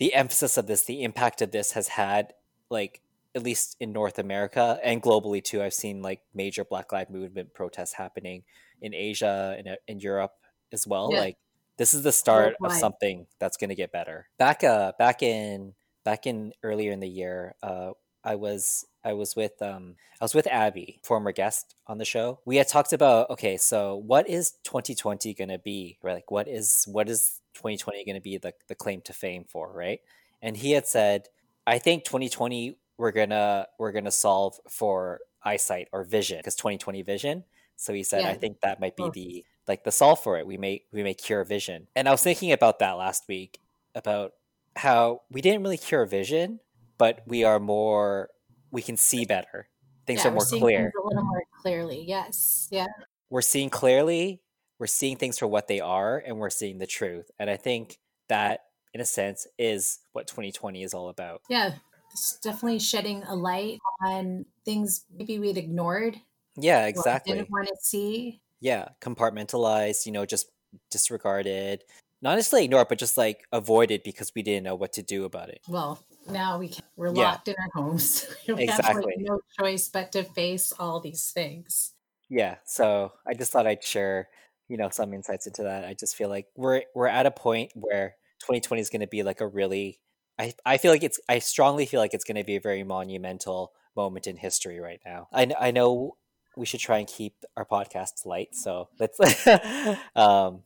the 0.00 0.14
emphasis 0.14 0.56
of 0.56 0.66
this, 0.66 0.84
the 0.84 1.04
impact 1.04 1.42
of 1.42 1.52
this 1.52 1.72
has 1.72 1.88
had 1.88 2.32
like 2.70 3.02
at 3.36 3.44
least 3.44 3.76
in 3.78 3.92
North 3.92 4.18
America 4.18 4.80
and 4.82 5.00
globally 5.00 5.44
too. 5.44 5.62
I've 5.62 5.74
seen 5.74 6.02
like 6.02 6.22
major 6.34 6.64
Black 6.64 6.90
Lives 6.90 7.10
Movement 7.10 7.54
protests 7.54 7.92
happening 7.92 8.42
in 8.82 8.94
Asia 8.94 9.54
and 9.56 9.76
in 9.86 10.00
Europe 10.00 10.32
as 10.72 10.86
well. 10.86 11.10
Yeah. 11.12 11.20
Like 11.20 11.36
this 11.76 11.94
is 11.94 12.02
the 12.02 12.12
start 12.12 12.56
of 12.64 12.72
something 12.72 13.26
that's 13.38 13.56
going 13.56 13.68
to 13.68 13.76
get 13.76 13.92
better. 13.92 14.26
Back 14.38 14.64
uh 14.64 14.92
back 14.98 15.22
in 15.22 15.74
back 16.04 16.26
in 16.26 16.54
earlier 16.62 16.92
in 16.92 17.00
the 17.00 17.08
year, 17.08 17.54
uh 17.62 17.90
I 18.24 18.34
was 18.34 18.86
I 19.04 19.12
was 19.14 19.34
with 19.34 19.60
um 19.62 19.96
I 20.20 20.24
was 20.24 20.34
with 20.34 20.46
Abby, 20.46 21.00
former 21.02 21.32
guest 21.32 21.74
on 21.86 21.98
the 21.98 22.04
show. 22.04 22.40
We 22.44 22.56
had 22.56 22.68
talked 22.68 22.92
about 22.92 23.30
okay, 23.30 23.56
so 23.56 23.96
what 23.96 24.28
is 24.28 24.52
2020 24.64 25.34
going 25.34 25.48
to 25.48 25.58
be? 25.58 25.98
Right? 26.02 26.14
Like 26.14 26.30
what 26.30 26.48
is 26.48 26.84
what 26.90 27.08
is 27.08 27.40
2020 27.54 28.04
going 28.04 28.14
to 28.14 28.20
be 28.20 28.38
the 28.38 28.52
the 28.68 28.74
claim 28.74 29.00
to 29.02 29.12
fame 29.12 29.44
for, 29.48 29.72
right? 29.72 30.00
And 30.42 30.56
he 30.56 30.72
had 30.72 30.86
said, 30.86 31.28
I 31.66 31.78
think 31.78 32.04
2020 32.04 32.76
we're 32.98 33.12
going 33.12 33.30
to 33.30 33.66
we're 33.78 33.92
going 33.92 34.04
to 34.04 34.10
solve 34.10 34.58
for 34.68 35.20
eyesight 35.42 35.88
or 35.92 36.04
vision 36.04 36.38
because 36.38 36.54
2020 36.56 37.02
vision. 37.02 37.44
So 37.76 37.94
he 37.94 38.02
said, 38.02 38.24
I 38.26 38.34
think 38.34 38.60
that 38.60 38.78
might 38.80 38.96
be 38.96 39.04
Oh. 39.04 39.10
the 39.10 39.44
like 39.66 39.84
the 39.84 39.92
solve 39.92 40.22
for 40.22 40.38
it. 40.38 40.46
We 40.46 40.58
may 40.58 40.84
we 40.92 41.02
may 41.02 41.14
cure 41.14 41.44
vision. 41.44 41.88
And 41.96 42.08
I 42.08 42.10
was 42.10 42.22
thinking 42.22 42.52
about 42.52 42.78
that 42.80 42.92
last 42.92 43.26
week 43.28 43.58
about 43.94 44.32
how 44.76 45.22
we 45.30 45.40
didn't 45.40 45.62
really 45.62 45.78
cure 45.78 46.04
vision, 46.06 46.60
but 47.00 47.22
we 47.26 47.44
are 47.44 47.58
more 47.58 48.28
we 48.70 48.82
can 48.82 48.96
see 48.96 49.24
better. 49.24 49.68
Things 50.06 50.20
Yeah, 50.22 50.28
are 50.30 50.34
more 50.34 50.44
clear. 50.44 50.78
things 50.78 50.92
a 51.02 51.06
little 51.08 51.24
more 51.24 51.42
clearly. 51.62 52.04
Yes. 52.06 52.68
Yeah. 52.70 52.86
We're 53.30 53.42
seeing 53.42 53.70
clearly, 53.70 54.42
we're 54.78 54.86
seeing 54.86 55.16
things 55.16 55.38
for 55.38 55.46
what 55.46 55.66
they 55.66 55.80
are, 55.80 56.18
and 56.18 56.38
we're 56.38 56.50
seeing 56.50 56.78
the 56.78 56.86
truth. 56.86 57.30
And 57.38 57.48
I 57.48 57.56
think 57.56 57.98
that 58.28 58.60
in 58.92 59.00
a 59.00 59.04
sense 59.06 59.46
is 59.58 60.00
what 60.12 60.26
2020 60.26 60.82
is 60.82 60.94
all 60.94 61.08
about. 61.08 61.40
Yeah. 61.48 61.74
It's 62.12 62.38
definitely 62.38 62.80
shedding 62.80 63.22
a 63.22 63.34
light 63.34 63.78
on 64.04 64.44
things 64.64 65.04
maybe 65.16 65.38
we'd 65.38 65.56
ignored. 65.56 66.16
Yeah, 66.56 66.86
exactly. 66.86 67.34
Didn't 67.34 67.50
want 67.50 67.68
to 67.68 67.76
see. 67.80 68.40
Yeah, 68.60 68.88
compartmentalized, 69.00 70.04
you 70.06 70.12
know, 70.12 70.26
just 70.26 70.50
disregarded. 70.90 71.84
Not 72.22 72.36
necessarily 72.36 72.66
it, 72.66 72.88
but 72.88 72.98
just 72.98 73.16
like 73.16 73.44
avoid 73.52 73.90
it 73.90 74.04
because 74.04 74.32
we 74.34 74.42
didn't 74.42 74.64
know 74.64 74.74
what 74.74 74.92
to 74.94 75.02
do 75.02 75.24
about 75.24 75.48
it. 75.48 75.62
Well, 75.68 76.04
now 76.28 76.58
we 76.58 76.68
can, 76.68 76.84
we're 76.96 77.10
Yeah. 77.10 77.32
locked 77.32 77.48
in 77.48 77.54
our 77.58 77.82
homes. 77.82 78.26
we 78.48 78.66
have 78.66 78.82
Exactly. 78.82 79.14
like 79.14 79.16
no 79.16 79.40
choice 79.58 79.88
but 79.88 80.12
to 80.12 80.24
face 80.24 80.72
all 80.72 81.00
these 81.00 81.30
things. 81.30 81.94
Yeah, 82.28 82.56
so 82.64 83.12
I 83.26 83.34
just 83.34 83.52
thought 83.52 83.66
I'd 83.66 83.82
share, 83.82 84.28
you 84.68 84.76
know, 84.76 84.88
some 84.90 85.12
insights 85.12 85.46
into 85.46 85.64
that. 85.64 85.84
I 85.84 85.94
just 85.94 86.14
feel 86.16 86.28
like 86.28 86.46
we're 86.56 86.82
we're 86.94 87.08
at 87.08 87.26
a 87.26 87.30
point 87.30 87.72
where 87.74 88.16
2020 88.44 88.80
is 88.80 88.90
going 88.90 89.00
to 89.00 89.06
be 89.08 89.22
like 89.22 89.40
a 89.40 89.46
really 89.46 90.00
I 90.38 90.54
I 90.64 90.78
feel 90.78 90.92
like 90.92 91.02
it's 91.02 91.18
I 91.28 91.40
strongly 91.40 91.86
feel 91.86 92.00
like 92.00 92.14
it's 92.14 92.24
going 92.24 92.36
to 92.36 92.44
be 92.44 92.56
a 92.56 92.60
very 92.60 92.84
monumental 92.84 93.72
moment 93.96 94.26
in 94.26 94.36
history 94.36 94.78
right 94.80 95.00
now. 95.04 95.28
I 95.32 95.52
I 95.58 95.70
know 95.72 96.16
we 96.56 96.66
should 96.66 96.80
try 96.80 96.98
and 96.98 97.08
keep 97.08 97.34
our 97.56 97.64
podcasts 97.64 98.24
light, 98.26 98.54
so 98.54 98.88
let's 99.00 99.18
um 100.16 100.62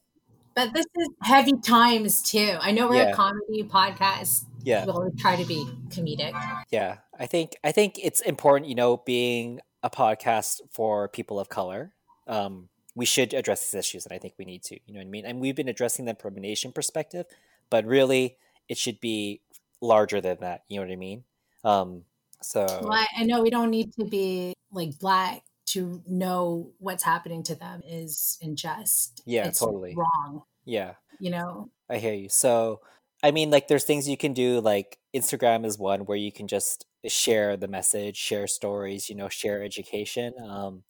But 0.55 0.73
this 0.73 0.87
is 0.97 1.09
heavy 1.23 1.53
times 1.63 2.23
too. 2.23 2.57
I 2.61 2.71
know 2.73 2.89
we're 2.89 3.03
Yeah. 3.03 3.11
a 3.13 3.15
comedy 3.15 3.65
podcast. 3.65 4.45
yeah. 4.63 4.85
We'll 4.87 5.11
try 5.19 5.37
to 5.37 5.45
be 5.45 5.65
comedic. 5.89 6.33
Yeah, 6.71 6.99
I 7.19 7.27
think 7.27 7.57
I 7.65 7.73
think 7.73 7.99
it's 8.03 8.21
important, 8.21 8.69
you 8.69 8.75
know, 8.75 8.99
being 8.99 9.61
a 9.83 9.91
podcast 9.91 10.61
for 10.71 11.09
people 11.09 11.39
of 11.39 11.49
color. 11.49 11.93
Um, 12.27 12.69
we 12.95 13.05
should 13.05 13.35
address 13.35 13.61
these 13.71 13.79
issues, 13.79 14.07
and 14.07 14.13
I 14.15 14.19
think 14.19 14.35
we 14.39 14.45
need 14.45 14.63
to. 14.65 14.75
You 14.87 14.95
know 14.95 15.01
what 15.01 15.07
I 15.07 15.11
mean? 15.11 15.27
And 15.27 15.41
we've 15.41 15.57
been 15.57 15.69
addressing 15.69 16.05
them 16.07 16.17
from 16.17 16.37
a 16.37 16.41
nation 16.41 16.73
perspective, 16.73 17.27
but 17.69 17.85
really, 17.85 18.37
it 18.69 18.79
should 18.79 19.01
be 19.01 19.41
larger 19.81 20.21
than 20.21 20.39
that. 20.41 20.63
You 20.69 20.79
know 20.81 20.87
what 20.87 20.93
I 20.93 20.97
mean? 20.97 21.25
Um, 21.65 22.05
so 22.41 22.65
Well, 22.83 22.93
I, 22.93 23.07
I 23.19 23.25
know 23.25 23.43
we 23.43 23.51
don't 23.51 23.71
need 23.71 23.93
to 23.99 24.05
be 24.05 24.55
like 24.71 24.99
black 24.99 25.43
to 25.75 26.03
know 26.07 26.71
what's 26.79 27.03
happening 27.03 27.43
to 27.45 27.55
them 27.55 27.83
is 27.87 28.39
unjust. 28.41 29.23
Yeah, 29.27 29.49
it's 29.49 29.59
totally. 29.59 29.95
wrong. 29.97 30.43
yeah, 30.65 30.95
You 31.19 31.31
know, 31.31 31.71
I 31.91 31.99
hear 31.99 32.15
you. 32.15 32.29
So, 32.29 32.81
I 33.23 33.31
mean, 33.31 33.51
like, 33.51 33.69
there's 33.69 33.85
things 33.85 34.09
you 34.09 34.17
can 34.17 34.33
do. 34.33 34.61
Like, 34.61 34.99
Instagram 35.15 35.65
is 35.67 35.79
one 35.79 36.07
where 36.07 36.17
you 36.19 36.33
can 36.33 36.49
just 36.49 36.87
share 37.07 37.57
the 37.57 37.69
message, 37.69 38.17
share 38.17 38.47
stories, 38.47 39.09
you 39.11 39.17
know, 39.17 39.29
share 39.29 39.63
education. 39.63 40.33
Um, 40.43 40.85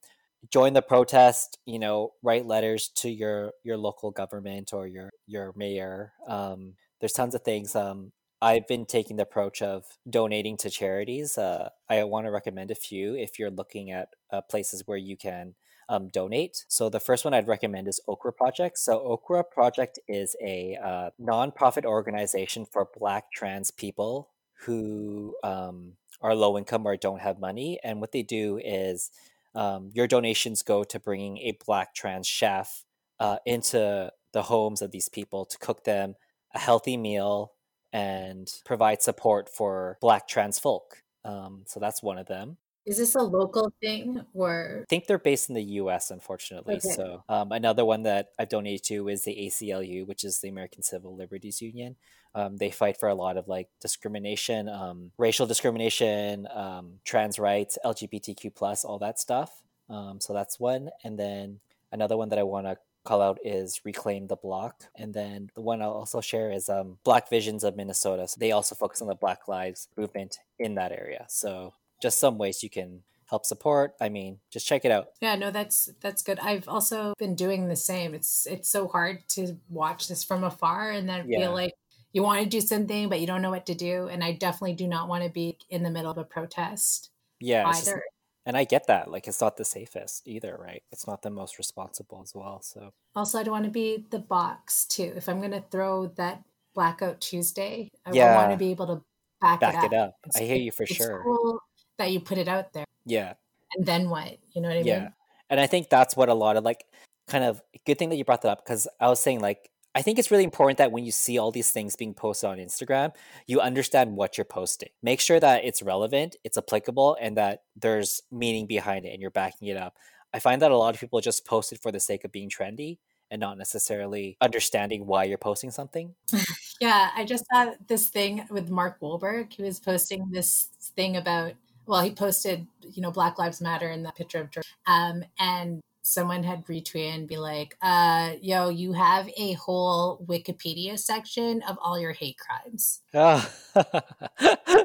join 0.51 0.75
the 0.75 0.83
protest. 0.83 1.59
You 1.67 1.79
know, 1.79 2.13
write 2.23 2.47
letters 2.47 2.89
to 2.97 3.09
your 3.09 3.53
your 3.63 3.77
local 3.77 4.11
government 4.11 4.73
or 4.73 4.87
your 4.87 5.11
your 5.27 5.53
mayor. 5.57 6.13
Um, 6.29 6.75
there's 7.01 7.13
tons 7.13 7.35
of 7.35 7.43
things. 7.43 7.75
Um, 7.75 8.13
I've 8.45 8.69
been 8.69 8.85
taking 8.85 9.17
the 9.17 9.23
approach 9.23 9.63
of 9.63 9.87
donating 10.09 10.59
to 10.59 10.69
charities. 10.69 11.39
Uh, 11.39 11.71
I 11.89 12.05
want 12.05 12.27
to 12.27 12.31
recommend 12.31 12.71
a 12.71 12.75
few 12.75 13.15
if 13.15 13.39
you're 13.39 13.51
looking 13.51 13.91
at 13.91 14.11
uh, 14.31 14.43
places 14.43 14.83
where 14.85 14.99
you 14.99 15.17
can 15.17 15.55
um, 15.89 16.09
donate. 16.09 16.67
So 16.69 16.91
the 16.91 17.01
first 17.01 17.25
one 17.25 17.33
I'd 17.33 17.49
recommend 17.49 17.89
is 17.89 18.03
Okra 18.07 18.35
Project. 18.35 18.77
So 18.77 19.01
Okra 19.01 19.45
Project 19.45 19.99
is 20.07 20.37
a 20.43 20.77
uh, 20.77 21.11
nonprofit 21.19 21.87
organization 21.87 22.67
for 22.71 22.87
Black 22.99 23.33
trans 23.33 23.71
people 23.71 24.29
who 24.67 25.35
um, 25.43 25.95
are 26.21 26.35
low 26.35 26.59
income 26.59 26.85
or 26.85 26.99
don't 26.99 27.23
have 27.23 27.41
money. 27.41 27.81
And 27.83 27.99
what 27.99 28.13
they 28.13 28.23
do 28.23 28.61
is 28.63 29.11
um, 29.55 29.89
your 29.95 30.07
donations 30.07 30.63
go 30.63 30.85
to 30.85 31.01
bringing 31.01 31.39
a 31.39 31.57
Black 31.65 31.95
trans 31.95 32.27
chef 32.27 32.85
uh, 33.19 33.39
into 33.47 34.13
the 34.35 34.43
homes 34.43 34.83
of 34.83 34.91
these 34.91 35.09
people 35.09 35.47
to 35.47 35.57
cook 35.57 35.85
them 35.85 36.17
a 36.55 36.59
healthy 36.59 36.99
meal 36.99 37.54
and 37.95 38.53
provide 38.67 39.01
support 39.01 39.49
for 39.49 39.97
Black 40.03 40.29
trans 40.29 40.59
folk. 40.59 41.03
Um, 41.25 41.63
so 41.67 41.81
that's 41.81 42.03
one 42.03 42.19
of 42.19 42.27
them. 42.27 42.59
is 42.85 42.99
this 42.99 43.15
a 43.15 43.23
local 43.23 43.73
thing 43.81 44.21
or 44.35 44.81
I 44.83 44.87
think 44.91 45.07
they're 45.07 45.19
based 45.31 45.49
in 45.49 45.55
the 45.55 45.63
U.S. 45.81 46.11
Unfortunately, 46.11 46.75
Okay. 46.75 46.89
so 46.91 47.25
um, 47.31 47.51
another 47.53 47.85
one 47.87 48.03
that 48.03 48.33
I've 48.39 48.51
donated 48.51 48.83
to 48.89 49.09
is 49.09 49.25
the 49.25 49.35
ACLU, 49.47 50.07
which 50.07 50.23
is 50.25 50.41
the 50.41 50.49
American 50.51 50.83
Civil 50.83 51.17
Liberties 51.17 51.63
Union. 51.63 51.97
Um, 52.35 52.57
they 52.59 52.71
fight 52.71 52.99
for 52.99 53.09
a 53.09 53.15
lot 53.15 53.37
of 53.39 53.47
like 53.49 53.69
discrimination, 53.81 54.69
um, 54.69 55.13
racial 55.17 55.47
discrimination, 55.47 56.47
um, 56.53 56.99
trans 57.05 57.39
rights, 57.39 57.79
LGBTQ 57.87 58.55
plus, 58.55 58.85
all 58.85 58.99
that 58.99 59.19
stuff. 59.21 59.63
Um, 59.89 60.21
so 60.21 60.33
that's 60.35 60.59
one, 60.61 60.91
and 61.05 61.19
then 61.19 61.61
another 61.93 62.17
one 62.17 62.29
that 62.31 62.39
I 62.39 62.43
want 62.43 62.67
to 62.67 62.77
call 63.05 63.23
out 63.23 63.39
is 63.45 63.81
Reclaim 63.85 64.27
the 64.27 64.37
Block, 64.37 64.85
and 64.97 65.13
then 65.15 65.51
the 65.55 65.61
one 65.61 65.83
I'll 65.83 65.91
also 65.93 66.21
share 66.21 66.51
is 66.51 66.69
um, 66.69 66.99
Black 67.05 67.29
Visions 67.31 67.63
of 67.65 67.77
Minnesota. 67.77 68.27
So 68.29 68.37
they 68.39 68.53
also 68.53 68.75
focus 68.75 69.01
on 69.03 69.09
the 69.09 69.15
Black 69.15 69.47
Lives 69.49 69.89
movement 69.97 70.39
in 70.59 70.75
that 70.77 70.93
area. 70.93 71.27
So 71.29 71.75
just 72.03 72.19
some 72.19 72.39
ways 72.39 72.63
you 72.63 72.71
can 72.71 73.03
help 73.27 73.47
support. 73.47 73.95
I 74.01 74.09
mean, 74.09 74.39
just 74.51 74.67
check 74.67 74.85
it 74.85 74.91
out. 74.91 75.09
yeah 75.21 75.35
no 75.35 75.51
that's 75.51 75.89
that's 76.01 76.23
good 76.23 76.39
i've 76.41 76.69
also 76.69 77.15
been 77.19 77.35
doing 77.35 77.69
the 77.69 77.77
same 77.77 78.13
it's 78.15 78.47
it's 78.47 78.69
so 78.69 78.87
hard 78.87 79.27
to 79.29 79.57
watch 79.71 80.09
this 80.09 80.23
from 80.23 80.45
afar 80.45 80.91
and 80.91 81.09
then 81.09 81.25
Yeah. 81.27 81.41
feel 81.41 81.53
like 81.55 81.73
you 82.13 82.23
want 82.23 82.43
to 82.45 82.49
do 82.49 82.61
something 82.61 83.09
but 83.09 83.21
you 83.21 83.27
don't 83.27 83.41
know 83.43 83.51
what 83.51 83.65
to 83.67 83.75
do 83.75 84.09
and 84.09 84.23
i 84.23 84.33
definitely 84.33 84.75
do 84.75 84.87
not 84.87 85.09
want 85.09 85.25
to 85.25 85.31
be 85.31 85.57
in 85.71 85.83
the 85.83 85.91
middle 85.91 86.11
of 86.11 86.19
a 86.19 86.25
protest 86.25 87.11
Yeah, 87.41 87.67
either 87.67 88.03
And 88.47 88.57
I 88.57 88.65
get 88.65 88.87
that. 88.89 89.11
Like, 89.11 89.27
it's 89.27 89.41
not 89.41 89.57
the 89.57 89.65
safest 89.65 90.23
either, 90.27 90.57
right? 90.61 90.83
It's 90.93 91.07
not 91.07 91.23
the 91.23 91.31
most 91.31 91.57
responsible 91.59 92.21
as 92.23 92.35
well. 92.35 92.61
So, 92.63 92.93
Also, 93.17 93.39
I 93.39 93.43
don't 93.43 93.53
want 93.53 93.65
to 93.65 93.71
be 93.71 94.05
the 94.11 94.19
box 94.19 94.85
too. 94.85 95.13
If 95.17 95.29
I'm 95.29 95.39
going 95.39 95.53
to 95.53 95.65
throw 95.71 96.09
that 96.17 96.43
Blackout 96.75 97.21
Tuesday, 97.21 97.91
I 98.05 98.13
Yeah. 98.13 98.35
want 98.35 98.51
to 98.51 98.57
be 98.57 98.71
able 98.71 98.87
to 98.89 99.03
back, 99.41 99.61
back 99.61 99.85
it 99.85 99.93
it 99.93 99.97
up. 99.97 100.09
up. 100.25 100.33
I 100.35 100.41
hear 100.41 100.57
you 100.57 100.73
for 100.73 100.87
sure. 100.87 101.23
cool 101.23 101.61
that 101.99 102.11
you 102.11 102.21
put 102.21 102.39
it 102.39 102.49
out 102.49 102.73
there. 102.73 102.85
Yeah. 103.07 103.35
And 103.77 103.87
then 103.87 104.11
what? 104.11 104.39
You 104.53 104.61
know 104.61 104.69
what 104.69 104.79
I 104.79 104.81
Yeah. 104.81 104.99
mean? 105.01 105.15
And 105.51 105.61
I 105.61 105.67
think 105.67 105.89
that's 105.89 106.17
what 106.17 106.29
a 106.29 106.35
lot 106.35 106.57
of 106.57 106.65
like 106.65 106.85
kind 107.29 107.45
of 107.45 107.63
good 107.87 107.99
thing 107.99 108.09
that 108.11 108.17
you 108.17 108.25
brought 108.25 108.43
that 108.43 108.51
up 108.51 108.65
because 108.65 108.89
I 109.01 109.09
was 109.09 109.21
saying 109.21 109.41
like 109.41 109.71
I 109.95 110.03
think 110.03 110.19
it's 110.19 110.31
really 110.31 110.45
important 110.45 110.79
that 110.79 110.91
when 110.91 111.05
you 111.05 111.13
see 111.13 111.39
all 111.39 111.53
these 111.53 111.71
things 111.71 111.95
being 111.95 112.15
posted 112.15 112.51
on 112.51 112.59
Instagram, 112.59 113.13
you 113.47 113.61
understand 113.61 114.17
what 114.17 114.37
you're 114.37 114.45
posting. 114.45 114.89
Make 115.03 115.21
sure 115.21 115.39
that 115.39 115.65
it's 115.65 115.83
relevant, 115.83 116.37
it's 116.43 116.59
applicable, 116.59 117.17
and 117.21 117.37
that 117.37 117.63
there's 117.77 118.21
meaning 118.31 118.67
behind 118.67 119.05
it 119.07 119.11
and 119.11 119.23
you're 119.23 119.31
backing 119.31 119.69
it 119.69 119.77
up. 119.77 119.97
I 120.33 120.41
find 120.41 120.61
that 120.63 120.73
a 120.73 120.77
lot 120.77 120.95
of 120.95 121.01
people 121.01 121.21
just 121.21 121.47
post 121.47 121.73
it 121.73 121.81
for 121.81 121.93
the 121.93 122.01
sake 122.01 122.25
of 122.25 122.33
being 122.33 122.51
trendy 122.51 122.99
and 123.31 123.41
not 123.41 123.57
necessarily 123.57 124.37
understanding 124.41 125.07
why 125.07 125.25
you're 125.25 125.39
posting 125.39 125.71
something. 125.71 126.15
Yeah, 126.81 127.11
I 127.15 127.25
just 127.25 127.45
saw 127.53 127.73
this 127.87 128.09
thing 128.09 128.47
with 128.51 128.69
Mark 128.69 129.01
Wahlberg. 129.01 129.53
He 129.53 129.63
was 129.63 129.79
posting 129.79 130.29
this 130.33 130.69
thing 130.97 131.17
about, 131.17 131.53
well, 131.87 132.03
he 132.03 132.11
posted, 132.11 132.67
you 132.83 133.01
know, 133.01 133.13
Black 133.13 133.39
Lives 133.39 133.61
Matter 133.61 133.89
in 133.91 134.03
that 134.03 134.17
picture 134.17 134.41
of 134.41 134.51
George. 134.51 134.67
Um, 134.87 135.25
and 135.39 135.81
someone 136.07 136.43
had 136.45 136.65
retweeted 136.67 137.15
and 137.15 137.27
be 137.27 137.39
like, 137.39 137.77
uh, 137.83 138.35
yo, 138.43 138.69
you 138.69 138.93
have 138.93 139.29
a 139.39 139.55
whole 139.55 140.25
Wikipedia 140.29 140.99
section 140.99 141.63
of 141.63 141.79
all 141.83 141.99
your 141.99 142.13
hate 142.13 142.37
crimes. 142.39 143.01
Ah. 143.15 143.51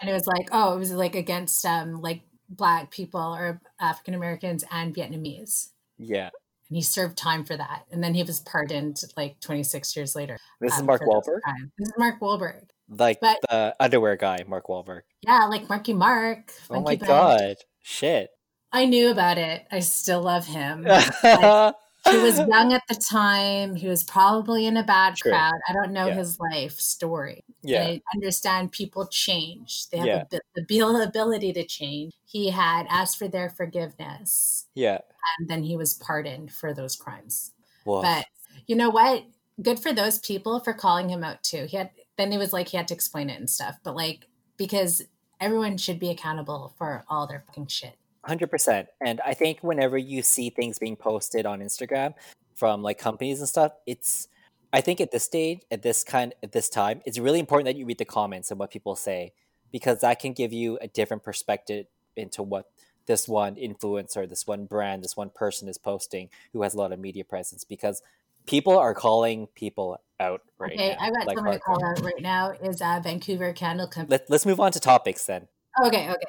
And 0.00 0.08
it 0.08 0.12
was 0.12 0.26
like, 0.26 0.48
oh, 0.52 0.76
it 0.76 0.78
was 0.78 0.92
like 0.92 1.14
against 1.14 1.64
um 1.64 2.00
like 2.02 2.20
black 2.48 2.90
people 2.90 3.20
or 3.20 3.60
African 3.80 4.14
Americans 4.14 4.62
and 4.70 4.94
Vietnamese. 4.94 5.68
yeah. 5.98 6.30
And 6.70 6.76
he 6.76 6.82
served 6.82 7.16
time 7.16 7.44
for 7.44 7.56
that. 7.56 7.84
And 7.90 8.04
then 8.04 8.12
he 8.12 8.22
was 8.22 8.40
pardoned 8.40 9.00
like 9.16 9.40
26 9.40 9.96
years 9.96 10.14
later. 10.14 10.36
This 10.60 10.74
is 10.74 10.80
um, 10.80 10.86
Mark 10.86 11.00
for 11.00 11.08
Wahlberg. 11.08 11.40
This 11.78 11.88
is 11.88 11.94
Mark 11.96 12.20
Wahlberg. 12.20 12.64
like 12.90 13.20
But- 13.20 13.38
the 13.48 13.74
underwear 13.80 14.16
guy, 14.16 14.44
Mark 14.46 14.66
Wahlberg. 14.66 15.00
Yeah, 15.22 15.46
like 15.46 15.66
Marky 15.70 15.94
Mark. 15.94 16.52
Oh 16.70 16.74
Funky 16.74 16.84
my 16.84 16.96
Bunch. 16.96 17.08
god. 17.08 17.54
Shit. 17.82 18.28
I 18.72 18.84
knew 18.86 19.10
about 19.10 19.38
it. 19.38 19.66
I 19.70 19.80
still 19.80 20.20
love 20.22 20.46
him. 20.46 20.84
yeah. 21.24 21.72
he 22.08 22.18
was 22.18 22.38
young 22.38 22.72
at 22.72 22.82
the 22.88 22.94
time. 22.94 23.74
He 23.76 23.88
was 23.88 24.04
probably 24.04 24.66
in 24.66 24.76
a 24.76 24.82
bad 24.82 25.16
True. 25.16 25.32
crowd. 25.32 25.54
I 25.68 25.72
don't 25.72 25.92
know 25.92 26.06
Yeah. 26.08 26.14
his 26.14 26.38
life 26.38 26.78
story. 26.78 27.44
I 27.66 28.00
understand 28.14 28.72
people 28.72 29.06
change. 29.06 29.88
They 29.90 29.98
have 29.98 30.06
Yeah. 30.06 30.24
the, 30.30 30.40
the 30.54 30.62
abil- 30.62 31.02
ability 31.02 31.52
to 31.54 31.64
change. 31.64 32.12
He 32.26 32.50
had 32.50 32.86
asked 32.90 33.18
for 33.18 33.26
their 33.28 33.48
forgiveness, 33.50 34.66
Yeah. 34.74 34.98
and 35.38 35.48
then 35.48 35.62
he 35.64 35.76
was 35.76 35.94
pardoned 35.94 36.52
for 36.52 36.72
those 36.74 36.94
crimes. 36.96 37.52
Woof. 37.84 38.02
But 38.02 38.26
you 38.66 38.76
know 38.76 38.90
what? 38.90 39.24
Good 39.60 39.80
for 39.80 39.92
those 39.92 40.18
people 40.18 40.60
for 40.60 40.72
calling 40.72 41.08
him 41.08 41.24
out 41.24 41.42
too. 41.42 41.64
He 41.66 41.76
had 41.76 41.90
then 42.16 42.32
it 42.32 42.38
was 42.38 42.52
like 42.52 42.68
he 42.68 42.76
had 42.76 42.88
to 42.88 42.94
explain 42.94 43.30
it 43.30 43.38
and 43.38 43.48
stuff. 43.50 43.76
But 43.82 43.96
like 43.96 44.26
because 44.56 45.02
everyone 45.40 45.76
should 45.78 45.98
be 45.98 46.10
accountable 46.10 46.74
for 46.78 47.04
all 47.08 47.26
their 47.26 47.40
fucking 47.46 47.68
shit. 47.68 47.96
Hundred 48.28 48.50
percent. 48.50 48.88
And 49.00 49.22
I 49.24 49.32
think 49.32 49.60
whenever 49.62 49.96
you 49.96 50.20
see 50.20 50.50
things 50.50 50.78
being 50.78 50.96
posted 50.96 51.46
on 51.46 51.60
Instagram 51.60 52.12
from 52.54 52.82
like 52.82 52.98
companies 52.98 53.40
and 53.40 53.48
stuff, 53.48 53.72
it's 53.86 54.28
I 54.70 54.82
think 54.82 55.00
at 55.00 55.10
this 55.10 55.24
stage, 55.24 55.60
at 55.70 55.80
this 55.80 56.04
kind 56.04 56.34
at 56.42 56.52
this 56.52 56.68
time, 56.68 57.00
it's 57.06 57.18
really 57.18 57.38
important 57.40 57.64
that 57.64 57.76
you 57.76 57.86
read 57.86 57.96
the 57.96 58.04
comments 58.04 58.50
and 58.50 58.60
what 58.60 58.70
people 58.70 58.96
say 58.96 59.32
because 59.72 60.02
that 60.02 60.20
can 60.20 60.34
give 60.34 60.52
you 60.52 60.76
a 60.82 60.88
different 60.88 61.22
perspective 61.22 61.86
into 62.16 62.42
what 62.42 62.66
this 63.06 63.26
one 63.26 63.54
influencer, 63.54 64.28
this 64.28 64.46
one 64.46 64.66
brand, 64.66 65.02
this 65.02 65.16
one 65.16 65.30
person 65.30 65.66
is 65.66 65.78
posting 65.78 66.28
who 66.52 66.60
has 66.60 66.74
a 66.74 66.76
lot 66.76 66.92
of 66.92 66.98
media 66.98 67.24
presence 67.24 67.64
because 67.64 68.02
people 68.44 68.78
are 68.78 68.92
calling 68.92 69.46
people 69.54 69.98
out 70.20 70.42
right 70.58 70.74
okay, 70.74 70.90
now. 70.90 70.96
I 71.00 71.10
got 71.12 71.26
like 71.26 71.38
someone 71.38 71.54
to 71.54 71.60
call 71.60 71.82
out 71.82 72.00
right 72.02 72.20
now 72.20 72.50
is 72.62 72.82
uh, 72.82 73.00
Vancouver 73.02 73.54
Candle 73.54 73.86
Company. 73.86 74.18
Let, 74.18 74.28
let's 74.28 74.44
move 74.44 74.60
on 74.60 74.70
to 74.72 74.80
topics 74.80 75.24
then. 75.24 75.48
Okay, 75.82 76.10
okay. 76.10 76.26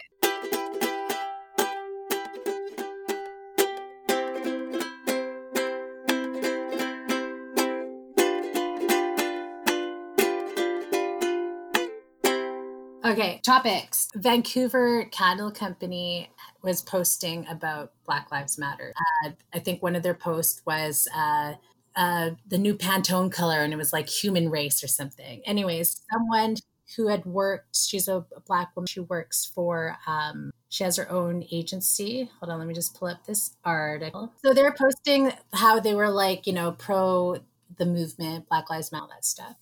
Okay, 13.09 13.41
topics. 13.43 14.07
Vancouver 14.13 15.05
Candle 15.05 15.49
Company 15.49 16.29
was 16.61 16.83
posting 16.83 17.47
about 17.47 17.91
Black 18.05 18.31
Lives 18.31 18.59
Matter. 18.59 18.93
Uh, 19.25 19.31
I 19.51 19.57
think 19.57 19.81
one 19.81 19.95
of 19.95 20.03
their 20.03 20.13
posts 20.13 20.61
was 20.63 21.07
uh, 21.15 21.53
uh, 21.95 22.31
the 22.47 22.59
new 22.59 22.75
Pantone 22.75 23.31
color, 23.31 23.61
and 23.61 23.73
it 23.73 23.77
was 23.77 23.91
like 23.91 24.07
human 24.07 24.51
race 24.51 24.83
or 24.83 24.87
something. 24.87 25.41
Anyways, 25.43 26.01
someone 26.11 26.57
who 26.95 27.07
had 27.07 27.25
worked, 27.25 27.75
she's 27.75 28.07
a, 28.07 28.17
a 28.35 28.41
Black 28.45 28.75
woman, 28.75 28.85
she 28.85 28.99
works 28.99 29.43
for, 29.43 29.97
um, 30.05 30.51
she 30.69 30.83
has 30.83 30.97
her 30.97 31.11
own 31.11 31.43
agency. 31.51 32.29
Hold 32.39 32.51
on, 32.51 32.59
let 32.59 32.67
me 32.67 32.75
just 32.75 32.93
pull 32.99 33.07
up 33.07 33.25
this 33.25 33.55
article. 33.65 34.31
So 34.45 34.53
they're 34.53 34.71
posting 34.73 35.31
how 35.53 35.79
they 35.79 35.95
were 35.95 36.09
like, 36.09 36.45
you 36.45 36.53
know, 36.53 36.73
pro 36.73 37.37
the 37.77 37.85
movement, 37.85 38.47
Black 38.49 38.69
Lives 38.69 38.91
Matter, 38.91 39.03
all 39.03 39.09
that 39.09 39.25
stuff. 39.25 39.55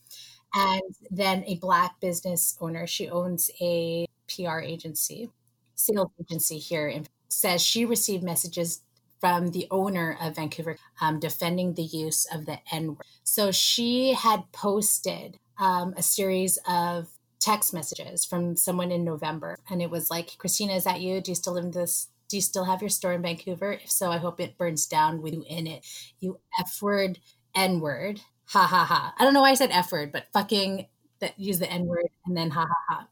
And 0.53 0.81
then 1.12 1.43
a 1.45 1.55
black 1.55 1.99
business 1.99 2.57
owner, 2.60 2.88
she 2.88 3.10
owns 3.10 3.51
a 3.62 4.07
PR 4.27 4.60
agency, 4.60 5.29
sales 5.75 6.12
agency 6.19 6.57
here, 6.57 6.88
and 6.88 7.07
says 7.29 7.62
she 7.62 7.86
received 7.86 8.23
messages 8.23 8.81
from 9.19 9.49
the 9.51 9.67
owner 9.71 10.17
of 10.21 10.36
Vancouver 10.36 10.77
um, 11.01 11.19
defending 11.19 11.73
the 11.73 11.83
use 11.83 12.25
of 12.33 12.45
the 12.45 12.60
N 12.71 12.89
word. 12.89 13.05
So 13.23 13.51
she 13.51 14.13
had 14.13 14.51
posted 14.51 15.38
um, 15.60 15.93
a 15.97 16.03
series 16.03 16.60
of 16.67 17.07
text 17.39 17.73
messages 17.73 18.25
from 18.25 18.55
someone 18.55 18.91
in 18.91 19.03
November, 19.03 19.57
and 19.69 19.81
it 19.81 19.89
was 19.89 20.10
like, 20.10 20.38
"Christina, 20.38 20.73
is 20.73 20.83
that 20.83 21.01
you? 21.01 21.21
Do 21.21 21.31
you 21.31 21.36
still 21.36 21.53
live 21.53 21.65
in 21.65 21.71
this? 21.71 22.07
Do 22.29 22.38
you 22.38 22.41
still 22.41 22.65
have 22.65 22.81
your 22.81 22.89
store 22.89 23.13
in 23.13 23.21
Vancouver? 23.21 23.73
If 23.73 23.89
so, 23.91 24.12
I 24.12 24.17
hope 24.17 24.39
it 24.39 24.57
burns 24.57 24.86
down 24.86 25.21
with 25.21 25.33
you 25.33 25.43
in 25.47 25.67
it. 25.67 25.86
You 26.19 26.39
F 26.60 26.81
word, 26.81 27.19
N 27.55 27.79
word." 27.79 28.21
Ha 28.47 28.65
ha 28.65 28.86
ha. 28.86 29.13
I 29.17 29.23
don't 29.23 29.33
know 29.33 29.41
why 29.41 29.51
I 29.51 29.55
said 29.55 29.71
F 29.71 29.91
word, 29.91 30.12
but 30.12 30.27
fucking 30.31 30.88
that 31.19 31.38
use 31.39 31.60
the 31.60 31.71
N 31.71 31.86
word 31.86 32.07
and 32.25 32.36
then 32.36 32.49
ha 32.49 32.65
ha 32.65 32.75
ha. 32.89 33.07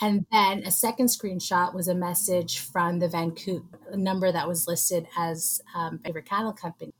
And 0.00 0.26
then 0.30 0.62
a 0.64 0.70
second 0.70 1.06
screenshot 1.06 1.74
was 1.74 1.88
a 1.88 1.94
message 1.94 2.58
from 2.58 2.98
the 2.98 3.08
Vancouver 3.08 3.64
number 3.94 4.30
that 4.30 4.46
was 4.46 4.68
listed 4.68 5.08
as 5.16 5.60
um, 5.74 5.98
Vancouver 6.02 6.20
Candle 6.20 6.52
Company, 6.52 6.92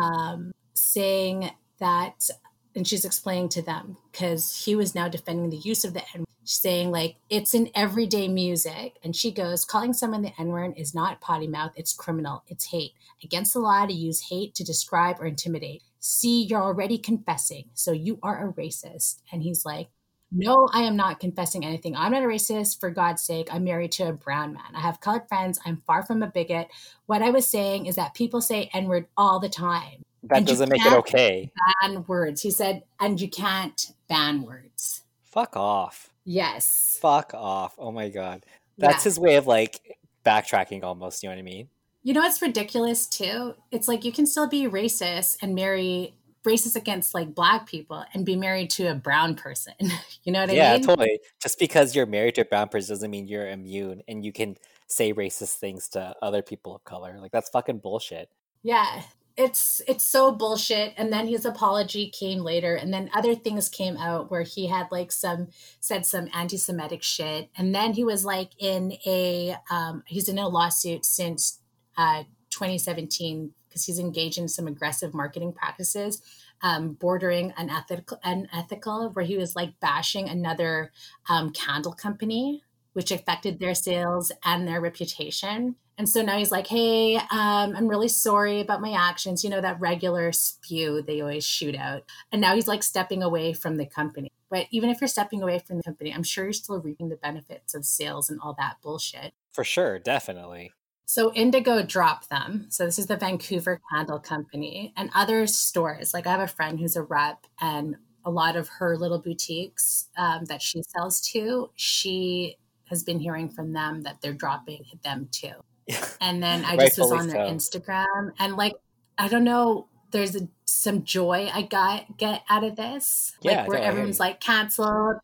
um, 0.00 0.52
saying 0.74 1.50
that, 1.80 2.30
and 2.76 2.86
she's 2.86 3.04
explaining 3.04 3.48
to 3.50 3.62
them 3.62 3.96
because 4.12 4.64
he 4.64 4.76
was 4.76 4.94
now 4.94 5.08
defending 5.08 5.50
the 5.50 5.56
use 5.56 5.84
of 5.84 5.94
the 5.94 6.02
N 6.14 6.24
saying 6.44 6.90
like 6.90 7.16
it's 7.28 7.52
in 7.52 7.70
everyday 7.74 8.26
music. 8.26 8.96
And 9.04 9.14
she 9.14 9.30
goes, 9.32 9.66
calling 9.66 9.92
someone 9.92 10.22
the 10.22 10.32
N 10.38 10.48
word 10.48 10.74
is 10.78 10.94
not 10.94 11.20
potty 11.20 11.46
mouth, 11.46 11.72
it's 11.76 11.92
criminal, 11.92 12.42
it's 12.46 12.66
hate 12.66 12.92
against 13.22 13.52
the 13.52 13.60
law 13.60 13.84
to 13.84 13.92
use 13.92 14.28
hate 14.30 14.54
to 14.54 14.64
describe 14.64 15.20
or 15.20 15.26
intimidate 15.26 15.82
see, 16.00 16.42
you're 16.44 16.62
already 16.62 16.98
confessing. 16.98 17.70
So 17.74 17.92
you 17.92 18.18
are 18.22 18.48
a 18.48 18.52
racist. 18.52 19.20
And 19.32 19.42
he's 19.42 19.64
like, 19.64 19.88
no, 20.30 20.68
I 20.72 20.82
am 20.82 20.96
not 20.96 21.20
confessing 21.20 21.64
anything. 21.64 21.96
I'm 21.96 22.12
not 22.12 22.22
a 22.22 22.26
racist. 22.26 22.80
For 22.80 22.90
God's 22.90 23.22
sake, 23.22 23.48
I'm 23.50 23.64
married 23.64 23.92
to 23.92 24.08
a 24.08 24.12
brown 24.12 24.52
man. 24.52 24.74
I 24.74 24.80
have 24.80 25.00
colored 25.00 25.26
friends. 25.28 25.58
I'm 25.64 25.82
far 25.86 26.04
from 26.04 26.22
a 26.22 26.26
bigot. 26.26 26.68
What 27.06 27.22
I 27.22 27.30
was 27.30 27.46
saying 27.48 27.86
is 27.86 27.96
that 27.96 28.14
people 28.14 28.40
say 28.40 28.68
N 28.74 28.88
word 28.88 29.06
all 29.16 29.40
the 29.40 29.48
time. 29.48 30.04
That 30.24 30.44
doesn't 30.44 30.68
make 30.68 30.84
it 30.84 30.92
okay. 30.92 31.50
Ban 31.82 32.04
words. 32.06 32.42
He 32.42 32.50
said, 32.50 32.82
and 33.00 33.20
you 33.20 33.28
can't 33.28 33.92
ban 34.08 34.42
words. 34.42 35.04
Fuck 35.24 35.56
off. 35.56 36.10
Yes. 36.24 36.98
Fuck 37.00 37.32
off. 37.32 37.74
Oh 37.78 37.92
my 37.92 38.10
god. 38.10 38.44
That's 38.76 39.04
Yeah. 39.04 39.10
his 39.10 39.18
way 39.18 39.36
of 39.36 39.46
like 39.46 39.98
backtracking 40.26 40.82
almost, 40.82 41.22
you 41.22 41.30
know 41.30 41.36
what 41.36 41.40
I 41.40 41.42
mean? 41.42 41.68
You 42.08 42.14
know 42.14 42.24
it's 42.24 42.40
ridiculous 42.40 43.06
too? 43.06 43.52
It's 43.70 43.86
like 43.86 44.02
you 44.02 44.12
can 44.12 44.24
still 44.24 44.48
be 44.48 44.62
racist 44.66 45.36
and 45.42 45.54
marry 45.54 46.14
racist 46.42 46.74
against 46.74 47.12
like 47.12 47.34
black 47.34 47.66
people 47.68 48.02
and 48.14 48.24
be 48.24 48.34
married 48.34 48.70
to 48.70 48.86
a 48.86 48.94
brown 48.94 49.34
person. 49.34 49.74
you 50.22 50.32
know 50.32 50.40
what 50.40 50.54
yeah, 50.54 50.70
I 50.70 50.72
mean? 50.72 50.80
Yeah, 50.80 50.86
totally. 50.86 51.20
Just 51.38 51.58
because 51.58 51.94
you're 51.94 52.06
married 52.06 52.36
to 52.36 52.40
a 52.40 52.44
brown 52.46 52.70
person 52.70 52.94
doesn't 52.94 53.10
mean 53.10 53.28
you're 53.28 53.46
immune 53.46 54.00
and 54.08 54.24
you 54.24 54.32
can 54.32 54.56
say 54.86 55.12
racist 55.12 55.56
things 55.56 55.86
to 55.90 56.14
other 56.22 56.40
people 56.40 56.74
of 56.74 56.82
color. 56.84 57.18
Like 57.20 57.30
that's 57.30 57.50
fucking 57.50 57.80
bullshit. 57.80 58.30
Yeah. 58.62 59.02
It's 59.36 59.82
it's 59.86 60.02
so 60.02 60.32
bullshit. 60.32 60.94
And 60.96 61.12
then 61.12 61.28
his 61.28 61.44
apology 61.44 62.08
came 62.08 62.38
later, 62.38 62.74
and 62.74 62.92
then 62.92 63.10
other 63.14 63.34
things 63.34 63.68
came 63.68 63.98
out 63.98 64.30
where 64.30 64.44
he 64.44 64.68
had 64.68 64.90
like 64.90 65.12
some 65.12 65.48
said 65.78 66.06
some 66.06 66.28
anti-Semitic 66.32 67.02
shit, 67.02 67.50
and 67.56 67.72
then 67.72 67.92
he 67.92 68.02
was 68.02 68.24
like 68.24 68.50
in 68.58 68.94
a 69.06 69.56
um, 69.70 70.04
he's 70.06 70.28
in 70.28 70.38
a 70.38 70.48
lawsuit 70.48 71.04
since 71.04 71.60
uh, 71.98 72.22
2017 72.48 73.52
because 73.68 73.84
he's 73.84 73.98
engaged 73.98 74.38
in 74.38 74.48
some 74.48 74.66
aggressive 74.66 75.12
marketing 75.12 75.52
practices, 75.52 76.22
um, 76.62 76.94
bordering 76.94 77.52
unethical, 77.58 78.18
unethical, 78.24 79.10
where 79.10 79.24
he 79.24 79.36
was 79.36 79.54
like 79.54 79.78
bashing 79.80 80.28
another 80.28 80.90
um, 81.28 81.50
candle 81.50 81.92
company 81.92 82.62
which 82.98 83.12
affected 83.12 83.60
their 83.60 83.76
sales 83.76 84.32
and 84.44 84.66
their 84.66 84.80
reputation. 84.80 85.76
And 85.98 86.08
so 86.08 86.20
now 86.20 86.36
he's 86.36 86.50
like, 86.50 86.66
hey, 86.66 87.14
um, 87.14 87.76
I'm 87.76 87.86
really 87.86 88.08
sorry 88.08 88.60
about 88.60 88.80
my 88.80 88.90
actions. 88.90 89.44
You 89.44 89.50
know, 89.50 89.60
that 89.60 89.78
regular 89.78 90.32
spew 90.32 91.02
they 91.02 91.20
always 91.20 91.44
shoot 91.44 91.76
out. 91.76 92.02
And 92.32 92.40
now 92.40 92.56
he's 92.56 92.66
like 92.66 92.82
stepping 92.82 93.22
away 93.22 93.52
from 93.52 93.76
the 93.76 93.86
company. 93.86 94.32
But 94.50 94.66
even 94.72 94.90
if 94.90 95.00
you're 95.00 95.06
stepping 95.06 95.42
away 95.42 95.60
from 95.60 95.76
the 95.76 95.84
company, 95.84 96.12
I'm 96.12 96.24
sure 96.24 96.44
you're 96.44 96.52
still 96.52 96.80
reaping 96.80 97.08
the 97.08 97.16
benefits 97.16 97.72
of 97.72 97.84
sales 97.84 98.30
and 98.30 98.40
all 98.40 98.56
that 98.58 98.78
bullshit. 98.82 99.32
For 99.52 99.62
sure, 99.62 100.00
definitely. 100.00 100.72
So 101.08 101.32
Indigo 101.32 101.82
dropped 101.82 102.28
them. 102.28 102.66
So 102.68 102.84
this 102.84 102.98
is 102.98 103.06
the 103.06 103.16
Vancouver 103.16 103.80
Candle 103.90 104.18
Company 104.18 104.92
and 104.94 105.08
other 105.14 105.46
stores. 105.46 106.12
Like 106.12 106.26
I 106.26 106.32
have 106.32 106.40
a 106.40 106.46
friend 106.46 106.78
who's 106.78 106.96
a 106.96 107.02
rep, 107.02 107.46
and 107.62 107.96
a 108.26 108.30
lot 108.30 108.56
of 108.56 108.68
her 108.68 108.94
little 108.94 109.18
boutiques 109.18 110.10
um, 110.18 110.44
that 110.44 110.60
she 110.60 110.82
sells 110.82 111.22
to, 111.32 111.70
she 111.76 112.58
has 112.90 113.02
been 113.02 113.18
hearing 113.20 113.48
from 113.48 113.72
them 113.72 114.02
that 114.02 114.20
they're 114.20 114.34
dropping 114.34 114.84
them 115.02 115.28
too. 115.32 115.54
And 116.20 116.42
then 116.42 116.66
I 116.66 116.76
just 116.76 116.98
was 116.98 117.10
on 117.10 117.28
their 117.28 117.46
so. 117.46 117.54
Instagram, 117.54 118.32
and 118.38 118.56
like 118.56 118.74
I 119.16 119.28
don't 119.28 119.44
know, 119.44 119.88
there's 120.10 120.36
a, 120.36 120.46
some 120.66 121.04
joy 121.04 121.48
I 121.54 121.62
got 121.62 122.18
get 122.18 122.42
out 122.50 122.64
of 122.64 122.76
this, 122.76 123.34
yeah, 123.40 123.60
like 123.60 123.68
where 123.68 123.78
everyone's 123.78 124.20
like 124.20 124.40
canceled. 124.40 125.16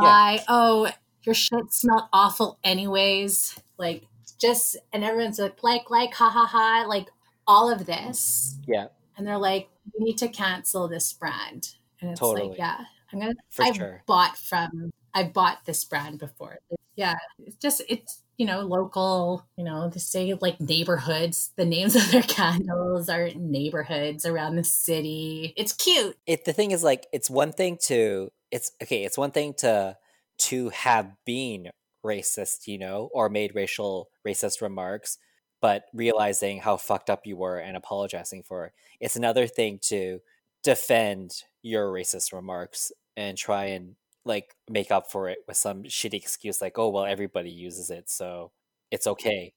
Yeah. 0.00 0.38
oh, 0.46 0.88
your 1.24 1.34
shit 1.34 1.72
smelled 1.72 2.04
awful 2.12 2.60
anyways. 2.62 3.58
Like 3.76 4.04
just 4.42 4.76
and 4.92 5.04
everyone's 5.04 5.38
like 5.38 5.62
like 5.62 5.88
like 5.90 6.12
ha 6.14 6.28
ha 6.28 6.44
ha 6.44 6.84
like 6.88 7.08
all 7.46 7.70
of 7.72 7.86
this. 7.86 8.58
Yeah. 8.66 8.88
And 9.16 9.26
they're 9.26 9.38
like 9.38 9.68
we 9.96 10.04
need 10.04 10.18
to 10.18 10.28
cancel 10.28 10.88
this 10.88 11.12
brand. 11.12 11.74
And 12.00 12.10
it's 12.10 12.20
totally. 12.20 12.48
like 12.50 12.58
yeah 12.58 12.78
i'm 13.12 13.20
gonna 13.20 13.34
For 13.50 13.64
i've 13.64 13.76
sure. 13.76 14.02
bought 14.06 14.36
from 14.36 14.90
i've 15.14 15.32
bought 15.32 15.64
this 15.64 15.84
brand 15.84 16.18
before. 16.18 16.58
Yeah 16.96 17.14
it's 17.38 17.56
just 17.56 17.82
it's 17.88 18.22
you 18.36 18.46
know 18.46 18.60
local 18.62 19.46
you 19.56 19.62
know 19.64 19.88
they 19.88 20.00
say 20.00 20.34
like 20.40 20.60
neighborhoods. 20.60 21.52
The 21.56 21.64
names 21.64 21.94
of 22.00 22.10
their 22.10 22.22
candles 22.22 23.08
are 23.08 23.30
neighborhoods 23.36 24.26
around 24.26 24.56
the 24.56 24.64
city. 24.64 25.54
It's 25.56 25.72
cute. 25.72 26.16
It 26.26 26.44
the 26.44 26.52
thing 26.52 26.72
is 26.72 26.82
like 26.82 27.06
it's 27.12 27.30
one 27.30 27.52
thing 27.52 27.78
to 27.84 28.30
it's 28.50 28.72
okay 28.82 29.04
it's 29.04 29.16
one 29.16 29.30
thing 29.30 29.54
to 29.58 29.96
to 30.38 30.70
have 30.70 31.12
been 31.24 31.70
racist, 32.04 32.66
you 32.66 32.78
know, 32.78 33.10
or 33.12 33.28
made 33.28 33.54
racial 33.54 34.08
racist 34.26 34.60
remarks, 34.60 35.18
but 35.60 35.84
realizing 35.92 36.60
how 36.60 36.76
fucked 36.76 37.10
up 37.10 37.26
you 37.26 37.36
were 37.36 37.58
and 37.58 37.76
apologizing 37.76 38.42
for 38.42 38.66
it. 38.66 38.72
It's 39.00 39.16
another 39.16 39.46
thing 39.46 39.78
to 39.84 40.20
defend 40.62 41.42
your 41.62 41.92
racist 41.92 42.32
remarks 42.32 42.92
and 43.16 43.36
try 43.36 43.66
and 43.66 43.96
like 44.24 44.54
make 44.70 44.90
up 44.90 45.10
for 45.10 45.28
it 45.28 45.38
with 45.48 45.56
some 45.56 45.84
shitty 45.84 46.14
excuse 46.14 46.60
like, 46.60 46.78
oh 46.78 46.88
well 46.88 47.04
everybody 47.04 47.50
uses 47.50 47.90
it, 47.90 48.08
so 48.08 48.52
it's 48.90 49.06
okay. 49.06 49.52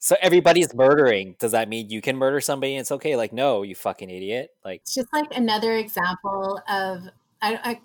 So 0.00 0.16
everybody's 0.20 0.74
murdering. 0.74 1.36
Does 1.38 1.52
that 1.52 1.66
mean 1.66 1.88
you 1.88 2.02
can 2.02 2.18
murder 2.18 2.38
somebody 2.38 2.74
and 2.74 2.82
it's 2.82 2.92
okay? 2.92 3.16
Like, 3.16 3.32
no, 3.32 3.62
you 3.62 3.74
fucking 3.74 4.10
idiot. 4.10 4.50
Like 4.62 4.82
it's 4.82 4.94
just 4.94 5.10
like 5.14 5.34
another 5.34 5.76
example 5.76 6.60
of 6.68 7.08
I, 7.40 7.58
I 7.64 7.80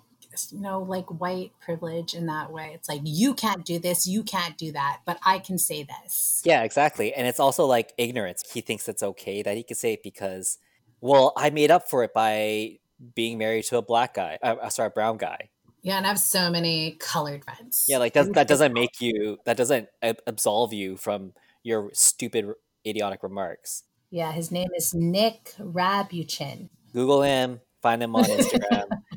you 0.52 0.60
know, 0.60 0.80
like 0.80 1.06
white 1.06 1.52
privilege 1.60 2.14
in 2.14 2.26
that 2.26 2.52
way. 2.52 2.72
It's 2.74 2.88
like, 2.88 3.00
you 3.04 3.34
can't 3.34 3.64
do 3.64 3.78
this, 3.78 4.06
you 4.06 4.22
can't 4.22 4.56
do 4.56 4.72
that, 4.72 5.00
but 5.04 5.18
I 5.24 5.38
can 5.38 5.58
say 5.58 5.82
this. 5.82 6.42
Yeah, 6.44 6.62
exactly. 6.62 7.12
And 7.14 7.26
it's 7.26 7.40
also 7.40 7.66
like 7.66 7.92
ignorance. 7.98 8.42
He 8.52 8.60
thinks 8.60 8.88
it's 8.88 9.02
okay 9.02 9.42
that 9.42 9.56
he 9.56 9.62
can 9.62 9.76
say 9.76 9.94
it 9.94 10.02
because, 10.02 10.58
well, 11.00 11.32
I 11.36 11.50
made 11.50 11.70
up 11.70 11.88
for 11.88 12.04
it 12.04 12.12
by 12.14 12.78
being 13.14 13.38
married 13.38 13.64
to 13.64 13.78
a 13.78 13.82
black 13.82 14.14
guy, 14.14 14.38
uh, 14.42 14.56
uh 14.62 14.68
sorry, 14.68 14.88
a 14.88 14.90
brown 14.90 15.16
guy. 15.16 15.50
Yeah, 15.82 15.96
and 15.96 16.04
I 16.04 16.10
have 16.10 16.20
so 16.20 16.50
many 16.50 16.92
colored 17.00 17.44
friends. 17.44 17.86
Yeah, 17.88 17.98
like 17.98 18.12
that, 18.12 18.34
that 18.34 18.48
doesn't 18.48 18.74
make 18.74 19.00
you, 19.00 19.38
that 19.46 19.56
doesn't 19.56 19.88
absolve 20.02 20.74
you 20.74 20.96
from 20.98 21.32
your 21.62 21.90
stupid, 21.94 22.52
idiotic 22.86 23.22
remarks. 23.22 23.84
Yeah, 24.10 24.32
his 24.32 24.50
name 24.50 24.68
is 24.76 24.92
Nick 24.92 25.54
Rabuchin. 25.58 26.68
Google 26.92 27.22
him, 27.22 27.60
find 27.80 28.02
him 28.02 28.16
on 28.16 28.24
Instagram. 28.24 28.84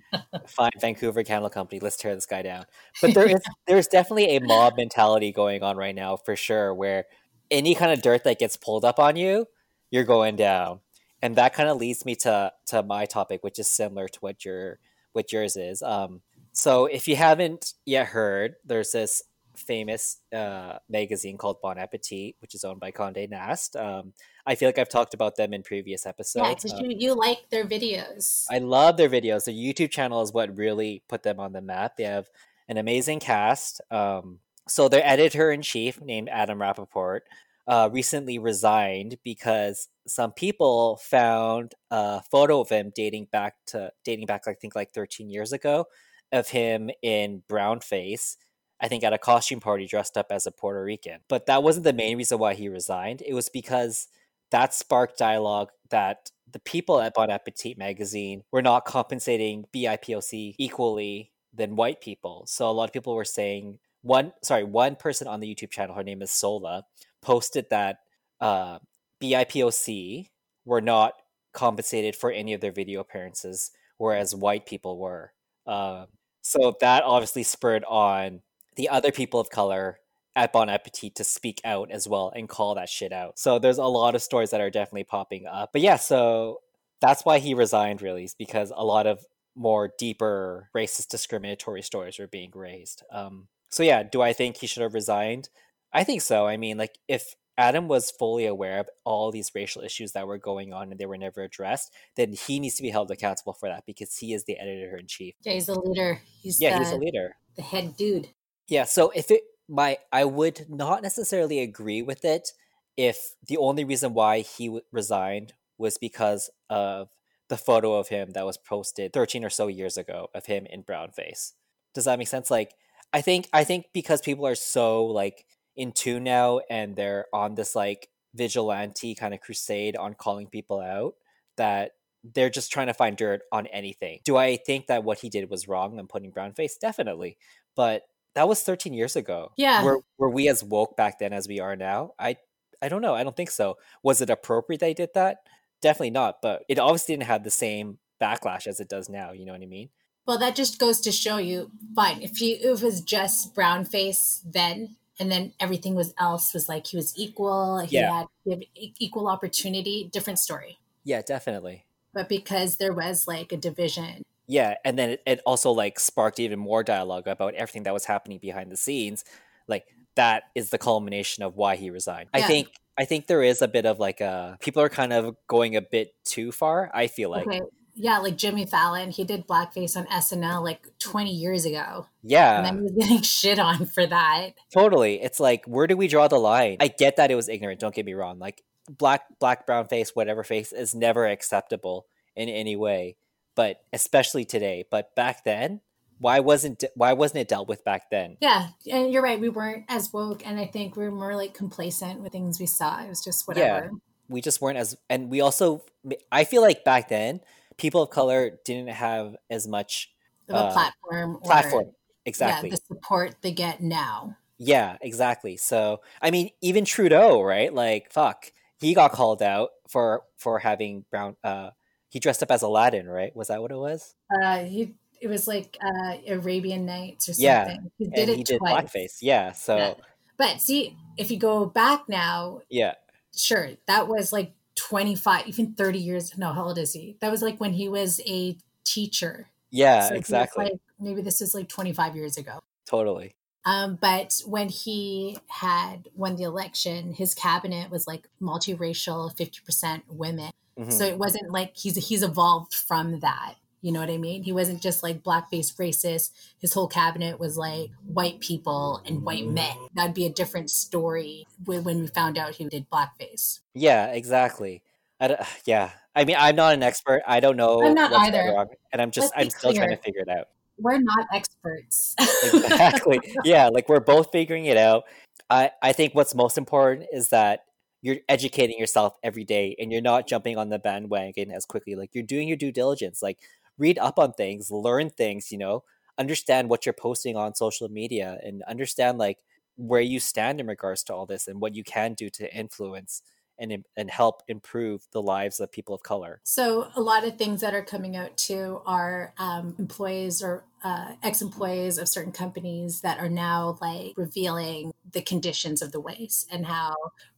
Fine, 0.48 0.72
Vancouver 0.80 1.24
Candle 1.24 1.50
Company. 1.50 1.80
Let's 1.80 1.98
tear 1.98 2.16
this 2.16 2.26
guy 2.26 2.42
down. 2.42 2.66
But 3.02 3.14
there 3.14 3.28
is 3.28 3.42
there's 3.68 3.88
definitely 3.88 4.36
a 4.36 4.42
mob 4.42 4.76
mentality 4.78 5.32
going 5.32 5.64
on 5.64 5.78
right 5.78 5.96
now 5.96 6.18
for 6.18 6.36
sure, 6.36 6.74
where 6.74 7.06
any 7.52 7.76
kind 7.76 7.92
of 7.92 8.02
dirt 8.02 8.24
that 8.24 8.40
gets 8.40 8.58
pulled 8.58 8.86
up 8.86 9.00
on 9.00 9.16
you, 9.16 9.48
you're 9.92 10.04
going 10.04 10.36
down. 10.36 10.80
And 11.22 11.36
that 11.36 11.54
kind 11.54 11.70
of 11.70 11.78
leads 11.78 12.06
me 12.06 12.16
to 12.18 12.52
to 12.68 12.84
my 12.84 13.06
topic, 13.06 13.44
which 13.44 13.60
is 13.60 13.68
similar 13.68 14.08
to 14.08 14.20
what 14.20 14.44
your 14.44 14.80
what 15.14 15.32
yours 15.32 15.56
is. 15.56 15.82
Um, 15.82 16.22
so 16.52 16.86
if 16.86 17.08
you 17.08 17.16
haven't 17.16 17.74
yet 17.86 18.08
heard, 18.08 18.56
there's 18.66 18.92
this 18.92 19.24
famous 19.56 20.20
uh, 20.34 20.78
magazine 20.90 21.38
called 21.38 21.62
Bon 21.62 21.78
Appetit, 21.78 22.36
which 22.40 22.56
is 22.56 22.64
owned 22.64 22.80
by 22.80 22.92
Condé 22.92 23.30
Nast. 23.30 23.76
Um, 23.76 24.14
I 24.46 24.56
feel 24.56 24.68
like 24.68 24.78
I've 24.78 24.90
talked 24.90 25.14
about 25.14 25.36
them 25.36 25.54
in 25.54 25.64
previous 25.64 26.06
episodes. 26.06 26.48
Yeah, 26.48 26.54
because 26.56 26.74
um, 26.74 26.86
you, 26.86 26.98
you 26.98 27.14
like 27.14 27.50
their 27.50 27.66
videos. 27.66 28.46
I 28.50 28.60
love 28.60 28.98
their 28.98 29.10
videos. 29.10 29.46
Their 29.46 29.56
YouTube 29.56 29.92
channel 29.92 30.22
is 30.22 30.34
what 30.34 30.58
really 30.58 31.04
put 31.08 31.24
them 31.24 31.40
on 31.40 31.54
the 31.54 31.62
map. 31.62 31.98
They 31.98 32.04
have 32.04 32.30
an 32.68 32.78
amazing 32.78 33.20
cast. 33.20 33.82
Um, 33.92 34.40
so 34.68 34.88
their 34.90 35.06
editor 35.06 35.52
in 35.52 35.62
chief, 35.62 36.02
named 36.02 36.30
Adam 36.30 36.62
Rapoport, 36.62 37.24
uh, 37.68 37.90
recently 37.92 38.40
resigned 38.40 39.18
because 39.24 39.88
some 40.08 40.32
people 40.34 40.98
found 40.98 41.74
a 41.92 42.22
photo 42.30 42.60
of 42.60 42.70
him 42.70 42.92
dating 42.94 43.28
back 43.32 43.56
to 43.68 43.92
dating 44.04 44.26
back, 44.26 44.48
I 44.48 44.54
think, 44.54 44.76
like 44.76 44.92
13 44.92 45.30
years 45.30 45.54
ago, 45.54 45.86
of 46.32 46.50
him 46.50 46.90
in 47.02 47.44
brown 47.48 47.80
face 47.80 48.38
I 48.84 48.90
think, 48.90 49.04
at 49.06 49.14
a 49.14 49.18
costume 49.18 49.62
party 49.62 49.88
dressed 49.88 50.18
up 50.18 50.28
as 50.30 50.46
a 50.46 50.52
Puerto 50.52 50.84
Rican. 50.84 51.22
But 51.30 51.46
that 51.46 51.64
wasn't 51.64 51.86
the 51.86 51.94
main 51.94 52.18
reason 52.18 52.38
why 52.38 52.54
he 52.54 52.68
resigned. 52.68 53.24
It 53.26 53.34
was 53.34 53.48
because 53.48 54.10
that 54.52 54.74
sparked 54.74 55.18
dialogue 55.18 55.70
that 55.90 56.32
the 56.52 56.60
people 56.60 57.00
at 57.00 57.14
Bon 57.14 57.32
Appetit 57.32 57.78
magazine 57.78 58.44
were 58.52 58.62
not 58.62 58.84
compensating 58.84 59.66
BIPOC 59.74 60.56
equally 60.58 61.32
than 61.54 61.78
white 61.78 62.02
people. 62.02 62.44
So 62.46 62.70
a 62.70 62.72
lot 62.72 62.86
of 62.90 62.94
people 62.94 63.16
were 63.16 63.26
saying 63.26 63.80
one 64.02 64.34
sorry, 64.44 64.66
one 64.66 64.98
person 64.98 65.28
on 65.28 65.40
the 65.40 65.48
YouTube 65.48 65.72
channel, 65.72 65.96
her 65.96 66.04
name 66.04 66.22
is 66.22 66.30
Sohla, 66.30 66.84
posted 67.22 67.68
that 67.70 68.00
uh, 68.42 68.80
BIPOC 69.22 70.28
were 70.66 70.82
not 70.82 71.14
compensated 71.54 72.16
for 72.16 72.32
any 72.32 72.54
of 72.54 72.60
their 72.60 72.72
video 72.72 73.00
appearances, 73.00 73.72
whereas 73.98 74.36
white 74.36 74.66
people 74.66 75.00
were. 75.00 75.32
Uh, 75.66 76.06
so 76.42 76.76
that 76.82 77.04
obviously 77.04 77.44
spurred 77.44 77.86
on 77.86 78.42
the 78.76 78.90
other 78.90 79.12
people 79.12 79.40
of 79.40 79.50
color 79.50 80.00
at 80.36 80.52
Bon 80.52 80.70
Appetit 80.70 81.16
to 81.16 81.24
speak 81.24 81.62
out 81.64 81.92
as 81.92 82.08
well 82.08 82.32
and 82.36 82.50
call 82.50 82.76
that 82.76 82.90
shit 82.90 83.14
out. 83.14 83.38
So 83.38 83.60
there's 83.60 83.78
a 83.78 83.86
lot 83.86 84.16
of 84.16 84.22
stories 84.22 84.50
that 84.50 84.62
are 84.62 84.72
definitely 84.72 85.04
popping 85.04 85.46
up. 85.46 85.72
But 85.74 85.82
yeah, 85.82 85.98
so 85.98 86.62
that's 87.02 87.24
why 87.24 87.40
he 87.40 87.54
resigned 87.54 88.02
really, 88.02 88.24
is 88.24 88.36
because 88.36 88.72
a 88.76 88.84
lot 88.84 89.06
of 89.06 89.24
more 89.56 89.92
deeper 90.00 90.70
racist 90.76 91.10
discriminatory 91.10 91.84
stories 91.84 92.18
were 92.18 92.28
being 92.28 92.52
raised. 92.56 93.04
Um, 93.12 93.48
so 93.70 93.84
yeah, 93.84 94.04
do 94.04 94.22
I 94.22 94.34
think 94.34 94.58
he 94.58 94.68
should 94.68 94.84
have 94.84 94.94
resigned? 94.94 95.50
I 95.92 96.04
think 96.04 96.22
so. 96.22 96.48
I 96.48 96.58
mean, 96.58 96.78
like 96.78 96.98
if 97.08 97.36
Adam 97.58 97.88
was 97.88 98.10
fully 98.10 98.48
aware 98.48 98.80
of 98.80 98.90
all 99.04 99.32
these 99.32 99.52
racial 99.54 99.84
issues 99.84 100.14
that 100.14 100.26
were 100.26 100.40
going 100.40 100.74
on 100.74 100.90
and 100.90 101.00
they 101.00 101.06
were 101.06 101.18
never 101.18 101.44
addressed, 101.44 101.94
then 102.16 102.34
he 102.34 102.60
needs 102.60 102.76
to 102.76 102.82
be 102.82 102.90
held 102.90 103.12
accountable 103.12 103.54
for 103.54 103.70
that 103.70 103.86
because 103.86 104.18
he 104.18 104.34
is 104.34 104.46
the 104.46 104.58
editor 104.58 104.98
in 104.98 105.06
chief. 105.06 105.36
Yeah, 105.44 105.54
he's 105.54 105.70
a 105.70 105.80
leader. 105.80 106.22
He's 106.42 106.60
yeah, 106.60 106.80
the, 106.80 106.84
he's 106.84 106.94
a 106.94 106.98
leader. 106.98 107.36
The 107.56 107.62
head 107.62 107.96
dude. 107.96 108.30
Yeah, 108.68 108.86
so 108.86 109.12
if 109.16 109.30
it 109.32 109.44
my 109.70 109.98
I 110.12 110.26
would 110.26 110.66
not 110.70 111.02
necessarily 111.04 111.60
agree 111.60 112.02
with 112.02 112.26
it 112.26 112.50
if 112.98 113.34
the 113.48 113.58
only 113.58 113.84
reason 113.84 114.14
why 114.14 114.40
he 114.40 114.68
w- 114.68 114.84
resigned 114.92 115.54
was 115.78 115.98
because 115.98 116.50
of 116.70 117.10
the 117.50 117.58
photo 117.58 117.96
of 117.96 118.10
him 118.10 118.32
that 118.32 118.46
was 118.46 118.58
posted 118.58 119.14
13 119.14 119.44
or 119.44 119.50
so 119.50 119.68
years 119.68 119.98
ago 119.98 120.30
of 120.34 120.46
him 120.46 120.66
in 120.70 120.82
brown 120.82 121.12
face. 121.12 121.54
Does 121.94 122.06
that 122.06 122.20
make 122.20 122.28
sense? 122.28 122.50
Like 122.52 122.74
I 123.12 123.22
think 123.22 123.48
I 123.54 123.64
think 123.64 123.88
because 123.94 124.22
people 124.22 124.48
are 124.48 124.56
so 124.56 125.06
like 125.06 125.46
in 125.76 125.92
tune 125.92 126.24
now 126.24 126.62
and 126.70 126.96
they're 126.96 127.26
on 127.34 127.56
this 127.56 127.76
like 127.76 128.10
vigilante 128.36 129.16
kind 129.16 129.34
of 129.34 129.42
crusade 129.42 129.96
on 129.96 130.14
calling 130.14 130.48
people 130.48 130.80
out 130.80 131.14
that 131.58 131.92
they're 132.24 132.50
just 132.50 132.72
trying 132.72 132.88
to 132.88 132.94
find 132.94 133.18
dirt 133.18 133.42
on 133.52 133.68
anything. 133.68 134.20
Do 134.24 134.38
I 134.38 134.56
think 134.56 134.88
that 134.88 135.04
what 135.04 135.20
he 135.20 135.30
did 135.30 135.50
was 135.50 135.68
wrong 135.68 136.00
and 136.00 136.08
putting 136.08 136.32
brown 136.32 136.54
face? 136.54 136.78
Definitely. 136.78 137.38
But 137.76 138.04
that 138.36 138.48
was 138.48 138.62
13 138.64 138.94
years 138.94 139.16
ago. 139.16 139.52
Yeah. 139.58 139.84
Were 139.84 140.00
were 140.18 140.30
we 140.30 140.48
as 140.48 140.64
woke 140.64 140.98
back 140.98 141.20
then 141.20 141.34
as 141.34 141.48
we 141.48 141.60
are 141.60 141.76
now? 141.76 142.14
I 142.18 142.38
I 142.82 142.90
don't 142.90 143.02
know. 143.02 143.16
I 143.16 143.24
don't 143.24 143.36
think 143.36 143.52
so. 143.52 143.78
Was 144.02 144.22
it 144.22 144.30
appropriate 144.30 144.80
they 144.82 144.94
did 144.94 145.10
that? 145.16 145.38
Definitely 145.82 146.12
not. 146.12 146.42
But 146.42 146.64
it 146.68 146.80
obviously 146.80 147.16
didn't 147.16 147.28
have 147.28 147.44
the 147.44 147.52
same 147.52 148.00
backlash 148.22 148.68
as 148.68 148.80
it 148.80 148.90
does 148.90 149.10
now. 149.10 149.32
You 149.32 149.46
know 149.46 149.54
what 149.54 149.62
I 149.62 149.68
mean? 149.68 149.90
Well, 150.26 150.38
that 150.38 150.56
just 150.56 150.80
goes 150.80 151.02
to 151.02 151.12
show 151.12 151.38
you. 151.38 151.72
Fine, 151.96 152.22
if 152.22 152.38
he 152.38 152.54
if 152.54 152.82
it 152.82 152.86
was 152.86 153.02
just 153.02 153.54
brown 153.54 153.86
face 153.86 154.42
then, 154.46 154.96
and 155.20 155.32
then 155.32 155.54
everything 155.60 155.96
was 155.96 156.14
else 156.20 156.54
was 156.54 156.68
like 156.68 156.88
he 156.88 156.98
was 156.98 157.18
equal. 157.18 157.80
He 157.80 157.98
yeah. 157.98 158.20
had, 158.20 158.28
he 158.44 158.52
had 158.52 158.64
equal 159.00 159.28
opportunity. 159.28 160.10
Different 160.12 160.40
story. 160.40 160.80
Yeah, 161.04 161.22
definitely. 161.22 161.86
But 162.14 162.30
because 162.30 162.78
there 162.78 162.94
was 162.94 163.28
like 163.28 163.52
a 163.52 163.58
division 163.58 164.24
yeah 164.48 164.76
and 164.84 164.98
then 164.98 165.12
it, 165.12 165.24
it, 165.26 165.42
also 165.46 165.72
like 165.72 166.00
sparked 166.00 166.40
even 166.40 166.60
more 166.60 166.84
dialogue 166.84 167.28
about 167.28 167.54
everything 167.54 167.84
that 167.84 167.94
was 167.94 168.06
happening 168.06 168.40
behind 168.40 168.72
the 168.72 168.78
scenes 168.78 169.24
like 169.68 169.86
that 170.16 170.44
is 170.56 170.70
the 170.70 170.78
culmination 170.78 171.44
of 171.44 171.56
why 171.56 171.76
he 171.76 171.90
resigned. 171.90 172.30
I 172.34 172.42
think 172.42 172.70
I 172.98 173.06
think 173.06 173.28
there 173.28 173.42
is 173.42 173.62
a 173.62 173.68
bit 173.68 173.86
of 173.86 174.00
like 174.00 174.22
a 174.22 174.58
people 174.60 174.82
are 174.82 174.90
kind 174.90 175.14
of 175.14 175.36
going 175.48 175.76
a 175.76 175.82
bit 175.82 176.14
too 176.26 176.52
far. 176.52 176.92
I 176.94 177.08
feel 177.08 177.30
like 177.30 177.48
okay. 177.48 177.62
Yeah, 177.96 178.18
like 178.18 178.38
Jimmy 178.38 178.66
Fallon, 178.66 179.12
he 179.12 179.24
did 179.24 179.46
blackface 179.48 179.96
on 179.96 180.08
SNL 180.08 180.64
like 180.64 180.88
20 180.98 181.30
years 181.30 181.64
ago. 181.64 182.08
yeah, 182.24 182.58
And 182.58 182.66
then 182.66 182.78
he 182.78 182.82
was 182.82 182.92
getting 183.00 183.22
shit 183.22 183.60
on 183.60 183.86
for 183.86 184.04
that. 184.08 184.56
Totally. 184.74 185.22
It's 185.22 185.40
like 185.40 185.66
where 185.66 185.86
do 185.86 185.96
we 185.96 186.08
draw 186.08 186.28
the 186.28 186.40
line? 186.40 186.78
I 186.80 186.88
get 186.88 187.18
that 187.18 187.30
it 187.30 187.36
was 187.36 187.50
ignorant, 187.50 187.80
don't 187.80 187.94
get 187.94 188.06
me 188.06 188.14
wrong. 188.14 188.40
Like 188.40 188.64
black 188.90 189.26
black 189.40 189.68
brown 189.68 189.88
face, 189.88 190.12
whatever 190.16 190.44
face 190.44 190.72
is 190.72 190.96
never 190.96 191.28
acceptable 191.28 192.08
in 192.36 192.50
any 192.50 192.76
way, 192.76 193.16
but 193.56 193.82
especially 193.92 194.46
today. 194.46 194.86
But 194.90 195.16
back 195.16 195.44
then, 195.44 195.82
why 196.20 196.40
wasn't 196.40 196.84
why 196.96 197.14
wasn't 197.14 197.42
it 197.42 197.48
dealt 197.48 197.68
with 197.68 197.84
back 197.84 198.10
then? 198.10 198.38
Yeah, 198.40 198.70
and 198.92 199.12
you're 199.12 199.22
right. 199.24 199.40
We 199.40 199.50
weren't 199.50 199.86
as 199.90 200.12
woke, 200.14 200.46
and 200.46 200.60
I 200.60 200.66
think 200.68 200.96
we 200.96 201.04
were 201.04 201.12
more 201.12 201.36
like 201.36 201.54
complacent 201.54 202.22
with 202.22 202.32
things 202.32 202.60
we 202.60 202.66
saw. 202.66 203.04
It 203.04 203.10
was 203.10 203.24
just 203.24 203.48
whatever. 203.48 203.86
Yeah, 203.92 203.98
We 204.30 204.42
just 204.42 204.62
weren't 204.62 204.78
as 204.78 204.98
and 205.10 205.30
we 205.30 205.42
also 205.42 205.84
I 206.32 206.44
feel 206.46 206.62
like 206.62 206.84
back 206.84 207.10
then 207.10 207.42
people 207.78 208.02
of 208.04 208.10
color 208.10 208.60
didn't 208.66 208.90
have 208.90 209.36
as 209.50 209.68
much 209.68 210.12
Of 210.50 210.56
a 210.56 210.60
Uh, 210.60 210.74
platform, 210.74 211.36
or, 211.38 211.42
platform. 211.42 211.92
Exactly. 212.26 212.70
Yeah, 212.70 212.76
the 212.76 212.82
support 212.96 213.36
they 213.42 213.52
get 213.52 213.82
now. 213.82 214.38
Yeah, 214.58 214.98
exactly. 215.02 215.58
So, 215.58 216.02
I 216.22 216.32
mean, 216.32 216.52
even 216.62 216.86
Trudeau, 216.86 217.42
right? 217.42 217.74
Like, 217.74 218.12
fuck, 218.14 218.52
he 218.80 218.94
got 218.94 219.12
called 219.12 219.42
out 219.42 219.72
for 219.90 220.24
for 220.38 220.60
having 220.60 221.06
brown. 221.10 221.36
Uh, 221.44 221.72
he 222.14 222.20
dressed 222.20 222.44
up 222.44 222.52
as 222.52 222.62
Aladdin, 222.62 223.08
right? 223.08 223.36
Was 223.36 223.48
that 223.48 223.60
what 223.60 223.72
it 223.72 223.76
was? 223.78 224.14
Uh, 224.32 224.60
he 224.60 224.94
it 225.20 225.28
was 225.28 225.48
like 225.48 225.78
uh, 225.84 226.18
Arabian 226.28 226.86
Nights 226.86 227.28
or 227.28 227.34
something. 227.34 227.44
Yeah. 227.44 227.78
He 227.98 228.06
did 228.06 228.20
and 228.20 228.30
it 228.30 228.38
he 228.38 228.44
did 228.44 228.60
twice. 228.60 228.84
blackface. 228.94 229.18
Yeah. 229.20 229.52
So, 229.54 229.76
Yeah. 229.78 229.94
But 230.38 230.62
see, 230.62 230.96
if 231.18 231.32
you 231.32 231.40
go 231.40 231.66
back 231.66 232.08
now, 232.08 232.62
yeah, 232.70 232.94
sure, 233.36 233.72
that 233.88 234.08
was 234.08 234.32
like 234.32 234.54
25, 234.76 235.48
even 235.48 235.74
30 235.74 235.98
years. 235.98 236.38
No, 236.38 236.54
how 236.54 236.66
old 236.66 236.78
is 236.78 236.94
he? 236.94 237.18
That 237.20 237.32
was 237.32 237.42
like 237.42 237.60
when 237.60 237.74
he 237.74 237.90
was 237.90 238.22
a 238.28 238.58
teacher. 238.84 239.48
yeah, 239.72 240.10
So 240.10 240.14
exactly, 240.16 240.66
like- 240.66 240.74
maybe 241.00 241.22
this 241.24 241.42
is 241.42 241.56
like 241.56 241.68
25 241.68 242.16
years 242.16 242.38
ago. 242.38 242.60
totally. 242.86 243.34
Um, 243.66 243.96
but 244.00 244.40
when 244.46 244.68
he 244.70 245.38
had 245.48 246.10
won 246.16 246.36
the 246.36 246.44
election, 246.44 247.14
his 247.14 247.34
cabinet 247.34 247.90
was 247.90 248.06
like 248.06 248.28
multiracial, 248.42 249.34
50% 249.36 250.02
women. 250.10 250.52
Mhm. 250.78 250.92
So 250.92 251.06
it 251.06 251.18
wasn't 251.18 251.52
like 251.52 251.76
he's 251.76 252.08
he's 252.08 252.24
evolved 252.24 252.74
from 252.74 253.20
that. 253.20 253.56
You 253.82 253.92
know 253.92 254.00
what 254.00 254.10
I 254.10 254.18
mean? 254.18 254.44
He 254.44 254.54
wasn't 254.54 254.82
just 254.82 255.04
like 255.04 255.24
blackface 255.24 255.76
racist. 255.76 256.32
His 256.60 256.74
whole 256.74 256.88
cabinet 256.88 257.38
was 257.40 257.58
like 257.58 257.92
white 258.06 258.40
people 258.40 259.02
and 259.06 259.24
white 259.24 259.46
men. 259.46 259.76
That'd 259.94 260.14
be 260.14 260.26
a 260.26 260.30
different 260.32 260.70
story 260.70 261.46
when 261.66 261.84
we 261.84 262.08
found 262.08 262.38
out 262.38 262.56
he 262.56 262.64
did 262.66 262.90
blackface. 262.90 263.60
yeah, 263.74 264.08
exactly. 264.08 264.82
I 265.20 265.46
yeah, 265.66 265.92
I 266.16 266.24
mean, 266.24 266.38
I'm 266.40 266.56
not 266.56 266.74
an 266.76 266.82
expert. 266.84 267.24
I 267.28 267.40
don't 267.42 267.58
know. 267.58 267.84
I'm 267.84 267.94
not 267.94 268.14
either. 268.14 268.68
and 268.94 269.02
I'm 269.02 269.12
just 269.12 269.34
I'm 269.36 269.50
still 269.50 269.74
trying 269.74 269.90
to 269.90 269.98
figure 269.98 270.22
it 270.22 270.30
out. 270.30 270.48
We're 270.80 271.00
not 271.00 271.28
experts. 271.34 272.16
exactly 272.44 273.20
yeah 273.44 273.68
like 273.70 273.88
we're 273.90 274.00
both 274.00 274.32
figuring 274.32 274.66
it 274.66 274.76
out 274.78 275.04
i 275.50 275.70
i 275.82 275.92
think 275.94 276.16
what's 276.16 276.34
most 276.36 276.58
important 276.58 277.06
is 277.14 277.30
that 277.30 277.64
you're 278.04 278.18
educating 278.30 278.78
yourself 278.78 279.16
every 279.24 279.44
day 279.44 279.76
and 279.80 279.92
you're 279.92 280.02
not 280.02 280.28
jumping 280.28 280.58
on 280.58 280.70
the 280.70 280.78
bandwagon 280.78 281.50
as 281.50 281.66
quickly 281.66 281.96
like 281.96 282.12
you're 282.14 282.24
doing 282.24 282.48
your 282.48 282.58
due 282.58 282.72
diligence 282.72 283.24
like 283.24 283.40
read 283.80 283.98
up 283.98 284.20
on 284.20 284.32
things 284.34 284.70
learn 284.70 285.10
things 285.10 285.52
you 285.52 285.58
know 285.58 285.84
understand 286.20 286.70
what 286.70 286.86
you're 286.86 286.94
posting 286.94 287.36
on 287.36 287.56
social 287.56 287.90
media 287.90 288.38
and 288.44 288.62
understand 288.64 289.18
like 289.18 289.40
where 289.76 290.02
you 290.02 290.20
stand 290.20 290.60
in 290.60 290.68
regards 290.68 291.04
to 291.04 291.14
all 291.14 291.26
this 291.26 291.48
and 291.48 291.60
what 291.60 291.74
you 291.74 291.84
can 291.84 292.14
do 292.14 292.30
to 292.30 292.56
influence 292.56 293.24
and 293.60 293.86
and 293.96 294.10
help 294.10 294.42
improve 294.48 295.06
the 295.12 295.22
lives 295.22 295.60
of 295.60 295.72
people 295.72 295.96
of 295.96 296.04
color. 296.04 296.42
So 296.44 296.90
a 296.96 297.02
lot 297.02 297.24
of 297.24 297.38
things 297.38 297.62
that 297.62 297.74
are 297.74 297.84
coming 297.84 298.16
out 298.16 298.36
too 298.36 298.82
are 298.86 299.34
um, 299.38 299.76
employees 299.78 300.42
or 300.42 300.66
uh, 300.84 301.14
ex-employees 301.24 301.98
of 301.98 302.10
certain 302.10 302.32
companies 302.32 303.02
that 303.02 303.20
are 303.20 303.30
now 303.30 303.78
like 303.82 304.14
revealing 304.18 304.92
the 305.12 305.22
conditions 305.22 305.82
of 305.82 305.92
the 305.92 306.00
waste 306.00 306.48
and 306.52 306.66
how 306.66 306.94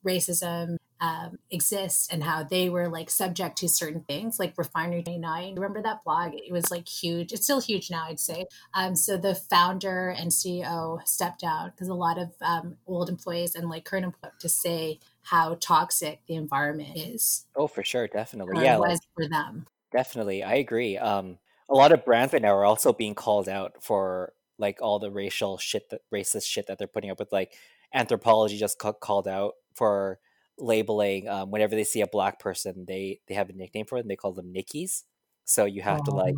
racism 0.05 0.77
um, 1.01 1.37
exists 1.51 2.07
and 2.11 2.23
how 2.23 2.41
they 2.41 2.69
were 2.69 2.87
like 2.87 3.09
subject 3.09 3.57
to 3.57 3.67
certain 3.67 4.01
things 4.01 4.39
like 4.39 4.57
refinery 4.57 5.03
29 5.03 5.55
remember 5.55 5.81
that 5.81 6.03
blog? 6.03 6.33
It 6.33 6.51
was 6.51 6.71
like 6.71 6.87
huge. 6.87 7.33
It's 7.33 7.43
still 7.43 7.61
huge 7.61 7.91
now 7.91 8.05
i'd 8.05 8.19
say. 8.19 8.45
Um, 8.73 8.95
so 8.95 9.17
the 9.17 9.35
founder 9.35 10.09
and 10.09 10.31
ceo 10.31 11.05
stepped 11.05 11.41
down 11.41 11.71
because 11.71 11.89
a 11.89 11.93
lot 11.93 12.17
of 12.17 12.31
um, 12.41 12.77
old 12.87 13.09
employees 13.09 13.55
and 13.55 13.69
like 13.69 13.85
current 13.85 14.05
employees 14.05 14.33
to 14.39 14.49
say 14.49 14.99
how 15.21 15.57
toxic 15.59 16.21
the 16.27 16.35
environment 16.35 16.95
is. 16.95 17.45
Oh 17.55 17.67
for 17.67 17.83
sure. 17.83 18.07
Definitely. 18.07 18.63
Yeah 18.63 18.75
it 18.75 18.79
like, 18.79 18.89
was 18.91 18.99
for 19.13 19.27
them. 19.27 19.67
Definitely, 19.91 20.43
I 20.43 20.55
agree. 20.55 20.97
Um, 20.97 21.37
a 21.69 21.73
lot 21.73 21.91
of 21.91 22.05
brands 22.05 22.33
right 22.33 22.41
now 22.41 22.53
are 22.55 22.65
also 22.65 22.93
being 22.93 23.15
called 23.15 23.49
out 23.49 23.81
for 23.81 24.33
like 24.57 24.81
all 24.81 24.99
the 24.99 25.11
racial 25.11 25.57
shit, 25.57 25.89
that 25.89 26.01
racist 26.13 26.45
shit 26.45 26.67
that 26.67 26.77
they're 26.77 26.87
putting 26.87 27.09
up 27.09 27.19
with. 27.19 27.31
Like 27.31 27.53
Anthropologie 27.95 28.57
just 28.57 28.79
ca- 28.79 28.93
called 28.93 29.27
out 29.27 29.53
for 29.73 30.19
labeling 30.57 31.27
um, 31.27 31.51
whenever 31.51 31.75
they 31.75 31.83
see 31.83 32.01
a 32.01 32.07
black 32.07 32.39
person, 32.39 32.85
they 32.87 33.19
they 33.27 33.35
have 33.35 33.49
a 33.49 33.53
nickname 33.53 33.85
for 33.85 33.99
them. 33.99 34.07
They 34.07 34.15
call 34.15 34.33
them 34.33 34.53
Nickies. 34.53 35.03
So 35.43 35.65
you 35.65 35.81
have 35.81 36.03
to 36.03 36.11
Oh 36.11 36.15
like 36.15 36.35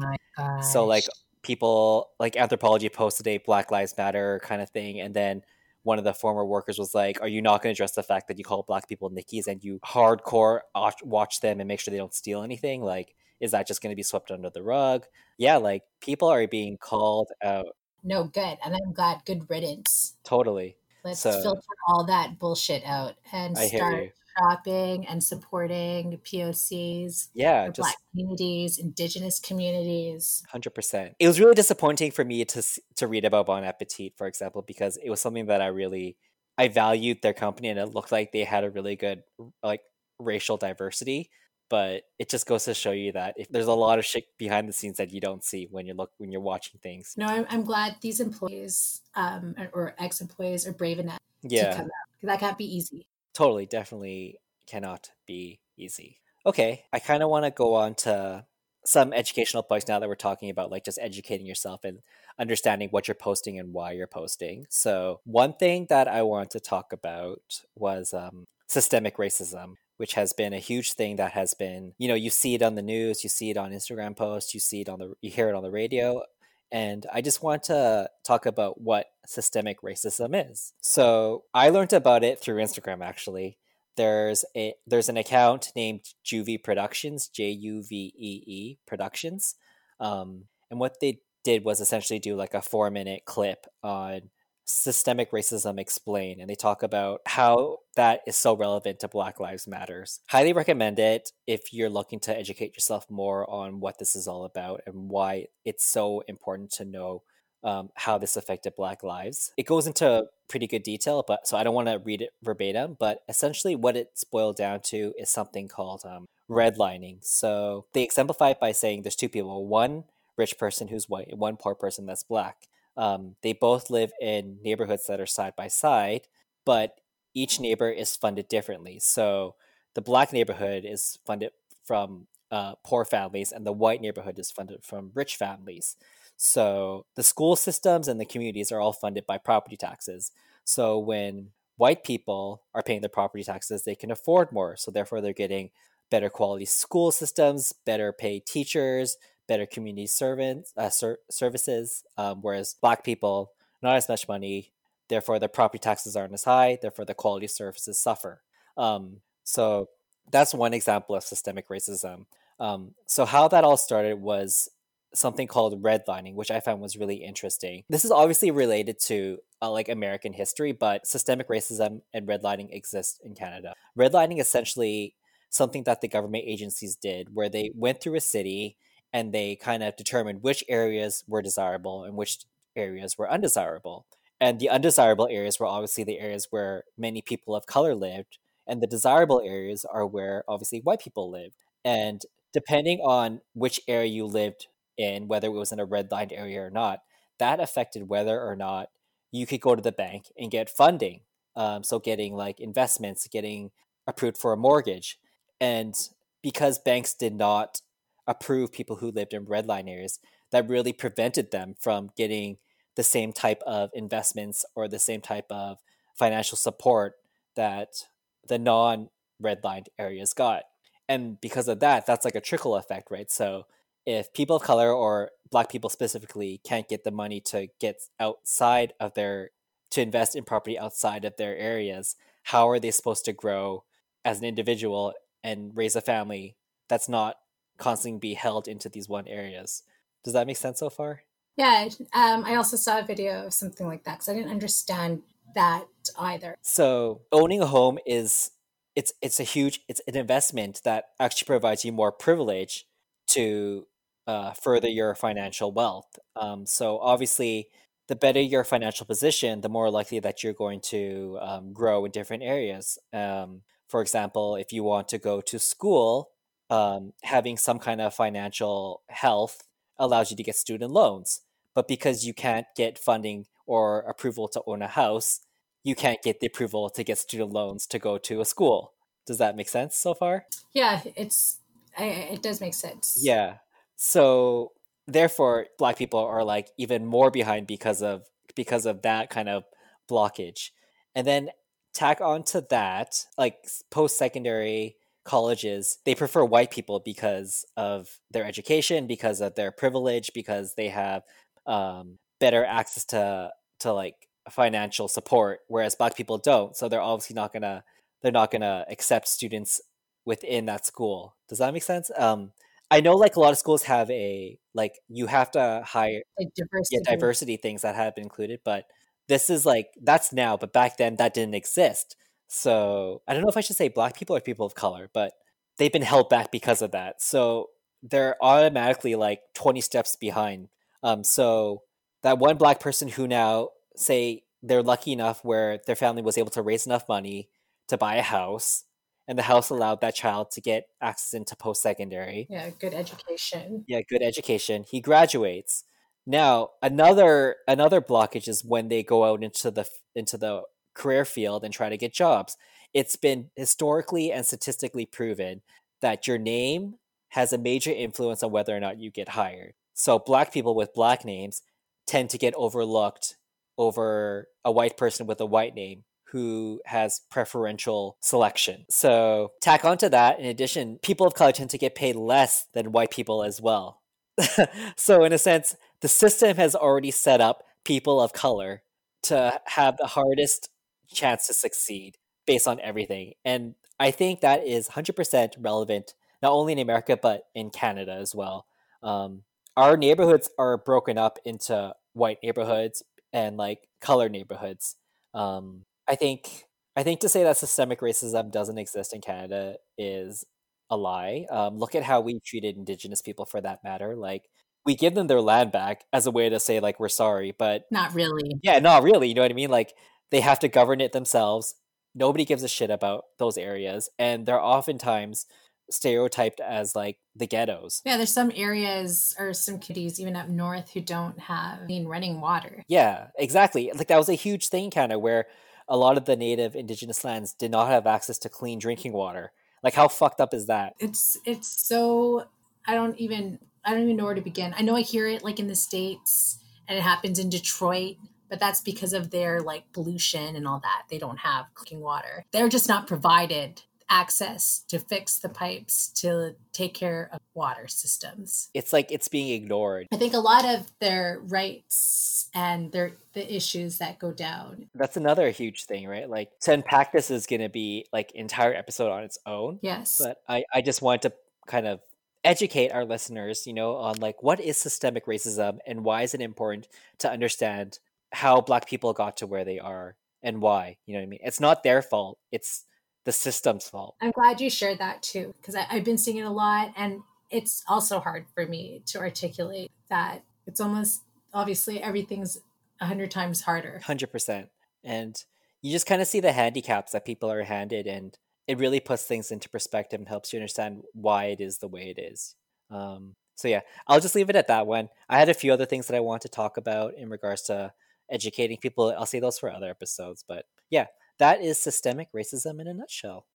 so 0.64 0.86
like 0.86 1.06
people 1.42 2.10
like 2.20 2.34
Anthropologie 2.34 2.92
posted 2.92 3.28
a 3.28 3.38
Black 3.38 3.72
Lives 3.72 3.96
Matter 3.98 4.42
kind 4.44 4.62
of 4.62 4.70
thing, 4.70 5.00
and 5.00 5.14
then 5.14 5.44
one 5.84 5.98
of 5.98 6.04
the 6.04 6.14
former 6.14 6.46
workers 6.46 6.78
was 6.78 6.94
like, 6.94 7.22
"Are 7.22 7.28
you 7.28 7.42
not 7.42 7.62
going 7.62 7.74
to 7.74 7.78
address 7.78 7.94
the 7.94 8.04
fact 8.04 8.28
that 8.28 8.38
you 8.38 8.44
call 8.44 8.64
black 8.64 8.90
people 8.90 9.10
Nickies 9.10 9.48
and 9.48 9.64
you 9.64 9.80
hardcore 9.86 10.62
watch- 10.76 11.04
watch 11.04 11.40
them 11.40 11.62
and 11.62 11.68
make 11.68 11.80
sure 11.80 11.92
they 11.92 11.98
don't 11.98 12.14
steal 12.14 12.44
anything? 12.44 12.82
Like, 12.82 13.16
is 13.40 13.52
that 13.52 13.68
just 13.68 13.82
going 13.82 13.92
to 13.92 13.96
be 13.96 14.04
swept 14.04 14.32
under 14.32 14.50
the 14.50 14.64
rug?" 14.64 15.06
Yeah, 15.38 15.58
like 15.58 15.84
people 16.02 16.28
are 16.30 16.48
being 16.48 16.78
called 16.78 17.30
out 17.44 17.68
no 18.04 18.24
good, 18.26 18.58
and 18.64 18.76
I'm 18.76 18.94
glad. 18.94 19.26
Good 19.26 19.50
riddance. 19.50 20.16
totally. 20.24 20.78
Let's 21.04 21.20
So- 21.22 21.42
filter 21.42 21.62
all 21.88 22.04
that 22.06 22.38
bullshit 22.40 22.84
out 22.86 23.16
and 23.32 23.58
I 23.58 23.68
start 23.68 24.12
shopping 24.38 25.08
and 25.08 25.24
supporting 25.24 26.18
POCs, 26.24 27.30
Yeah, 27.34 27.68
just 27.68 27.80
Black 27.80 27.96
communities, 28.12 28.78
Indigenous 28.78 29.40
communities. 29.40 30.44
Hundred 30.50 30.72
percent. 30.72 31.16
It 31.20 31.28
was 31.28 31.40
really 31.40 31.56
disappointing 31.56 32.12
for 32.12 32.24
me 32.26 32.46
to 32.46 32.62
to 32.96 33.08
read 33.08 33.26
about 33.26 33.46
Bon 33.48 33.64
Appetit, 33.64 34.14
for 34.18 34.28
example, 34.28 34.62
because 34.62 34.98
it 34.98 35.10
was 35.10 35.22
something 35.22 35.46
that 35.48 35.62
I 35.62 35.68
really 35.68 36.18
I 36.58 36.68
valued 36.68 37.22
their 37.22 37.34
company, 37.34 37.70
and 37.70 37.80
it 37.80 37.88
looked 37.88 38.12
like 38.12 38.32
they 38.32 38.44
had 38.44 38.64
a 38.64 38.70
really 38.70 38.96
good 38.96 39.24
like 39.64 39.82
racial 40.20 40.58
diversity. 40.58 41.30
But 41.70 42.04
it 42.18 42.30
just 42.30 42.46
goes 42.48 42.64
to 42.66 42.74
show 42.74 42.92
you 42.92 43.12
that 43.12 43.34
if 43.38 43.50
there's 43.50 43.68
a 43.68 43.74
lot 43.74 44.00
of 44.00 44.06
shit 44.06 44.26
behind 44.38 44.70
the 44.70 44.74
scenes 44.74 44.98
that 44.98 45.12
you 45.12 45.20
don't 45.20 45.44
see 45.44 45.68
when 45.70 45.86
you 45.86 45.94
look 45.94 46.12
when 46.18 46.32
you're 46.32 46.42
watching 46.42 46.80
things. 46.82 47.14
No, 47.18 47.26
I'm, 47.26 47.46
I'm 47.50 47.64
glad 47.64 47.98
these 48.02 48.20
employees 48.20 49.02
um, 49.16 49.56
or 49.74 49.94
ex-employees 50.00 50.66
are 50.68 50.72
brave 50.74 51.00
enough 51.00 51.20
to 51.44 51.48
Yeah, 51.50 51.76
come 51.76 51.86
out. 51.86 51.92
That 52.24 52.40
can't 52.40 52.58
be 52.58 52.66
easy. 52.66 53.06
totally, 53.34 53.66
definitely 53.66 54.40
cannot 54.66 55.12
be 55.26 55.60
easy. 55.78 56.20
Okay, 56.46 56.86
I 56.94 57.00
kind 57.00 57.22
of 57.24 57.30
want 57.30 57.46
to 57.46 57.52
go 57.52 57.74
on 57.76 57.96
to 57.96 58.46
some 58.86 59.12
educational 59.12 59.64
points 59.64 59.88
now 59.90 60.00
that 60.00 60.08
we're 60.08 60.16
talking 60.16 60.50
about 60.50 60.72
like 60.72 60.86
just 60.86 60.98
educating 61.02 61.46
yourself 61.46 61.84
and 61.84 62.00
understanding 62.40 62.88
what 62.92 63.08
you're 63.08 63.16
posting 63.16 63.60
and 63.60 63.74
why 63.74 63.92
you're 63.92 64.08
posting. 64.08 64.66
So, 64.70 65.20
one 65.26 65.54
thing 65.54 65.88
that 65.90 66.08
I 66.08 66.22
want 66.22 66.52
to 66.52 66.60
talk 66.62 66.94
about 66.94 67.42
was 67.76 68.14
um, 68.14 68.46
systemic 68.68 69.18
racism, 69.18 69.76
which 69.98 70.14
has 70.14 70.34
been 70.34 70.54
a 70.54 70.60
huge 70.60 70.94
thing 70.94 71.18
that 71.18 71.32
has 71.34 71.54
been, 71.54 71.94
you 71.98 72.08
know, 72.08 72.16
you 72.16 72.30
see 72.30 72.56
it 72.56 72.62
on 72.62 72.76
the 72.76 72.82
news, 72.82 73.24
you 73.24 73.30
see 73.30 73.50
it 73.50 73.58
on 73.58 73.72
Instagram 73.72 74.16
posts, 74.16 74.54
you 74.54 74.60
see 74.60 74.82
it 74.82 74.90
on 74.90 75.00
the, 75.00 75.14
you 75.22 75.30
hear 75.30 75.50
it 75.50 75.56
on 75.56 75.64
the 75.64 75.72
radio. 75.72 76.24
And 76.72 77.06
I 77.14 77.22
just 77.22 77.42
want 77.42 77.64
to 77.64 78.10
talk 78.26 78.46
about 78.46 78.82
what 78.82 79.08
systemic 79.26 79.82
racism 79.82 80.52
is. 80.52 80.74
So, 80.82 81.46
I 81.54 81.70
learned 81.70 81.94
about 81.94 82.26
it 82.26 82.40
through 82.42 82.62
Instagram 82.62 83.02
actually 83.02 83.58
there's 83.98 84.46
a 84.56 84.76
there's 84.86 85.10
an 85.10 85.18
account 85.18 85.72
named 85.76 86.02
Juvee 86.24 86.64
Productions, 86.64 87.28
J 87.28 87.50
U 87.50 87.84
V 87.84 88.14
E 88.16 88.44
E 88.46 88.78
Productions, 88.88 89.56
um, 90.00 90.46
and 90.72 90.80
what 90.80 91.00
they 91.02 91.20
did 91.44 91.66
was 91.66 91.82
essentially 91.82 92.20
do 92.20 92.36
like 92.36 92.54
a 92.54 92.62
four 92.62 92.90
minute 92.90 93.24
clip 93.26 93.66
on 93.84 94.30
systemic 94.68 95.32
racism 95.32 95.80
explained, 95.80 96.42
and 96.42 96.50
they 96.50 96.56
talk 96.56 96.84
about 96.84 97.22
how 97.26 97.80
that 97.96 98.22
is 98.28 98.36
so 98.36 98.56
relevant 98.56 99.00
to 99.00 99.08
Black 99.08 99.40
Lives 99.40 99.68
Matters. 99.68 100.20
Highly 100.28 100.54
recommend 100.54 101.00
it 101.00 101.32
if 101.48 101.74
you're 101.74 101.90
looking 101.90 102.20
to 102.22 102.38
educate 102.38 102.74
yourself 102.74 103.10
more 103.10 103.50
on 103.50 103.80
what 103.80 103.98
this 103.98 104.16
is 104.16 104.28
all 104.28 104.44
about 104.44 104.82
and 104.86 105.10
why 105.10 105.48
it's 105.66 105.86
so 105.86 106.22
important 106.28 106.72
to 106.74 106.86
know 106.86 107.24
um, 107.64 107.90
how 107.96 108.18
this 108.18 108.38
affected 108.38 108.76
Black 108.76 109.04
lives. 109.04 109.52
It 109.58 109.66
goes 109.66 109.88
into 109.88 110.26
pretty 110.48 110.68
good 110.68 110.84
detail, 110.84 111.24
but 111.28 111.48
so 111.48 111.58
I 111.58 111.64
don't 111.64 111.74
want 111.74 111.88
to 111.88 112.02
read 112.04 112.22
it 112.22 112.30
verbatim. 112.44 112.98
But 113.00 113.22
essentially, 113.28 113.76
what 113.76 113.98
it's 113.98 114.24
boiled 114.24 114.58
down 114.58 114.82
to 114.86 115.14
is 115.18 115.30
something 115.30 115.68
called 115.68 116.04
um, 116.06 116.26
redlining. 116.50 117.18
So 117.22 117.86
they 117.94 118.04
exemplify 118.04 118.52
it 118.52 118.60
by 118.60 118.74
saying 118.74 119.02
there's 119.02 119.16
two 119.16 119.30
people: 119.30 119.66
one 119.68 120.04
rich 120.38 120.58
person 120.58 120.90
who's 120.90 121.10
white, 121.10 121.30
and 121.30 121.40
one 121.40 121.58
poor 121.58 121.74
person 121.74 122.06
that's 122.06 122.24
black. 122.24 122.68
Um, 122.98 123.36
they 123.44 123.54
both 123.54 123.90
live 123.90 124.12
in 124.20 124.58
neighborhoods 124.64 125.06
that 125.08 125.20
are 125.20 125.26
side 125.28 125.54
by 125.56 125.68
side, 125.68 126.28
but 126.66 127.00
each 127.34 127.60
neighbor 127.60 127.90
is 127.90 128.16
funded 128.16 128.48
differently. 128.48 129.00
So 129.00 129.56
the 129.94 130.02
black 130.02 130.34
neighborhood 130.34 130.84
is 130.86 131.20
funded 131.26 131.52
from 131.84 132.28
uh, 132.52 132.74
poor 132.84 133.06
families, 133.06 133.52
and 133.52 133.66
the 133.66 133.72
white 133.72 134.02
neighborhood 134.02 134.40
is 134.40 134.52
funded 134.52 134.84
from 134.84 135.12
rich 135.14 135.36
families. 135.36 135.96
So 136.38 137.06
the 137.16 137.24
school 137.24 137.56
systems 137.56 138.08
and 138.08 138.20
the 138.20 138.26
communities 138.26 138.72
are 138.72 138.80
all 138.80 138.94
funded 138.94 139.26
by 139.26 139.38
property 139.38 139.78
taxes. 139.78 140.32
So 140.64 140.98
when 141.00 141.50
white 141.78 142.04
people 142.04 142.64
are 142.74 142.84
paying 142.84 143.02
their 143.02 143.10
property 143.10 143.44
taxes, 143.44 143.84
they 143.84 143.96
can 143.96 144.12
afford 144.12 144.52
more. 144.52 144.76
So 144.76 144.92
therefore, 144.92 145.22
they're 145.22 145.34
getting 145.34 145.70
better 146.10 146.30
quality 146.30 146.66
school 146.66 147.12
systems, 147.12 147.74
better 147.86 148.12
paid 148.14 148.46
teachers, 148.46 149.18
better 149.48 149.66
community 149.66 150.08
servants 150.08 150.74
uh, 150.78 150.90
ser- 150.90 151.20
services. 151.30 152.04
Um, 152.18 152.42
whereas 152.42 152.76
black 152.82 153.04
people, 153.04 153.52
not 153.82 153.96
as 153.96 154.10
much 154.10 154.28
money, 154.28 154.74
therefore 155.10 155.40
their 155.40 155.50
property 155.50 155.80
taxes 155.80 156.16
aren't 156.16 156.34
as 156.34 156.44
high. 156.44 156.78
Therefore, 156.82 157.06
the 157.06 157.14
quality 157.14 157.48
services 157.48 158.00
suffer. 158.00 158.42
Um, 158.78 159.22
so 159.44 159.90
that's 160.32 160.54
one 160.54 160.74
example 160.74 161.16
of 161.16 161.24
systemic 161.24 161.70
racism. 161.70 162.26
Um, 162.60 162.96
so 163.08 163.26
how 163.26 163.48
that 163.48 163.64
all 163.64 163.78
started 163.78 164.20
was 164.20 164.70
something 165.14 165.48
called 165.48 165.82
redlining, 165.82 166.36
which 166.36 166.52
I 166.52 166.60
found 166.60 166.82
was 166.82 166.98
really 166.98 167.16
interesting. 167.16 167.84
This 167.90 168.06
is 168.06 168.12
obviously 168.12 168.52
related 168.52 169.00
to 169.02 169.38
uh, 169.62 169.72
like 169.72 169.90
American 169.90 170.34
history, 170.34 170.72
but 170.72 171.08
systemic 171.08 171.48
racism 171.50 172.02
and 172.14 172.28
redlining 172.28 172.72
exist 172.72 173.22
in 173.24 173.34
Canada. 173.34 173.74
Redlining 173.98 174.40
essentially 174.40 175.16
something 175.50 175.84
that 175.84 176.02
the 176.02 176.08
government 176.08 176.44
agencies 176.46 176.96
did 176.96 177.34
where 177.34 177.50
they 177.50 177.72
went 177.74 178.02
through 178.02 178.16
a 178.16 178.22
city 178.22 178.76
and 179.14 179.34
they 179.34 179.56
kind 179.56 179.84
of 179.84 179.96
determined 179.96 180.44
which 180.44 180.64
areas 180.68 181.24
were 181.28 181.42
desirable 181.42 182.04
and 182.04 182.16
which 182.16 182.40
areas 182.76 183.18
were 183.18 183.30
undesirable. 183.30 184.06
And 184.40 184.60
the 184.60 184.70
undesirable 184.70 185.28
areas 185.30 185.60
were 185.60 185.66
obviously 185.66 186.04
the 186.04 186.20
areas 186.20 186.48
where 186.52 186.84
many 186.98 187.22
people 187.22 187.56
of 187.56 187.66
color 187.66 187.96
lived, 187.96 188.38
and 188.68 188.82
the 188.82 188.88
desirable 188.88 189.42
areas 189.44 189.86
are 189.86 190.06
where 190.06 190.44
obviously 190.48 190.80
white 190.80 191.00
people 191.00 191.32
lived. 191.32 191.56
And 191.84 192.22
depending 192.54 193.00
on 193.00 193.42
which 193.54 193.82
area 193.88 194.10
you 194.10 194.26
lived 194.26 194.68
in, 194.98 195.28
whether 195.28 195.48
it 195.48 195.52
was 195.52 195.72
in 195.72 195.80
a 195.80 195.86
red 195.86 196.12
lined 196.12 196.34
area 196.34 196.62
or 196.62 196.70
not, 196.70 197.00
that 197.40 197.60
affected 197.60 198.10
whether 198.10 198.40
or 198.42 198.56
not 198.56 198.90
you 199.32 199.46
could 199.46 199.62
go 199.62 199.76
to 199.76 199.82
the 199.82 199.92
bank 199.92 200.26
and 200.38 200.52
get 200.52 200.70
funding. 200.70 201.22
Um, 201.56 201.84
so, 201.84 201.98
getting 201.98 202.36
like 202.36 202.60
investments, 202.60 203.28
getting 203.28 203.72
approved 204.06 204.38
for 204.38 204.54
a 204.54 204.58
mortgage. 204.58 205.18
And 205.60 205.96
because 206.44 206.78
banks 206.78 207.14
did 207.14 207.34
not 207.34 207.82
approve 208.28 208.72
people 208.72 208.98
who 208.98 209.12
lived 209.12 209.34
in 209.34 209.46
red 209.46 209.66
line 209.66 209.88
areas, 209.88 210.20
that 210.52 210.70
really 210.70 210.94
prevented 210.94 211.52
them 211.52 211.76
from 211.80 212.12
getting 212.18 212.58
the 212.96 213.04
same 213.04 213.32
type 213.32 213.62
of 213.66 213.90
investments 213.94 214.66
or 214.76 214.88
the 214.88 215.00
same 215.00 215.22
type 215.22 215.46
of 215.50 215.78
financial 216.16 216.58
support 216.58 217.14
that 217.56 218.08
the 218.48 218.58
non 218.58 219.10
redlined 219.42 219.88
areas 219.98 220.34
got. 220.34 220.64
And 221.08 221.40
because 221.40 221.68
of 221.68 221.80
that, 221.80 222.06
that's 222.06 222.26
like 222.26 222.36
a 222.36 222.42
trickle 222.42 222.76
effect, 222.76 223.10
right? 223.12 223.32
So 223.32 223.66
if 224.06 224.34
people 224.34 224.56
of 224.56 224.64
color 224.64 224.92
or 224.92 225.32
black 225.52 225.70
people 225.70 225.90
specifically 225.90 226.60
can't 226.64 226.90
get 226.90 227.04
the 227.04 227.12
money 227.12 227.40
to 227.42 227.68
get 227.80 228.02
outside 228.20 228.94
of 229.00 229.14
their 229.14 229.52
to 229.92 230.02
invest 230.02 230.36
in 230.36 230.44
property 230.44 230.78
outside 230.78 231.24
of 231.24 231.38
their 231.38 231.56
areas, 231.56 232.16
how 232.44 232.70
are 232.70 232.80
they 232.80 232.92
supposed 232.92 233.26
to 233.26 233.34
grow 233.34 233.84
as 234.26 234.40
an 234.40 234.46
individual 234.46 235.14
and 235.44 235.72
raise 235.76 235.96
a 235.96 236.02
family 236.02 236.58
that's 236.90 237.08
not 237.08 237.36
constantly 237.78 238.20
be 238.20 238.34
held 238.34 238.68
into 238.68 238.90
these 238.90 239.08
one 239.08 239.28
areas? 239.28 239.84
Does 240.24 240.34
that 240.34 240.48
make 240.48 240.58
sense 240.58 240.80
so 240.80 240.90
far? 240.90 241.22
Yeah, 241.56 241.90
um, 242.14 242.44
I 242.46 242.56
also 242.56 242.78
saw 242.78 243.00
a 243.00 243.04
video 243.04 243.48
of 243.48 243.54
something 243.54 243.88
like 243.88 244.04
that 244.04 244.16
because 244.16 244.30
I 244.30 244.34
didn't 244.36 244.52
understand 244.52 245.24
that 245.56 245.86
either. 246.20 246.56
So 246.62 247.22
owning 247.32 247.62
a 247.62 247.66
home 247.66 247.98
is 248.06 248.52
it's 248.96 249.14
it's 249.22 249.40
a 249.40 249.44
huge 249.44 249.82
it's 249.88 250.02
an 250.08 250.16
investment 250.16 250.82
that 250.84 251.10
actually 251.20 251.46
provides 251.46 251.84
you 251.84 251.92
more 251.92 252.12
privilege 252.12 252.86
to 253.28 253.88
uh, 254.28 254.52
further 254.52 254.88
your 254.88 255.16
financial 255.16 255.72
wealth. 255.72 256.20
Um, 256.36 256.66
so 256.66 257.00
obviously, 257.00 257.70
the 258.08 258.16
better 258.16 258.42
your 258.42 258.64
financial 258.64 259.06
position, 259.06 259.62
the 259.62 259.70
more 259.70 259.90
likely 259.90 260.20
that 260.20 260.44
you're 260.44 260.54
going 260.54 260.82
to 260.82 261.38
um, 261.42 261.74
grow 261.74 262.06
in 262.06 262.12
different 262.12 262.44
areas. 262.44 263.00
Um, 263.14 263.62
for 263.90 264.02
example, 264.02 264.56
if 264.56 264.74
you 264.74 264.84
want 264.84 265.08
to 265.10 265.18
go 265.18 265.42
to 265.42 265.60
school, 265.60 266.32
um, 266.70 267.14
having 267.24 267.58
some 267.58 267.80
kind 267.80 268.02
of 268.02 268.14
financial 268.14 269.02
health 269.10 269.64
allows 269.98 270.32
you 270.32 270.38
to 270.38 270.44
get 270.44 270.56
student 270.56 270.92
loans. 270.92 271.42
But 271.74 271.88
because 271.88 272.26
you 272.26 272.34
can't 272.34 272.66
get 272.76 272.98
funding 272.98 273.46
or 273.66 274.00
approval 274.02 274.48
to 274.50 274.62
own 274.66 274.82
a 274.82 274.88
house, 274.88 275.42
you 275.84 275.96
can't 275.96 276.22
get 276.22 276.40
the 276.40 276.48
approval 276.48 276.90
to 276.90 277.04
get 277.04 277.18
student 277.18 277.52
loans 277.52 277.86
to 277.88 278.00
go 278.00 278.18
to 278.18 278.42
a 278.42 278.46
school. 278.46 278.94
Does 279.26 279.38
that 279.38 279.56
make 279.56 279.70
sense 279.70 279.96
so 279.96 280.14
far? 280.14 280.46
Yeah, 280.74 281.02
it's 281.16 281.60
I, 281.98 282.06
it 282.06 282.42
does 282.42 282.62
make 282.62 282.74
sense. 282.74 283.18
Yeah. 283.22 283.58
So 283.96 284.72
therefore, 285.08 285.68
black 285.78 285.98
people 285.98 286.20
are 286.20 286.44
like 286.44 286.70
even 286.78 287.06
more 287.06 287.32
behind 287.32 287.68
because 287.68 288.02
of 288.02 288.26
because 288.56 288.86
of 288.86 289.02
that 289.04 289.30
kind 289.30 289.50
of 289.50 289.64
blockage. 290.10 290.72
And 291.16 291.26
then 291.28 291.50
tack 291.94 292.22
on 292.22 292.44
to 292.44 292.62
that, 292.70 293.26
like 293.38 293.58
post 293.90 294.18
secondary 294.18 294.96
colleges, 295.28 296.00
they 296.06 296.16
prefer 296.16 296.44
white 296.44 296.72
people 296.72 297.02
because 297.04 297.66
of 297.78 298.20
their 298.32 298.46
education, 298.46 299.08
because 299.08 299.42
of 299.42 299.56
their 299.56 299.72
privilege, 299.72 300.32
because 300.34 300.74
they 300.76 300.90
have 300.90 301.24
um, 301.68 302.18
better 302.40 302.66
access 302.66 303.06
to 303.06 303.52
to 303.82 303.94
like 303.94 304.16
financial 304.50 305.08
support, 305.08 305.60
whereas 305.68 305.96
black 305.96 306.16
people 306.16 306.38
don't. 306.40 306.76
So 306.76 306.90
they're 306.90 307.02
obviously 307.02 307.36
not 307.36 307.54
gonna 307.54 307.84
they're 308.22 308.32
not 308.32 308.52
gonna 308.52 308.86
accept 308.90 309.28
students 309.28 309.82
within 310.26 310.66
that 310.66 310.86
school. 310.86 311.36
Does 311.50 311.60
that 311.60 311.74
make 311.74 311.84
sense? 311.84 312.10
Um, 312.18 312.52
I 312.90 313.02
know 313.02 313.16
like 313.16 313.36
a 313.36 313.40
lot 313.40 313.52
of 313.52 313.58
schools 313.58 313.84
have 313.84 314.10
a 314.10 314.58
like 314.74 315.00
you 315.10 315.28
have 315.28 315.52
to 315.52 315.84
hire 315.86 316.22
like 316.40 316.50
diversity. 316.56 316.98
Yeah, 317.04 317.12
diversity 317.14 317.58
things 317.58 317.82
that 317.82 317.96
have 317.96 318.16
been 318.16 318.24
included, 318.24 318.62
but 318.64 318.86
this 319.28 319.50
is 319.50 319.66
like 319.66 319.88
that's 320.02 320.32
now, 320.34 320.58
but 320.58 320.74
back 320.74 320.98
then 320.98 321.18
that 321.18 321.34
didn't 321.34 321.56
exist. 321.56 322.16
So 322.48 323.22
I 323.28 323.34
don't 323.34 323.44
know 323.44 323.50
if 323.50 323.58
I 323.58 323.62
should 323.62 323.76
say 323.76 323.90
black 323.90 324.18
people 324.18 324.36
or 324.36 324.42
people 324.42 324.66
of 324.66 324.76
color, 324.76 325.10
but 325.14 325.34
they've 325.78 325.92
been 325.92 326.02
held 326.02 326.30
back 326.30 326.52
because 326.52 326.82
of 326.82 326.92
that. 326.92 327.22
So 327.22 327.70
they're 328.04 328.36
automatically 328.42 329.16
like 329.16 329.42
20 329.54 329.82
steps 329.82 330.16
behind. 330.16 330.70
Um, 331.04 331.24
so 331.24 331.84
that 332.24 332.40
one 332.40 332.58
black 332.58 332.80
person 332.80 333.08
who 333.08 333.28
now 333.28 333.70
say 333.96 334.44
they're 334.64 334.84
lucky 334.84 335.12
enough 335.12 335.44
where 335.44 335.80
their 335.86 335.96
family 335.96 336.22
was 336.22 336.38
able 336.38 336.52
to 336.52 336.62
raise 336.62 336.86
enough 336.86 337.08
money 337.08 337.50
to 337.90 337.98
buy 337.98 338.16
a 338.16 338.22
house 338.22 338.84
and 339.28 339.38
the 339.38 339.44
house 339.44 339.70
allowed 339.70 340.02
that 340.02 340.16
child 340.16 340.52
to 340.52 340.62
get 340.62 340.88
access 341.02 341.34
into 341.34 341.56
post 341.56 341.82
secondary. 341.82 342.48
Yeah, 342.50 342.70
good 342.80 342.94
education. 342.94 343.84
Yeah, 343.88 344.02
good 344.10 344.24
education. 344.24 344.86
He 344.90 345.02
graduates. 345.02 345.84
Now, 346.26 346.72
another 346.82 347.58
another 347.68 348.02
blockage 348.02 348.48
is 348.48 348.64
when 348.64 348.88
they 348.88 349.04
go 349.04 349.26
out 349.26 349.44
into 349.44 349.70
the 349.70 349.86
into 350.16 350.38
the 350.38 350.64
career 350.98 351.26
field 351.26 351.64
and 351.64 351.74
try 351.74 351.90
to 351.90 351.98
get 351.98 352.14
jobs. 352.14 352.58
It's 352.94 353.16
been 353.16 353.50
historically 353.56 354.32
and 354.32 354.46
statistically 354.46 355.06
proven 355.06 355.62
that 356.02 356.28
your 356.28 356.38
name 356.38 356.96
has 357.30 357.54
a 357.54 357.58
major 357.58 357.92
influence 357.92 358.44
on 358.44 358.52
whether 358.52 358.76
or 358.76 358.80
not 358.80 359.00
you 359.00 359.12
get 359.12 359.30
hired. 359.30 359.74
So 359.94 360.20
black 360.20 360.52
people 360.52 360.76
with 360.76 360.94
black 360.94 361.26
names 361.26 361.62
tend 362.06 362.30
to 362.32 362.38
get 362.38 362.54
overlooked 362.56 363.36
over 363.78 364.48
a 364.66 364.72
white 364.72 364.98
person 364.98 365.28
with 365.28 365.40
a 365.42 365.46
white 365.46 365.76
name 365.76 366.04
who 366.32 366.82
has 366.86 367.22
preferential 367.32 368.18
selection. 368.20 368.86
So, 368.90 369.54
tack 369.62 369.86
onto 369.86 370.10
that, 370.10 370.40
in 370.40 370.46
addition, 370.46 371.00
people 371.02 371.26
of 371.26 371.34
color 371.34 371.54
tend 371.54 371.70
to 371.70 371.78
get 371.78 371.96
paid 371.96 372.16
less 372.16 372.66
than 372.74 372.92
white 372.92 373.12
people 373.12 373.44
as 373.44 373.62
well. 373.62 374.02
so, 374.98 375.24
in 375.24 375.32
a 375.32 375.38
sense, 375.38 375.76
the 376.02 376.08
system 376.08 376.58
has 376.58 376.76
already 376.76 377.12
set 377.12 377.40
up 377.40 377.64
people 377.86 378.20
of 378.20 378.34
color 378.34 378.84
to 379.24 379.60
have 379.66 379.98
the 379.98 380.08
hardest 380.08 380.70
chance 381.16 381.48
to 381.48 381.54
succeed 381.54 382.18
based 382.46 382.68
on 382.68 382.80
everything. 382.80 383.34
And 383.44 383.76
I 384.00 384.12
think 384.12 384.42
that 384.42 384.66
is 384.66 384.90
100% 384.90 385.54
relevant, 385.60 386.14
not 386.42 386.52
only 386.52 386.74
in 386.74 386.80
America, 386.80 387.18
but 387.22 387.44
in 387.56 387.70
Canada 387.70 388.14
as 388.14 388.34
well. 388.36 388.66
Um, 389.04 389.44
our 389.76 389.98
neighborhoods 389.98 390.50
are 390.58 390.78
broken 390.78 391.18
up 391.18 391.38
into 391.46 391.94
white 392.14 392.40
neighborhoods, 392.44 393.04
and 393.34 393.58
like 393.58 393.88
color 394.02 394.30
neighborhoods. 394.30 394.96
Um, 395.34 395.86
I 396.08 396.16
think 396.16 396.66
I 396.96 397.04
think 397.04 397.20
to 397.20 397.30
say 397.30 397.44
that 397.44 397.58
systemic 397.58 398.00
racism 398.00 398.52
doesn't 398.52 398.78
exist 398.78 399.14
in 399.14 399.22
Canada 399.22 399.76
is 399.98 400.44
a 400.90 400.98
lie. 400.98 401.46
Um, 401.52 401.78
look 401.78 401.94
at 401.94 402.04
how 402.04 402.22
we 402.22 402.40
treated 402.40 402.76
Indigenous 402.76 403.22
people, 403.22 403.46
for 403.46 403.62
that 403.62 403.84
matter. 403.84 404.16
Like 404.16 404.44
we 404.86 404.96
give 404.96 405.14
them 405.14 405.28
their 405.28 405.42
land 405.42 405.72
back 405.72 406.06
as 406.12 406.26
a 406.26 406.32
way 406.32 406.50
to 406.50 406.60
say 406.60 406.80
like 406.80 407.00
we're 407.00 407.10
sorry, 407.10 407.54
but 407.58 407.84
not 407.92 408.14
really. 408.16 408.52
Yeah, 408.64 408.80
not 408.80 409.04
really. 409.04 409.28
You 409.28 409.36
know 409.36 409.44
what 409.44 409.52
I 409.52 409.56
mean? 409.56 409.70
Like 409.70 409.94
they 410.32 410.42
have 410.42 410.60
to 410.60 410.68
govern 410.68 411.02
it 411.02 411.12
themselves. 411.12 411.76
Nobody 412.16 412.46
gives 412.46 412.64
a 412.64 412.68
shit 412.68 412.90
about 412.90 413.26
those 413.38 413.58
areas, 413.58 414.10
and 414.18 414.46
they're 414.46 414.62
oftentimes 414.62 415.46
stereotyped 415.90 416.60
as 416.60 416.96
like 416.96 417.18
the 417.36 417.48
ghettos. 417.48 418.02
Yeah, 418.06 418.18
there's 418.18 418.34
some 418.34 418.52
areas 418.56 419.36
or 419.40 419.54
some 419.54 419.82
cities 419.82 420.20
even 420.20 420.36
up 420.36 420.50
north 420.50 420.92
who 420.92 421.02
don't 421.02 421.40
have 421.40 421.86
clean 421.86 422.08
running 422.08 422.42
water. 422.42 422.84
Yeah, 422.88 423.28
exactly. 423.38 423.92
Like 423.94 424.08
that 424.08 424.18
was 424.18 424.30
a 424.30 424.34
huge 424.34 424.70
thing 424.70 424.92
kind 424.92 425.12
of 425.12 425.22
where 425.22 425.48
a 425.88 425.98
lot 425.98 426.18
of 426.18 426.26
the 426.26 426.36
native 426.36 426.76
indigenous 426.76 427.24
lands 427.24 427.54
did 427.54 427.72
not 427.72 427.88
have 427.88 428.06
access 428.06 428.38
to 428.40 428.50
clean 428.50 428.80
drinking 428.80 429.14
water. 429.14 429.52
Like 429.84 429.94
how 429.94 430.08
fucked 430.08 430.42
up 430.42 430.54
is 430.54 430.68
that? 430.68 430.94
It's 431.00 431.38
it's 431.46 431.88
so 431.88 432.48
I 432.86 432.94
don't 432.94 433.18
even 433.18 433.60
I 433.86 433.92
don't 433.92 434.04
even 434.04 434.18
know 434.18 434.26
where 434.26 434.34
to 434.34 434.42
begin. 434.42 434.74
I 434.78 434.82
know 434.82 434.96
I 434.96 435.02
hear 435.02 435.28
it 435.28 435.44
like 435.44 435.60
in 435.60 435.68
the 435.68 435.76
states 435.76 436.60
and 436.88 436.98
it 436.98 437.02
happens 437.02 437.40
in 437.40 437.50
Detroit, 437.50 438.18
but 438.50 438.60
that's 438.60 438.82
because 438.82 439.14
of 439.14 439.32
their 439.32 439.62
like 439.62 439.92
pollution 439.92 440.56
and 440.56 440.68
all 440.68 440.80
that. 440.80 441.04
They 441.10 441.18
don't 441.18 441.40
have 441.40 441.66
cooking 441.74 442.00
water. 442.00 442.46
They're 442.52 442.70
just 442.70 442.88
not 442.88 443.08
provided 443.08 443.82
access 444.10 444.84
to 444.88 445.00
fix 445.00 445.38
the 445.40 445.50
pipes 445.50 446.08
to 446.10 446.56
take 446.72 446.94
care 446.94 447.30
of 447.34 447.40
water 447.54 447.88
systems. 447.88 448.70
It's 448.74 448.94
like 448.94 449.12
it's 449.12 449.28
being 449.28 449.50
ignored. 449.50 450.08
I 450.12 450.18
think 450.18 450.34
a 450.34 450.40
lot 450.40 450.66
of 450.66 450.92
their 451.00 451.42
rights 451.44 452.50
and 452.54 452.92
their 452.92 453.14
the 453.34 453.56
issues 453.56 453.98
that 453.98 454.20
go 454.20 454.32
down. 454.32 454.90
That's 454.96 455.18
another 455.18 455.50
huge 455.50 455.86
thing, 455.86 456.08
right? 456.08 456.30
Like 456.30 456.58
to 456.62 456.74
unpack 456.74 457.12
this 457.12 457.30
is 457.30 457.46
going 457.46 457.62
to 457.62 457.70
be 457.70 458.06
like 458.14 458.32
entire 458.32 458.74
episode 458.74 459.12
on 459.12 459.24
its 459.24 459.38
own. 459.46 459.80
Yes. 459.82 460.22
But 460.24 460.42
I 460.48 460.64
I 460.74 460.82
just 460.82 461.02
want 461.02 461.24
to 461.24 461.34
kind 461.68 461.88
of 461.88 462.00
educate 462.44 462.92
our 462.92 463.04
listeners, 463.04 463.68
you 463.68 463.74
know, 463.74 463.96
on 463.96 464.16
like 464.18 464.42
what 464.42 464.60
is 464.60 464.78
systemic 464.78 465.26
racism 465.26 465.80
and 465.86 466.04
why 466.04 466.22
is 466.22 466.34
it 466.34 466.42
important 466.42 466.88
to 467.20 467.30
understand 467.30 468.00
how 468.32 468.62
black 468.62 468.88
people 468.88 469.14
got 469.14 469.38
to 469.38 469.48
where 469.48 469.66
they 469.66 469.80
are 469.80 470.16
and 470.44 470.62
why, 470.62 470.98
you 471.06 471.14
know 471.14 471.20
what 471.20 471.26
I 471.26 471.30
mean? 471.30 471.40
It's 471.44 471.60
not 471.60 471.84
their 471.84 472.02
fault. 472.02 472.38
It's 472.52 472.86
the 473.26 473.32
system's 473.32 473.90
fault. 473.90 474.16
I'm 474.22 474.32
glad 474.32 474.62
you 474.62 474.70
shared 474.70 475.00
that 475.00 475.22
too, 475.22 475.54
because 475.60 475.76
I've 475.76 476.04
been 476.04 476.18
seeing 476.18 476.38
it 476.38 476.46
a 476.46 476.50
lot. 476.50 476.94
And 476.96 477.22
it's 477.50 477.84
also 477.88 478.20
hard 478.20 478.46
for 478.54 478.66
me 478.66 479.02
to 479.08 479.20
articulate 479.20 479.92
that 480.10 480.44
it's 480.66 480.80
almost 480.80 481.24
obviously 481.54 482.02
everything's 482.02 482.58
a 483.02 483.06
hundred 483.06 483.32
times 483.32 483.62
harder. 483.62 484.02
100%. 484.04 484.68
And 485.04 485.36
you 485.82 485.92
just 485.92 486.06
kind 486.08 486.22
of 486.22 486.28
see 486.28 486.40
the 486.40 486.52
handicaps 486.52 487.12
that 487.12 487.26
people 487.26 487.52
are 487.52 487.64
handed, 487.64 488.08
and 488.08 488.38
it 488.68 488.80
really 488.80 489.00
puts 489.00 489.24
things 489.24 489.52
into 489.52 489.70
perspective 489.70 490.20
and 490.20 490.28
helps 490.28 490.52
you 490.52 490.60
understand 490.60 491.04
why 491.14 491.46
it 491.46 491.62
is 491.62 491.78
the 491.78 491.88
way 491.88 492.14
it 492.16 492.20
is. 492.20 492.56
Um, 492.90 493.36
so, 493.56 493.68
yeah, 493.68 493.82
I'll 494.08 494.20
just 494.20 494.36
leave 494.36 494.50
it 494.50 494.56
at 494.56 494.68
that 494.68 494.88
one. 494.88 495.10
I 495.30 495.40
had 495.40 495.50
a 495.50 495.54
few 495.54 495.72
other 495.74 495.86
things 495.86 496.08
that 496.08 496.18
I 496.18 496.20
want 496.20 496.42
to 496.44 496.50
talk 496.50 496.78
about 496.78 497.14
in 497.16 497.30
regards 497.30 497.64
to 497.64 497.94
educating 498.30 498.78
people. 498.78 499.14
I'll 499.18 499.26
say 499.26 499.40
those 499.40 499.60
for 499.60 499.72
other 499.72 499.90
episodes. 499.90 500.44
But 500.48 500.66
yeah, 500.90 501.06
that 501.40 501.62
is 501.62 501.78
systemic 501.78 502.32
racism 502.34 502.80
in 502.82 502.88
a 502.88 502.94
nutshell. 502.94 503.46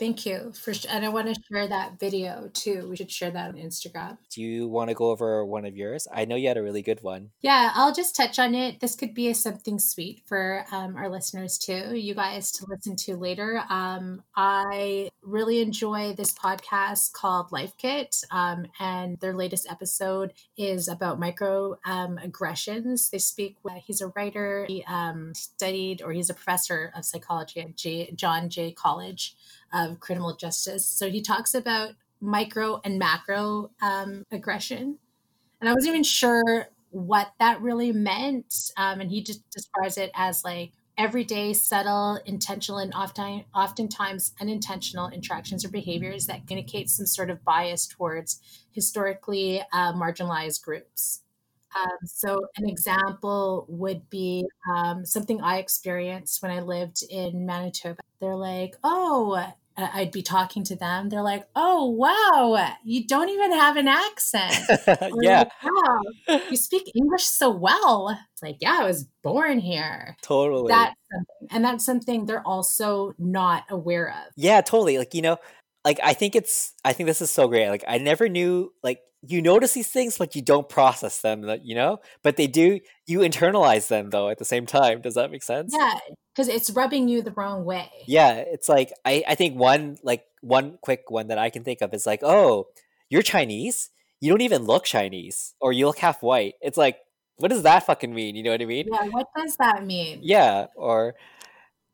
Thank 0.00 0.24
you 0.24 0.52
for, 0.54 0.72
sh- 0.72 0.86
and 0.88 1.04
I 1.04 1.10
want 1.10 1.26
to 1.26 1.38
share 1.52 1.68
that 1.68 2.00
video 2.00 2.48
too. 2.54 2.88
We 2.88 2.96
should 2.96 3.10
share 3.10 3.30
that 3.32 3.50
on 3.50 3.56
Instagram. 3.56 4.16
Do 4.30 4.40
you 4.40 4.66
want 4.66 4.88
to 4.88 4.94
go 4.94 5.10
over 5.10 5.44
one 5.44 5.66
of 5.66 5.76
yours? 5.76 6.08
I 6.10 6.24
know 6.24 6.36
you 6.36 6.48
had 6.48 6.56
a 6.56 6.62
really 6.62 6.80
good 6.80 7.02
one. 7.02 7.32
Yeah, 7.42 7.70
I'll 7.74 7.92
just 7.92 8.16
touch 8.16 8.38
on 8.38 8.54
it. 8.54 8.80
This 8.80 8.96
could 8.96 9.12
be 9.12 9.28
a 9.28 9.34
something 9.34 9.78
sweet 9.78 10.22
for 10.24 10.64
um, 10.72 10.96
our 10.96 11.10
listeners 11.10 11.58
too, 11.58 11.94
you 11.94 12.14
guys 12.14 12.50
to 12.52 12.66
listen 12.66 12.96
to 12.96 13.16
later. 13.18 13.62
Um, 13.68 14.22
I 14.34 15.10
really 15.22 15.60
enjoy 15.60 16.14
this 16.14 16.32
podcast 16.32 17.12
called 17.12 17.52
Life 17.52 17.76
Kit, 17.76 18.16
um, 18.30 18.64
and 18.78 19.20
their 19.20 19.34
latest 19.34 19.70
episode 19.70 20.32
is 20.56 20.88
about 20.88 21.20
micro 21.20 21.78
um, 21.84 22.16
aggressions. 22.16 23.10
They 23.10 23.18
speak 23.18 23.56
with, 23.62 23.82
he's 23.84 24.00
a 24.00 24.06
writer, 24.16 24.64
he 24.66 24.82
um, 24.88 25.34
studied, 25.34 26.00
or 26.00 26.12
he's 26.12 26.30
a 26.30 26.34
professor 26.34 26.90
of 26.96 27.04
psychology 27.04 27.60
at 27.60 27.76
J- 27.76 28.12
John 28.12 28.48
Jay 28.48 28.72
College 28.72 29.36
of 29.72 30.00
criminal 30.00 30.36
justice. 30.36 30.86
So 30.86 31.10
he 31.10 31.22
talks 31.22 31.54
about 31.54 31.90
micro 32.20 32.80
and 32.84 32.98
macro 32.98 33.70
um, 33.82 34.24
aggression. 34.30 34.98
And 35.60 35.68
I 35.68 35.72
wasn't 35.72 35.90
even 35.90 36.04
sure 36.04 36.68
what 36.90 37.32
that 37.38 37.60
really 37.60 37.92
meant. 37.92 38.72
Um, 38.76 39.00
and 39.00 39.10
he 39.10 39.22
just 39.22 39.48
describes 39.50 39.96
it 39.96 40.10
as 40.14 40.44
like 40.44 40.72
everyday, 40.98 41.52
subtle, 41.52 42.20
intentional, 42.26 42.78
and 42.78 42.92
often, 42.94 43.44
oftentimes 43.54 44.34
unintentional 44.40 45.08
interactions 45.08 45.64
or 45.64 45.70
behaviors 45.70 46.26
that 46.26 46.42
indicate 46.50 46.90
some 46.90 47.06
sort 47.06 47.30
of 47.30 47.42
bias 47.44 47.86
towards 47.86 48.40
historically 48.72 49.62
uh, 49.72 49.92
marginalized 49.94 50.62
groups. 50.62 51.22
Um, 51.74 51.98
so, 52.04 52.40
an 52.56 52.68
example 52.68 53.64
would 53.68 54.10
be 54.10 54.44
um, 54.74 55.06
something 55.06 55.40
I 55.40 55.58
experienced 55.58 56.42
when 56.42 56.50
I 56.50 56.60
lived 56.60 57.04
in 57.08 57.46
Manitoba. 57.46 58.00
They're 58.20 58.36
like, 58.36 58.74
oh, 58.82 59.52
Uh, 59.76 59.88
I'd 59.94 60.10
be 60.10 60.22
talking 60.22 60.64
to 60.64 60.76
them. 60.76 61.08
They're 61.08 61.22
like, 61.22 61.46
"Oh, 61.54 61.86
wow, 61.90 62.74
you 62.84 63.06
don't 63.06 63.28
even 63.28 63.52
have 63.52 63.76
an 63.76 63.88
accent." 63.88 64.54
yeah. 65.22 65.44
Like, 65.44 65.52
wow, 65.62 66.40
you 66.50 66.56
speak 66.56 66.90
English 66.94 67.24
so 67.24 67.50
well. 67.50 68.18
It's 68.32 68.42
like, 68.42 68.58
yeah, 68.60 68.78
I 68.80 68.84
was 68.84 69.06
born 69.22 69.58
here. 69.58 70.16
Totally. 70.22 70.68
That's 70.68 70.94
something, 71.12 71.48
and 71.50 71.64
that's 71.64 71.84
something 71.84 72.26
they're 72.26 72.46
also 72.46 73.14
not 73.18 73.64
aware 73.70 74.08
of. 74.08 74.32
Yeah, 74.36 74.60
totally. 74.60 74.98
Like 74.98 75.14
you 75.14 75.22
know, 75.22 75.38
like 75.84 76.00
I 76.02 76.12
think 76.12 76.36
it's 76.36 76.74
I 76.84 76.92
think 76.92 77.06
this 77.06 77.22
is 77.22 77.30
so 77.30 77.48
great. 77.48 77.68
Like 77.68 77.84
I 77.86 77.98
never 77.98 78.28
knew 78.28 78.72
like 78.82 79.00
you 79.22 79.42
notice 79.42 79.74
these 79.74 79.88
things 79.88 80.16
but 80.16 80.34
you 80.34 80.42
don't 80.42 80.68
process 80.68 81.20
them 81.20 81.44
you 81.62 81.74
know? 81.74 82.00
But 82.22 82.36
they 82.36 82.46
do 82.46 82.80
you 83.06 83.20
internalize 83.20 83.88
them 83.88 84.10
though 84.10 84.28
at 84.28 84.38
the 84.38 84.44
same 84.44 84.66
time 84.66 85.00
does 85.00 85.14
that 85.14 85.30
make 85.30 85.42
sense? 85.42 85.74
Yeah 85.76 85.98
because 86.34 86.48
it's 86.48 86.70
rubbing 86.70 87.08
you 87.08 87.22
the 87.22 87.32
wrong 87.32 87.64
way. 87.64 87.90
Yeah 88.06 88.34
it's 88.34 88.68
like 88.68 88.92
i 89.04 89.22
i 89.26 89.34
think 89.34 89.58
one 89.58 89.98
like 90.02 90.24
one 90.42 90.78
quick 90.82 91.10
one 91.10 91.28
that 91.28 91.38
i 91.38 91.50
can 91.50 91.64
think 91.64 91.80
of 91.82 91.92
is 91.94 92.06
like 92.06 92.20
oh 92.22 92.68
you're 93.08 93.22
chinese? 93.22 93.90
You 94.20 94.30
don't 94.30 94.42
even 94.42 94.64
look 94.64 94.84
chinese 94.84 95.54
or 95.60 95.72
you 95.72 95.86
look 95.86 95.98
half 95.98 96.22
white. 96.22 96.54
It's 96.60 96.78
like 96.78 96.98
what 97.36 97.50
does 97.50 97.62
that 97.62 97.86
fucking 97.86 98.14
mean? 98.14 98.36
You 98.36 98.42
know 98.42 98.50
what 98.50 98.62
i 98.62 98.66
mean? 98.66 98.86
Yeah 98.90 99.08
what 99.08 99.28
does 99.36 99.56
that 99.56 99.84
mean? 99.86 100.20
Yeah 100.22 100.66
or 100.76 101.14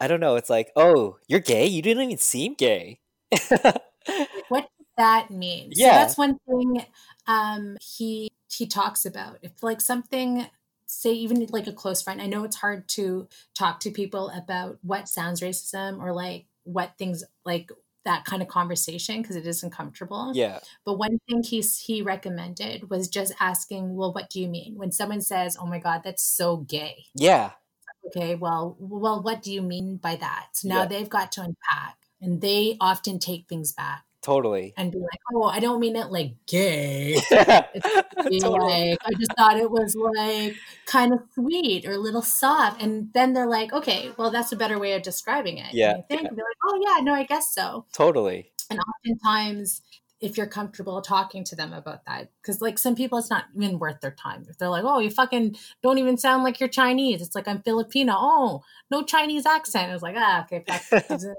i 0.01 0.09
don't 0.09 0.21
know 0.21 0.37
it's 0.37 0.51
like 0.51 0.71
oh 0.77 1.19
you're 1.29 1.41
gay? 1.41 1.67
You 1.67 1.83
didn't 1.83 2.05
even 2.05 2.19
seem 2.19 2.55
gay 2.55 3.01
what 4.49 4.63
does 4.79 4.87
that 4.97 5.31
mean? 5.31 5.71
Yeah. 5.75 5.91
so 5.93 5.95
that's 5.99 6.19
one 6.19 6.39
thing 6.49 6.85
um 7.27 7.77
he 7.81 8.31
he 8.51 8.67
talks 8.67 9.05
about. 9.05 9.39
If 9.43 9.63
like 9.63 9.81
something 9.81 10.47
say 10.87 11.13
even 11.13 11.47
like 11.51 11.67
a 11.67 11.73
close 11.73 12.01
friend 12.01 12.23
i 12.23 12.27
know 12.27 12.45
it's 12.45 12.55
hard 12.59 12.89
to 12.89 13.27
talk 13.59 13.81
to 13.81 13.91
people 13.91 14.31
about 14.31 14.79
what 14.83 15.09
sounds 15.09 15.41
racism 15.41 15.99
or 16.01 16.13
like 16.13 16.47
what 16.63 16.93
things 16.97 17.25
like 17.45 17.73
that 18.05 18.25
kind 18.25 18.41
of 18.41 18.47
conversation 18.47 19.21
because 19.21 19.35
it 19.35 19.45
is 19.49 19.65
uncomfortable. 19.65 20.31
Yeah. 20.33 20.61
But 20.85 20.95
one 20.97 21.19
thing 21.29 21.43
he's 21.43 21.77
he 21.81 22.03
recommended 22.03 22.89
was 22.89 23.09
just 23.09 23.33
asking 23.41 23.97
well 23.97 24.13
what 24.13 24.31
do 24.31 24.41
you 24.41 24.47
mean? 24.49 24.75
When 24.77 24.93
someone 24.93 25.21
says 25.21 25.57
oh 25.61 25.67
my 25.67 25.81
god 25.81 26.03
that's 26.05 26.23
so 26.23 26.59
gay. 26.59 27.07
Yeah. 27.17 27.51
Okay 28.07 28.37
well 28.37 28.77
well 28.79 29.21
what 29.23 29.43
do 29.43 29.53
you 29.53 29.61
mean 29.63 29.97
by 29.97 30.15
that? 30.17 30.49
So 30.53 30.69
now 30.69 30.83
Yeah. 30.83 30.87
they've 30.87 31.09
got 31.11 31.33
to 31.33 31.41
unpack 31.43 31.97
and 32.21 32.41
they 32.41 32.77
often 32.81 33.19
take 33.19 33.47
things 33.49 33.73
back 33.73 34.05
totally. 34.23 34.75
and 34.77 34.91
be 34.91 34.99
like 34.99 35.21
oh 35.33 35.45
i 35.45 35.61
don't 35.61 35.81
mean 35.81 35.97
it 35.97 36.11
like 36.11 36.35
gay. 36.47 37.21
Be 38.29 38.41
Totally. 38.41 38.91
like 38.91 38.99
i 39.05 39.13
just 39.19 39.33
thought 39.37 39.57
it 39.57 39.71
was 39.71 39.95
like 39.95 40.57
kind 40.87 41.13
of 41.13 41.21
sweet 41.35 41.87
or 41.87 41.93
a 41.93 41.99
little 41.99 42.23
soft. 42.23 42.83
And 42.83 43.13
then 43.13 43.35
they're 43.35 43.47
like 43.47 43.73
okay 43.73 44.11
well 44.17 44.31
that's 44.31 44.53
a 44.53 44.57
better 44.57 44.79
way 44.79 44.95
of 44.95 45.03
describing 45.03 45.59
it. 45.59 45.73
Yeah, 45.73 45.91
and 45.93 45.99
I 45.99 46.03
think 46.09 46.23
they're 46.23 46.31
like 46.31 46.63
oh 46.65 46.81
yeah 46.85 47.05
no 47.05 47.13
i 47.15 47.25
guess 47.25 47.55
so. 47.55 47.85
Totally. 47.93 48.51
And 48.71 48.81
oftentimes 48.81 49.83
if 50.21 50.37
you're 50.39 50.47
comfortable 50.47 51.03
talking 51.03 51.45
to 51.45 51.55
them 51.57 51.73
about 51.73 52.05
that. 52.07 52.31
Because 52.41 52.63
like 52.63 52.79
some 52.79 52.95
people 52.95 53.19
it's 53.19 53.29
not 53.31 53.45
even 53.55 53.79
worth 53.79 54.01
their 54.01 54.13
time. 54.13 54.47
If 54.49 54.59
they're 54.59 54.69
like 54.71 54.85
oh 54.85 54.99
you 54.99 55.11
fucking 55.11 55.57
don't 55.83 55.99
even 55.99 56.17
sound 56.17 56.43
like 56.45 56.59
you're 56.61 56.69
chinese. 56.69 57.21
It's 57.23 57.35
like 57.35 57.47
i'm 57.49 57.63
filipino. 57.63 58.15
Oh 58.17 58.63
no 58.91 59.03
chinese 59.03 59.45
accent. 59.47 59.93
It's 59.93 60.03
like 60.03 60.17
ah 60.19 60.45
okay 60.45 60.65
that 60.67 61.09
doesn't 61.09 61.37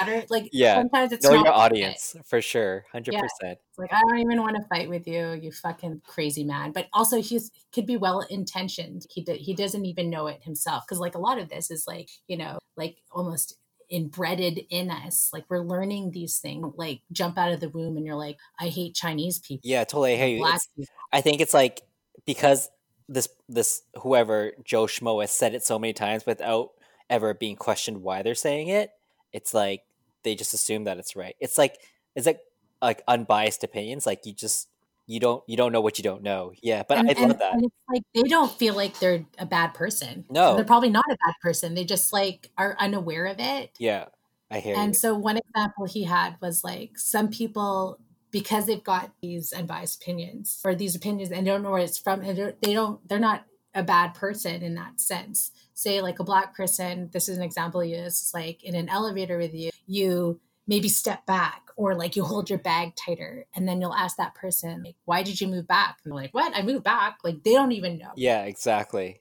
matter? 0.00 0.24
Like 0.28 0.48
Yeah. 0.52 0.74
sometimes 0.76 1.12
it's 1.12 1.24
know 1.24 1.34
not 1.34 1.44
your 1.44 1.54
worth 1.54 1.54
it. 1.54 1.58
audience 1.64 2.16
for 2.24 2.40
sure. 2.42 2.84
100% 2.94 3.08
It's 3.12 3.78
like 3.78 3.92
I 3.92 4.00
don't 4.08 4.18
even 4.18 4.40
want 4.42 4.56
to 4.56 4.62
fight 4.68 4.88
with 4.88 5.06
you, 5.06 5.32
you 5.32 5.52
fucking 5.52 6.02
crazy 6.06 6.44
man. 6.44 6.72
But 6.72 6.86
also, 6.92 7.20
he's 7.22 7.50
could 7.72 7.86
be 7.86 7.96
well 7.96 8.20
intentioned. 8.30 9.06
He 9.10 9.22
do, 9.22 9.34
he 9.38 9.54
doesn't 9.54 9.84
even 9.84 10.10
know 10.10 10.26
it 10.26 10.42
himself. 10.42 10.84
Because 10.86 10.98
like 10.98 11.14
a 11.14 11.18
lot 11.18 11.38
of 11.38 11.48
this 11.48 11.70
is 11.70 11.84
like 11.86 12.08
you 12.26 12.36
know 12.36 12.58
like 12.76 12.96
almost 13.12 13.56
inbred 13.88 14.40
in 14.70 14.90
us. 14.90 15.30
Like 15.32 15.44
we're 15.48 15.60
learning 15.64 16.10
these 16.10 16.38
things. 16.38 16.72
Like 16.76 17.00
jump 17.12 17.38
out 17.38 17.52
of 17.52 17.60
the 17.60 17.68
womb 17.68 17.96
and 17.96 18.04
you're 18.04 18.16
like, 18.16 18.38
I 18.58 18.68
hate 18.68 18.94
Chinese 18.94 19.38
people. 19.38 19.62
yeah 19.64 19.84
totally 19.84 20.16
hey 20.16 20.42
i 21.12 21.20
think 21.20 21.40
it's 21.40 21.54
like 21.54 21.82
because 22.24 22.68
this 23.08 23.28
this 23.48 23.82
whoever 24.02 24.52
joe 24.64 24.86
schmo 24.86 25.20
has 25.20 25.30
said 25.30 25.54
it 25.54 25.64
so 25.64 25.78
many 25.78 25.92
times 25.92 26.26
without 26.26 26.70
ever 27.08 27.34
being 27.34 27.56
questioned 27.56 28.02
why 28.02 28.22
they're 28.22 28.34
saying 28.34 28.68
it 28.68 28.90
it's 29.32 29.54
like 29.54 29.82
they 30.24 30.34
just 30.34 30.54
assume 30.54 30.84
that 30.84 30.98
it's 30.98 31.14
right 31.14 31.36
it's 31.40 31.58
like 31.58 31.76
it's 32.14 32.26
like 32.26 32.40
like 32.82 33.02
unbiased 33.06 33.62
opinions 33.64 34.06
like 34.06 34.26
you 34.26 34.32
just 34.32 34.68
you 35.06 35.20
don't 35.20 35.42
you 35.46 35.56
don't 35.56 35.72
know 35.72 35.80
what 35.80 35.98
you 35.98 36.04
don't 36.04 36.22
know 36.22 36.52
yeah 36.62 36.82
but 36.88 36.98
and, 36.98 37.10
i 37.10 37.12
love 37.20 37.38
that 37.38 37.54
and 37.54 37.64
it's 37.64 37.74
like 37.88 38.02
they 38.14 38.22
don't 38.22 38.50
feel 38.50 38.74
like 38.74 38.98
they're 38.98 39.24
a 39.38 39.46
bad 39.46 39.72
person. 39.74 40.24
No. 40.30 40.56
they're 40.56 40.64
probably 40.64 40.90
not 40.90 41.04
a 41.08 41.16
bad 41.24 41.34
person. 41.40 41.74
They 41.74 41.84
just 41.84 42.12
like 42.12 42.50
are 42.58 42.76
unaware 42.78 43.26
of 43.26 43.36
it. 43.38 43.70
yeah 43.78 44.06
I 44.50 44.60
hear 44.60 44.76
And 44.76 44.88
you. 44.88 44.94
so 44.94 45.14
one 45.14 45.38
example 45.38 45.86
he 45.86 46.04
had 46.04 46.36
was 46.40 46.62
like 46.62 46.98
some 46.98 47.28
people 47.28 47.98
because 48.30 48.66
they've 48.66 48.82
got 48.82 49.10
these 49.22 49.52
unbiased 49.52 50.02
opinions 50.02 50.60
or 50.64 50.74
these 50.74 50.94
opinions 50.94 51.30
and 51.30 51.46
don't 51.46 51.62
know 51.62 51.70
where 51.70 51.82
it's 51.82 51.98
from 51.98 52.20
and 52.22 52.54
they 52.60 52.72
don't 52.74 53.06
they're 53.08 53.18
not 53.18 53.44
a 53.74 53.82
bad 53.82 54.14
person 54.14 54.62
in 54.62 54.74
that 54.74 55.00
sense. 55.00 55.50
Say 55.74 56.00
like 56.00 56.18
a 56.18 56.24
black 56.24 56.56
person, 56.56 57.10
this 57.12 57.28
is 57.28 57.36
an 57.36 57.42
example 57.42 57.84
you 57.84 57.96
it's 57.96 58.32
like 58.34 58.64
in 58.64 58.74
an 58.74 58.88
elevator 58.88 59.38
with 59.38 59.54
you, 59.54 59.70
you 59.86 60.40
maybe 60.66 60.88
step 60.88 61.26
back 61.26 61.65
or 61.76 61.94
like 61.94 62.16
you 62.16 62.24
hold 62.24 62.50
your 62.50 62.58
bag 62.58 62.94
tighter 62.96 63.46
and 63.54 63.68
then 63.68 63.80
you'll 63.80 63.94
ask 63.94 64.16
that 64.16 64.34
person 64.34 64.82
like 64.82 64.96
why 65.04 65.22
did 65.22 65.40
you 65.40 65.46
move 65.46 65.68
back? 65.68 65.98
And 66.02 66.12
they're 66.12 66.22
like, 66.22 66.34
What? 66.34 66.56
I 66.56 66.62
moved 66.62 66.84
back. 66.84 67.18
Like 67.22 67.42
they 67.44 67.52
don't 67.52 67.72
even 67.72 67.98
know. 67.98 68.12
Yeah, 68.16 68.44
exactly. 68.44 69.20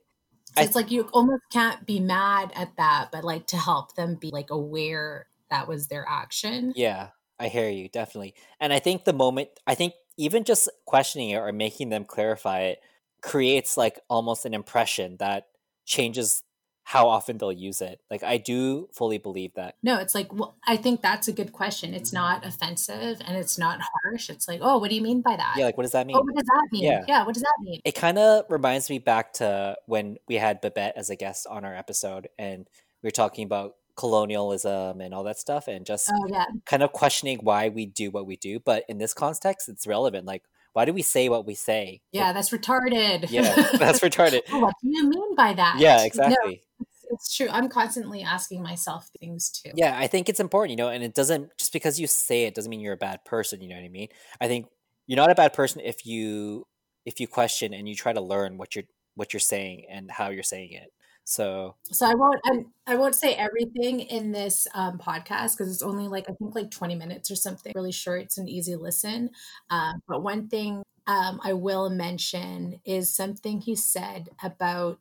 So 0.56 0.64
it's 0.64 0.76
like 0.76 0.89
you 0.89 1.10
almost 1.12 1.43
can't 1.51 1.86
be 1.86 1.99
mad 1.99 2.53
at 2.56 2.78
that, 2.78 3.10
but 3.12 3.24
like 3.26 3.47
to 3.47 3.58
help 3.58 3.95
them 3.95 4.16
be 4.16 4.30
like 4.32 4.49
aware 4.49 5.28
that 5.49 5.68
was 5.68 5.88
their 5.88 6.06
action. 6.08 6.74
Yeah, 6.76 7.10
I 7.38 7.49
hear 7.49 7.70
you 7.70 7.89
definitely. 7.89 8.36
And 8.60 8.72
I 8.72 8.80
think 8.80 9.03
the 9.03 9.14
moment 9.14 9.49
I 9.68 9.76
think 9.76 9.93
even 10.18 10.45
just 10.45 10.70
questioning 10.86 11.32
it 11.32 11.38
or 11.38 11.51
making 11.51 11.89
them 11.89 12.06
clarify 12.06 12.62
it 12.62 12.80
creates 13.22 13.76
like 13.76 13.99
almost 14.10 14.45
an 14.45 14.53
impression 14.53 15.18
that 15.18 15.47
changes 15.86 16.41
how 16.88 17.08
often 17.10 17.40
they'll 17.40 17.52
use 17.52 17.82
it. 17.82 18.00
Like 18.12 18.22
I 18.22 18.38
do 18.38 18.88
fully 18.94 19.18
believe 19.18 19.56
that. 19.56 19.76
No, 19.82 19.98
it's 19.98 20.14
like, 20.14 20.32
well, 20.32 20.56
I 20.68 20.78
think 20.78 21.02
that's 21.02 21.28
a 21.28 21.34
good 21.34 21.52
question. 21.52 21.96
It's 21.96 22.14
not 22.14 22.46
offensive 22.46 23.20
and 23.26 23.36
it's 23.36 23.58
not 23.58 23.80
harsh. 23.82 24.30
It's 24.30 24.48
like, 24.48 24.60
oh, 24.62 24.78
what 24.78 24.92
do 24.92 24.96
you 24.96 25.02
mean 25.02 25.22
by 25.22 25.36
that? 25.36 25.56
Yeah, 25.58 25.66
like 25.66 25.78
what 25.78 25.84
does 25.84 25.94
that 25.94 26.06
oh, 26.06 26.08
mean? 26.08 26.16
oh, 26.16 26.22
what 26.22 26.36
does 26.36 26.46
that 26.46 26.68
mean? 26.72 26.84
Yeah. 26.84 27.04
Yeah. 27.08 27.26
what 27.26 27.34
does 27.34 27.42
that 27.42 27.56
mean? 27.64 27.82
It 27.84 27.96
kind 27.96 28.20
of 28.20 28.46
reminds 28.50 28.92
me 28.92 29.00
back 29.00 29.34
to 29.34 29.76
when 29.88 30.18
we 30.28 30.36
had 30.36 30.62
Babette 30.62 30.94
as 30.96 31.10
a 31.10 31.16
guest 31.16 31.48
on 31.50 31.66
our 31.66 31.74
episode 31.74 32.30
and 32.38 32.68
we 33.02 33.08
were 33.08 33.12
talking 33.12 33.46
about 33.46 33.74
colonialism 33.98 35.02
and 35.02 35.12
all 35.12 35.24
that 35.24 35.40
stuff 35.40 35.68
and 35.68 35.88
just 35.88 36.12
Oh, 36.14 36.28
yeah. 36.30 36.46
kind 36.68 36.84
of 36.84 36.92
questioning 36.92 37.40
why 37.42 37.70
we 37.70 37.88
do 37.88 38.12
what 38.12 38.28
we 38.28 38.36
do. 38.36 38.60
But 38.60 38.84
in 38.88 39.00
this 39.00 39.16
context, 39.16 39.70
it's 39.70 39.88
relevant. 39.88 40.28
Like, 40.28 40.44
why 40.74 40.84
do 40.86 40.92
we 40.92 41.02
say 41.04 41.30
what 41.30 41.48
we 41.48 41.56
say? 41.56 42.02
Yeah, 42.12 42.34
that's 42.34 42.50
retarded. 42.50 43.32
Yeah, 43.32 43.56
that's 43.80 44.00
retarded. 44.02 44.42
Oh, 44.52 44.60
what 44.60 44.76
do 44.84 44.90
you 44.92 45.10
mean 45.10 45.34
by 45.34 45.54
that? 45.54 45.78
Yeah, 45.80 46.04
exactly. 46.04 46.62
It's, 47.10 47.26
it's 47.26 47.36
true. 47.36 47.47
I'm 47.49 47.70
constantly 47.70 48.22
asking 48.24 48.64
myself 48.64 49.10
things 49.20 49.49
too. 49.49 49.72
Yeah, 49.76 49.97
I 49.97 50.08
think 50.08 50.30
it's 50.30 50.39
important, 50.39 50.72
you 50.72 50.84
know, 50.84 50.89
and 50.89 51.03
it 51.03 51.14
doesn't 51.14 51.58
just 51.58 51.74
because 51.74 51.99
you 51.99 52.08
say 52.08 52.45
it 52.45 52.56
doesn't 52.56 52.70
mean 52.70 52.80
you're 52.80 52.93
a 52.93 52.97
bad 52.97 53.24
person, 53.26 53.62
you 53.62 53.70
know 53.70 53.76
what 53.76 53.86
I 53.86 53.89
mean? 53.89 54.10
I 54.39 54.47
think 54.47 54.68
you're 55.08 55.18
not 55.18 55.32
a 55.32 55.36
bad 55.36 55.53
person 55.53 55.82
if 55.84 56.06
you 56.06 56.66
if 57.06 57.20
you 57.20 57.28
question 57.28 57.74
and 57.74 57.88
you 57.88 57.95
try 57.95 58.14
to 58.14 58.22
learn 58.22 58.58
what 58.58 58.76
you're 58.76 58.86
what 59.16 59.34
you're 59.34 59.39
saying 59.39 59.86
and 59.89 60.12
how 60.12 60.30
you're 60.30 60.43
saying 60.43 60.74
it. 60.74 60.91
So, 61.28 61.76
So 61.91 62.06
I 62.06 62.14
won't 62.14 62.39
I, 62.45 62.93
I 62.93 62.95
won't 62.97 63.16
say 63.16 63.34
everything 63.34 64.01
in 64.01 64.32
this 64.32 64.68
um, 64.76 64.99
podcast 64.99 65.58
because 65.58 65.72
it's 65.72 65.82
only 65.82 66.08
like 66.08 66.26
I 66.30 66.34
think 66.34 66.53
like 66.53 66.70
20 66.70 66.95
minutes 66.95 67.32
or 67.32 67.36
something 67.36 67.74
really 67.76 67.91
short. 67.91 68.22
It's 68.22 68.38
an 68.38 68.47
easy 68.47 68.76
listen. 68.76 69.32
Um, 69.72 70.01
but 70.08 70.22
one 70.22 70.47
thing 70.47 70.84
um, 71.08 71.39
I 71.43 71.53
will 71.53 71.89
mention 71.89 72.80
is 72.86 73.16
something 73.16 73.62
he 73.62 73.76
said 73.76 74.30
about 74.43 74.99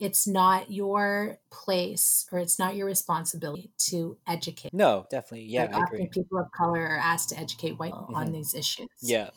it's 0.00 0.26
not 0.26 0.70
your 0.70 1.38
place 1.50 2.26
or 2.32 2.38
it's 2.38 2.58
not 2.58 2.74
your 2.74 2.86
responsibility 2.86 3.70
to 3.76 4.16
educate. 4.26 4.72
no, 4.72 5.06
definitely. 5.10 5.44
Yeah, 5.46 5.64
Like, 5.64 5.74
I 5.74 5.78
often 5.82 5.94
agree. 5.96 6.08
people 6.08 6.38
of 6.38 6.50
color 6.52 6.80
are 6.80 6.98
asked 6.98 7.28
to 7.28 7.38
educate 7.38 7.78
white 7.78 7.92
people 7.92 8.16
on 8.16 8.32
these 8.32 8.54
issues. 8.54 8.88
Yeah. 9.02 9.30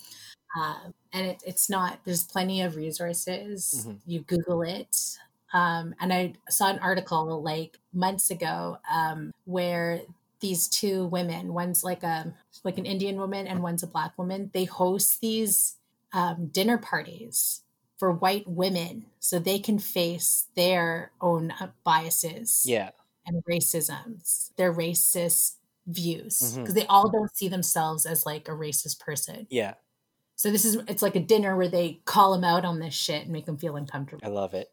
Um, 0.59 0.93
and 1.11 1.28
it, 1.28 1.43
it's 1.45 1.70
not, 1.70 1.99
there's 2.05 2.24
plenty 2.24 2.61
of 2.61 2.76
resources. 2.78 3.86
Mhm. 3.88 3.99
You 4.05 4.22
Google 4.22 4.61
it. 4.61 5.18
Um, 5.51 5.93
and 5.99 6.14
I 6.14 6.34
saw 6.49 6.70
an 6.70 6.80
article 6.80 7.41
like 7.43 7.78
months 7.91 8.32
ago 8.32 8.78
um, 8.91 9.32
where 9.45 10.01
these 10.39 10.68
two 10.68 11.05
women, 11.07 11.53
one's 11.53 11.84
like 11.84 12.03
a 12.03 12.34
like 12.64 12.78
an 12.78 12.86
Indian 12.86 13.18
woman 13.18 13.47
and 13.47 13.61
one's 13.61 13.84
a 13.84 13.88
black 13.88 14.18
woman, 14.18 14.49
they 14.53 14.64
host 14.66 15.20
these 15.22 15.76
um, 16.14 16.47
dinner 16.47 16.78
parties 16.78 17.62
for 18.04 18.12
white 18.12 18.45
women 18.45 19.06
so 19.22 19.39
they 19.39 19.58
can 19.58 19.80
face 19.80 20.47
their 20.58 21.10
own 21.22 21.54
biases 21.86 22.66
Yeah. 22.68 22.89
and 23.26 23.41
racisms, 23.49 24.49
their 24.58 24.74
racist 24.74 25.54
views, 25.88 26.58
because 26.58 26.74
they 26.74 26.86
all 26.88 27.10
don't 27.10 27.34
see 27.34 27.47
themselves 27.47 28.06
as 28.06 28.26
like 28.26 28.49
a 28.49 28.51
racist 28.51 28.99
person. 28.99 29.47
Yeah. 29.49 29.76
So 30.36 30.51
this 30.51 30.66
is 30.66 30.76
it's 30.89 31.01
like 31.01 31.16
a 31.16 31.22
dinner 31.22 31.56
where 31.56 31.70
they 31.70 32.01
call 32.04 32.34
them 32.34 32.43
out 32.43 32.66
on 32.66 32.80
this 32.80 32.93
shit 32.93 33.24
and 33.24 33.32
make 33.32 33.45
them 33.45 33.56
feel 33.58 33.78
uncomfortable. 33.78 34.26
I 34.28 34.30
love 34.30 34.54
it. 34.54 34.70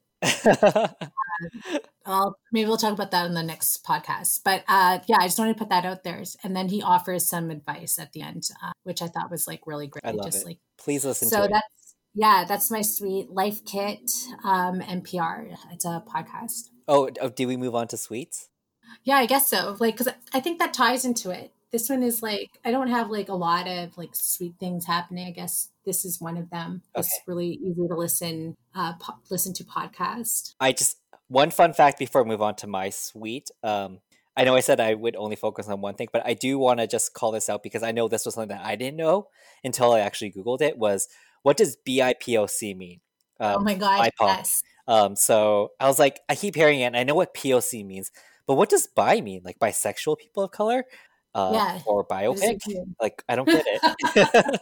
I'll 2.04 2.36
maybe 2.50 2.66
we'll 2.66 2.78
talk 2.78 2.92
about 2.92 3.12
that 3.12 3.26
in 3.26 3.34
the 3.34 3.44
next 3.44 3.84
podcast. 3.84 4.40
But 4.44 4.64
uh, 4.66 4.98
yeah, 5.06 5.18
I 5.20 5.26
just 5.28 5.38
wanted 5.38 5.52
to 5.54 5.58
put 5.60 5.68
that 5.68 5.84
out 5.84 6.02
there. 6.02 6.20
And 6.42 6.56
then 6.56 6.68
he 6.68 6.82
offers 6.82 7.28
some 7.28 7.50
advice 7.52 7.96
at 8.00 8.12
the 8.12 8.22
end, 8.22 8.48
uh, 8.60 8.72
which 8.82 9.02
I 9.02 9.06
thought 9.06 9.30
was 9.30 9.46
like 9.46 9.60
really 9.66 9.86
great. 9.86 10.02
I 10.04 10.10
love 10.10 10.26
just 10.26 10.42
it. 10.42 10.46
like 10.46 10.58
Please 10.78 11.04
listen 11.04 11.28
so 11.28 11.38
to 11.38 11.44
it. 11.44 11.50
that's 11.52 11.66
yeah, 12.14 12.44
that's 12.46 12.70
my 12.70 12.82
sweet 12.82 13.30
life 13.30 13.64
kit 13.64 14.10
um, 14.44 14.80
NPR. 14.80 15.56
It's 15.72 15.84
a 15.84 16.02
podcast. 16.06 16.70
Oh, 16.88 17.10
oh, 17.20 17.28
do 17.28 17.46
we 17.46 17.56
move 17.56 17.74
on 17.74 17.88
to 17.88 17.96
sweets? 17.96 18.48
Yeah, 19.04 19.16
I 19.16 19.26
guess 19.26 19.48
so. 19.48 19.76
Like, 19.78 19.96
because 19.96 20.12
I 20.34 20.40
think 20.40 20.58
that 20.58 20.74
ties 20.74 21.04
into 21.04 21.30
it. 21.30 21.52
This 21.72 21.88
one 21.88 22.02
is 22.02 22.20
like 22.20 22.58
I 22.64 22.72
don't 22.72 22.88
have 22.88 23.10
like 23.10 23.28
a 23.28 23.34
lot 23.34 23.68
of 23.68 23.96
like 23.96 24.10
sweet 24.14 24.54
things 24.58 24.86
happening. 24.86 25.28
I 25.28 25.30
guess 25.30 25.68
this 25.84 26.04
is 26.04 26.20
one 26.20 26.36
of 26.36 26.50
them. 26.50 26.82
It's 26.96 27.20
really 27.28 27.60
easy 27.62 27.86
to 27.86 27.94
listen 27.94 28.56
uh 28.74 28.94
po- 28.94 29.20
listen 29.30 29.54
to 29.54 29.64
podcast. 29.64 30.54
I 30.58 30.72
just 30.72 30.96
one 31.28 31.52
fun 31.52 31.72
fact 31.72 32.00
before 32.00 32.22
I 32.22 32.24
move 32.24 32.42
on 32.42 32.56
to 32.56 32.66
my 32.66 32.90
sweet. 32.90 33.50
Um, 33.62 34.00
I 34.36 34.42
know 34.42 34.56
I 34.56 34.60
said 34.60 34.80
I 34.80 34.94
would 34.94 35.14
only 35.14 35.36
focus 35.36 35.68
on 35.68 35.80
one 35.80 35.94
thing, 35.94 36.08
but 36.12 36.26
I 36.26 36.34
do 36.34 36.58
want 36.58 36.80
to 36.80 36.88
just 36.88 37.14
call 37.14 37.30
this 37.30 37.48
out 37.48 37.62
because 37.62 37.84
I 37.84 37.92
know 37.92 38.08
this 38.08 38.24
was 38.24 38.34
something 38.34 38.56
that 38.56 38.66
I 38.66 38.74
didn't 38.74 38.96
know 38.96 39.28
until 39.62 39.92
I 39.92 40.00
actually 40.00 40.32
Googled 40.32 40.62
it. 40.62 40.76
Was 40.76 41.06
what 41.42 41.56
does 41.56 41.76
BIPOC 41.86 42.76
mean? 42.76 43.00
Um, 43.38 43.56
oh 43.58 43.60
my 43.60 43.74
god, 43.74 44.00
BIPOC. 44.00 44.26
yes. 44.36 44.62
Um, 44.88 45.16
so 45.16 45.70
I 45.78 45.86
was 45.86 45.98
like, 45.98 46.20
I 46.28 46.34
keep 46.34 46.54
hearing 46.54 46.80
it, 46.80 46.84
and 46.86 46.96
I 46.96 47.04
know 47.04 47.14
what 47.14 47.34
POC 47.34 47.84
means, 47.86 48.10
but 48.46 48.54
what 48.54 48.68
does 48.68 48.86
bi 48.88 49.20
mean? 49.20 49.42
Like 49.44 49.58
bisexual 49.58 50.18
people 50.18 50.42
of 50.42 50.50
color, 50.50 50.84
uh, 51.34 51.50
Yeah. 51.54 51.80
or 51.86 52.04
biopic? 52.06 52.58
Like 53.00 53.22
I 53.28 53.36
don't 53.36 53.46
get 53.46 53.64
it. 53.66 54.60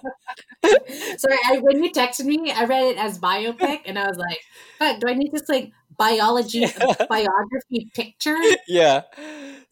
Sorry, 1.21 1.39
I, 1.51 1.59
when 1.59 1.83
you 1.83 1.91
texted 1.91 2.25
me, 2.27 2.53
I 2.53 2.65
read 2.65 2.85
it 2.85 2.99
as 2.99 3.19
biopic, 3.19 3.81
and 3.87 3.99
I 3.99 4.07
was 4.07 4.19
like, 4.19 4.39
"But 4.79 5.01
do 5.01 5.09
I 5.09 5.15
need 5.15 5.33
this 5.33 5.49
like 5.49 5.73
biology 5.99 6.67
biography 7.09 7.91
picture?" 7.95 8.37
yeah. 8.69 9.03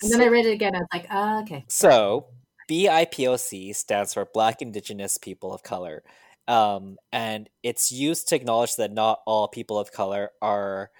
And 0.02 0.12
then 0.12 0.20
I 0.22 0.26
read 0.28 0.46
it 0.46 0.52
again. 0.52 0.74
I 0.74 0.78
was 0.78 0.88
like, 0.92 1.07
oh, 1.11 1.40
"Okay." 1.42 1.64
So, 1.68 2.26
BIPOC 2.70 3.74
stands 3.76 4.14
for 4.14 4.26
Black 4.32 4.62
Indigenous 4.62 5.18
People 5.18 5.52
of 5.52 5.62
Color. 5.62 6.02
Um, 6.49 6.97
and 7.12 7.49
it's 7.62 7.90
used 7.90 8.28
to 8.28 8.36
acknowledge 8.36 8.76
that 8.76 8.92
not 8.92 9.20
all 9.26 9.49
people 9.49 9.78
of 9.78 9.92
color 9.92 10.30
are 10.40 10.90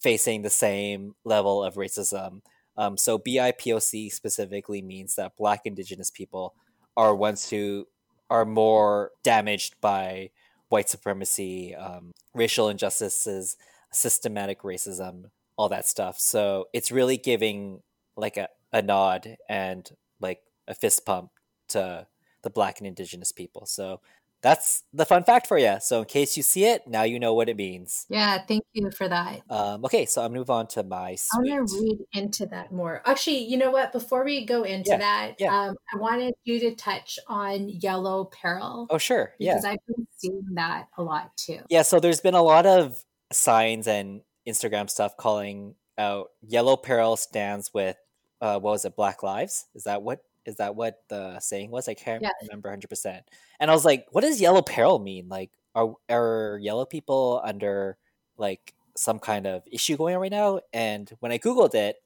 facing 0.00 0.42
the 0.42 0.50
same 0.50 1.14
level 1.24 1.62
of 1.62 1.74
racism. 1.74 2.42
Um, 2.76 2.96
so, 2.96 3.18
BIPOC 3.18 4.12
specifically 4.12 4.80
means 4.80 5.16
that 5.16 5.36
Black 5.36 5.62
Indigenous 5.64 6.10
people 6.10 6.54
are 6.96 7.14
ones 7.14 7.50
who 7.50 7.86
are 8.30 8.44
more 8.44 9.10
damaged 9.22 9.74
by 9.80 10.30
white 10.68 10.88
supremacy, 10.88 11.74
um, 11.74 12.12
racial 12.34 12.68
injustices, 12.68 13.56
systematic 13.90 14.62
racism, 14.62 15.24
all 15.56 15.68
that 15.68 15.86
stuff. 15.86 16.18
So, 16.18 16.68
it's 16.72 16.90
really 16.90 17.18
giving 17.18 17.82
like 18.16 18.36
a, 18.36 18.48
a 18.72 18.80
nod 18.80 19.36
and 19.48 19.90
like 20.20 20.40
a 20.68 20.74
fist 20.74 21.04
pump 21.04 21.30
to 21.68 22.06
the 22.42 22.50
black 22.50 22.78
and 22.78 22.86
indigenous 22.86 23.32
people. 23.32 23.66
So 23.66 24.00
that's 24.42 24.82
the 24.92 25.06
fun 25.06 25.22
fact 25.24 25.46
for 25.46 25.56
you. 25.56 25.76
So 25.80 26.00
in 26.00 26.04
case 26.06 26.36
you 26.36 26.42
see 26.42 26.64
it, 26.64 26.86
now 26.88 27.04
you 27.04 27.20
know 27.20 27.32
what 27.32 27.48
it 27.48 27.56
means. 27.56 28.06
Yeah, 28.08 28.38
thank 28.46 28.64
you 28.72 28.90
for 28.90 29.08
that. 29.08 29.40
Um, 29.48 29.84
okay, 29.84 30.04
so 30.04 30.20
I'm 30.22 30.30
gonna 30.30 30.40
move 30.40 30.50
on 30.50 30.66
to 30.68 30.82
my 30.82 31.10
I 31.10 31.14
sweet. 31.16 31.50
want 31.52 31.68
to 31.68 31.80
read 31.80 31.98
into 32.12 32.46
that 32.46 32.72
more. 32.72 33.02
Actually, 33.06 33.44
you 33.44 33.56
know 33.56 33.70
what? 33.70 33.92
Before 33.92 34.24
we 34.24 34.44
go 34.44 34.64
into 34.64 34.90
Yeah, 34.90 34.98
that, 34.98 35.34
yeah. 35.38 35.54
um, 35.68 35.76
I 35.94 35.96
wanted 35.98 36.34
you 36.44 36.58
to 36.60 36.74
touch 36.74 37.18
on 37.28 37.68
yellow 37.68 38.24
peril 38.24 38.86
Oh 38.90 38.98
sure, 38.98 39.34
yeah, 39.38 39.52
because 39.52 39.64
I've 39.64 39.86
been 39.86 40.06
seeing 40.16 40.44
that 40.54 40.88
a 40.98 41.02
lot 41.02 41.36
too. 41.36 41.60
yeah. 41.70 41.82
So 41.82 42.00
there's 42.00 42.20
been 42.20 42.34
a 42.34 42.42
lot 42.42 42.66
of 42.66 43.02
signs 43.32 43.86
and 43.86 44.22
Instagram 44.48 44.90
stuff 44.90 45.16
calling 45.16 45.76
out 45.98 46.30
yellow 46.42 46.76
peril 46.76 47.16
stands 47.16 47.70
with 47.72 47.96
uh, 48.40 48.58
what 48.58 48.72
was 48.72 48.84
it, 48.84 48.96
Black 48.96 49.22
Lives? 49.22 49.66
Is 49.76 49.84
that 49.84 50.02
what 50.02 50.20
is 50.46 50.56
that 50.56 50.74
what 50.76 51.02
the 51.08 51.38
saying 51.40 51.70
was? 51.70 51.88
I 51.88 51.94
can't 51.94 52.22
Yeah. 52.22 52.30
remember 52.42 52.68
100. 52.68 52.88
percent 52.88 53.24
And 53.60 53.70
I 53.70 53.74
was 53.74 53.84
like, 53.84 54.06
what 54.10 54.22
does 54.22 54.40
yellow 54.40 54.62
peril 54.62 54.98
mean? 54.98 55.28
Like, 55.28 55.50
are 55.74 55.94
are 56.10 56.58
yellow 56.60 56.84
people 56.84 57.40
under 57.44 57.96
like 58.36 58.74
some 58.96 59.18
kind 59.18 59.46
of 59.46 59.62
issue 59.70 59.96
going 59.96 60.14
on 60.14 60.20
right 60.20 60.30
now? 60.30 60.60
And 60.72 61.10
when 61.20 61.32
I 61.32 61.38
googled 61.38 61.74
it, 61.74 61.96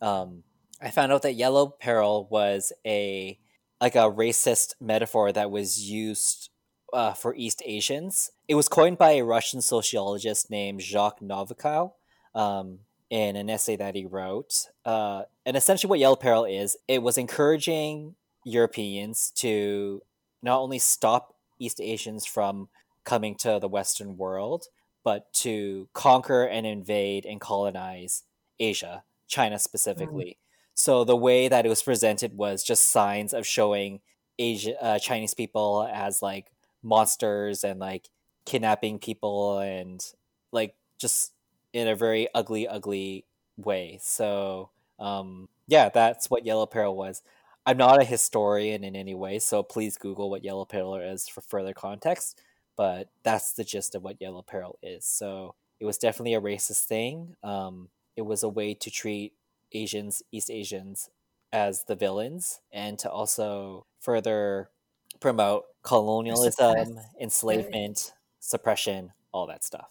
um, 0.00 0.42
I 0.80 0.90
found 0.90 1.12
out 1.12 1.22
that 1.22 1.34
yellow 1.34 1.68
peril 1.68 2.28
was 2.30 2.72
a 2.86 3.38
like 3.80 3.94
a 3.94 4.10
racist 4.10 4.74
metaphor 4.80 5.32
that 5.32 5.50
was 5.50 5.80
used 5.90 6.50
uh, 6.92 7.12
for 7.12 7.34
East 7.34 7.62
Asians. 7.64 8.30
It 8.48 8.54
was 8.54 8.68
coined 8.68 8.98
by 8.98 9.12
a 9.12 9.24
Russian 9.24 9.60
sociologist 9.60 10.50
named 10.50 10.80
Jacques 10.82 11.20
Novicow. 11.20 11.92
Um, 12.34 12.80
in 13.10 13.36
an 13.36 13.48
essay 13.48 13.76
that 13.76 13.94
he 13.94 14.04
wrote. 14.04 14.68
Uh, 14.84 15.22
and 15.44 15.56
essentially, 15.56 15.88
what 15.88 15.98
Yellow 15.98 16.16
Peril 16.16 16.44
is, 16.44 16.76
it 16.88 17.02
was 17.02 17.18
encouraging 17.18 18.14
Europeans 18.44 19.32
to 19.36 20.02
not 20.42 20.60
only 20.60 20.78
stop 20.78 21.34
East 21.58 21.80
Asians 21.80 22.26
from 22.26 22.68
coming 23.04 23.34
to 23.36 23.58
the 23.60 23.68
Western 23.68 24.16
world, 24.16 24.66
but 25.04 25.32
to 25.32 25.88
conquer 25.92 26.44
and 26.44 26.66
invade 26.66 27.24
and 27.24 27.40
colonize 27.40 28.24
Asia, 28.58 29.04
China 29.28 29.58
specifically. 29.58 30.36
Mm. 30.38 30.46
So 30.74 31.04
the 31.04 31.16
way 31.16 31.48
that 31.48 31.64
it 31.64 31.68
was 31.68 31.82
presented 31.82 32.36
was 32.36 32.62
just 32.62 32.90
signs 32.90 33.32
of 33.32 33.46
showing 33.46 34.00
Asia 34.38 34.80
uh, 34.82 34.98
Chinese 34.98 35.32
people 35.32 35.88
as 35.90 36.22
like 36.22 36.48
monsters 36.82 37.64
and 37.64 37.80
like 37.80 38.08
kidnapping 38.44 38.98
people 38.98 39.58
and 39.58 40.04
like 40.52 40.74
just 40.98 41.32
in 41.76 41.88
a 41.88 41.94
very 41.94 42.26
ugly, 42.34 42.66
ugly 42.66 43.26
way. 43.58 43.98
So 44.00 44.70
um, 44.98 45.50
yeah, 45.66 45.90
that's 45.90 46.30
what 46.30 46.46
Yellow 46.46 46.64
Peril 46.64 46.96
was. 46.96 47.22
I'm 47.66 47.76
not 47.76 48.00
a 48.00 48.04
historian 48.04 48.82
in 48.82 48.96
any 48.96 49.14
way, 49.14 49.38
so 49.40 49.62
please 49.62 49.98
Google 49.98 50.30
what 50.30 50.42
Yellow 50.42 50.64
Peril 50.64 50.96
is 50.96 51.28
for 51.28 51.42
further 51.42 51.74
context. 51.74 52.40
But 52.76 53.08
that's 53.24 53.52
the 53.52 53.64
gist 53.64 53.94
of 53.94 54.02
what 54.02 54.20
Yellow 54.20 54.42
Peril 54.42 54.78
is. 54.82 55.04
So 55.04 55.54
it 55.78 55.84
was 55.84 55.98
definitely 55.98 56.34
a 56.34 56.40
racist 56.40 56.84
thing. 56.84 57.36
Um, 57.42 57.88
it 58.16 58.22
was 58.22 58.42
a 58.42 58.48
way 58.48 58.72
to 58.72 58.90
treat 58.90 59.34
Asians, 59.72 60.22
East 60.32 60.50
Asians, 60.50 61.10
as 61.52 61.84
the 61.84 61.94
villains, 61.94 62.60
and 62.72 62.98
to 63.00 63.10
also 63.10 63.84
further 64.00 64.70
promote 65.20 65.64
colonialism, 65.82 67.00
enslavement, 67.20 68.14
suppression, 68.40 69.12
all 69.32 69.46
that 69.46 69.64
stuff. 69.64 69.88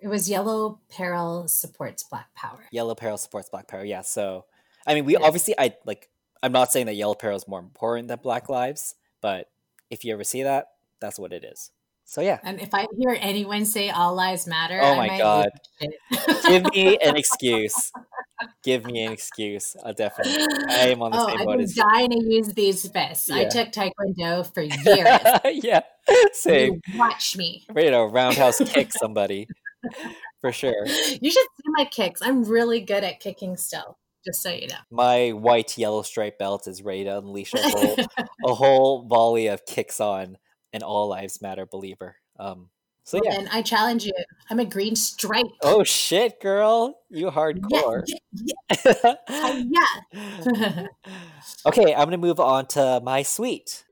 It 0.00 0.08
was 0.08 0.30
Yellow 0.30 0.80
Peril 0.88 1.48
supports 1.48 2.04
Black 2.04 2.32
Power. 2.34 2.64
Yellow 2.70 2.94
Peril 2.94 3.18
supports 3.18 3.48
Black 3.48 3.66
Power. 3.66 3.84
Yeah. 3.84 4.02
So, 4.02 4.44
I 4.86 4.94
mean, 4.94 5.04
we 5.04 5.14
yeah. 5.14 5.20
obviously, 5.22 5.54
I 5.58 5.74
like. 5.84 6.08
I'm 6.40 6.52
not 6.52 6.70
saying 6.70 6.86
that 6.86 6.94
Yellow 6.94 7.14
Peril 7.14 7.36
is 7.36 7.48
more 7.48 7.58
important 7.58 8.08
than 8.08 8.20
Black 8.22 8.48
Lives, 8.48 8.94
but 9.20 9.50
if 9.90 10.04
you 10.04 10.12
ever 10.12 10.22
see 10.22 10.44
that, 10.44 10.68
that's 11.00 11.18
what 11.18 11.32
it 11.32 11.44
is. 11.44 11.72
So 12.04 12.20
yeah. 12.20 12.38
And 12.42 12.60
if 12.60 12.72
I 12.72 12.86
hear 12.96 13.18
anyone 13.20 13.66
say 13.66 13.90
all 13.90 14.14
lives 14.14 14.46
matter, 14.46 14.80
oh 14.80 14.96
my 14.96 15.18
god, 15.18 15.48
give 16.46 16.64
me 16.72 16.96
an 16.98 17.16
excuse. 17.16 17.92
Give 18.62 18.84
me 18.84 19.02
an 19.02 19.12
excuse. 19.12 19.74
I'll 19.84 19.92
definitely. 19.92 20.46
I 20.68 20.90
am 20.90 21.02
on 21.02 21.10
the 21.10 21.18
oh, 21.18 21.26
same 21.26 21.44
boat. 21.44 21.60
I'm 21.60 21.66
dying 21.66 22.10
to 22.10 22.24
use 22.24 22.46
these 22.54 22.88
fists. 22.88 23.28
Yeah. 23.28 23.34
I 23.36 23.44
took 23.46 23.72
Taekwondo 23.72 24.54
for 24.54 24.62
years. 24.62 25.64
yeah, 25.64 25.80
same. 26.32 26.80
You 26.86 26.98
watch 27.00 27.36
me. 27.36 27.66
Ready 27.72 27.90
to 27.90 27.98
roundhouse 28.04 28.60
kick 28.60 28.92
somebody 28.92 29.48
for 30.40 30.52
sure. 30.52 30.86
You 30.86 31.30
should 31.30 31.46
see 31.56 31.70
my 31.76 31.84
kicks. 31.84 32.20
I'm 32.22 32.44
really 32.44 32.80
good 32.80 33.04
at 33.04 33.20
kicking 33.20 33.56
still. 33.56 33.98
Just 34.24 34.42
so 34.42 34.50
you 34.50 34.66
know, 34.66 34.76
my 34.90 35.30
white 35.30 35.78
yellow 35.78 36.02
stripe 36.02 36.38
belt 36.38 36.66
is 36.66 36.82
ready 36.82 37.04
to 37.04 37.18
unleash 37.18 37.54
a 37.54 37.60
whole, 37.62 37.96
a 38.46 38.54
whole 38.54 39.02
volley 39.06 39.46
of 39.46 39.64
kicks 39.64 40.00
on 40.00 40.36
an 40.72 40.82
all 40.82 41.08
lives 41.08 41.40
matter 41.40 41.64
believer. 41.64 42.16
Um, 42.38 42.68
so 43.08 43.18
yeah, 43.24 43.38
and 43.38 43.48
I 43.50 43.62
challenge 43.62 44.04
you. 44.04 44.12
I'm 44.50 44.58
a 44.58 44.66
green 44.66 44.94
stripe. 44.94 45.46
Oh 45.62 45.82
shit, 45.82 46.42
girl, 46.42 46.98
you 47.08 47.30
hardcore. 47.30 48.02
Yeah. 48.34 48.56
yeah. 48.84 49.14
uh, 49.28 49.62
yeah. 50.12 50.86
okay, 51.66 51.94
I'm 51.94 52.04
gonna 52.04 52.18
move 52.18 52.38
on 52.38 52.66
to 52.66 53.00
my 53.02 53.22
suite. 53.22 53.84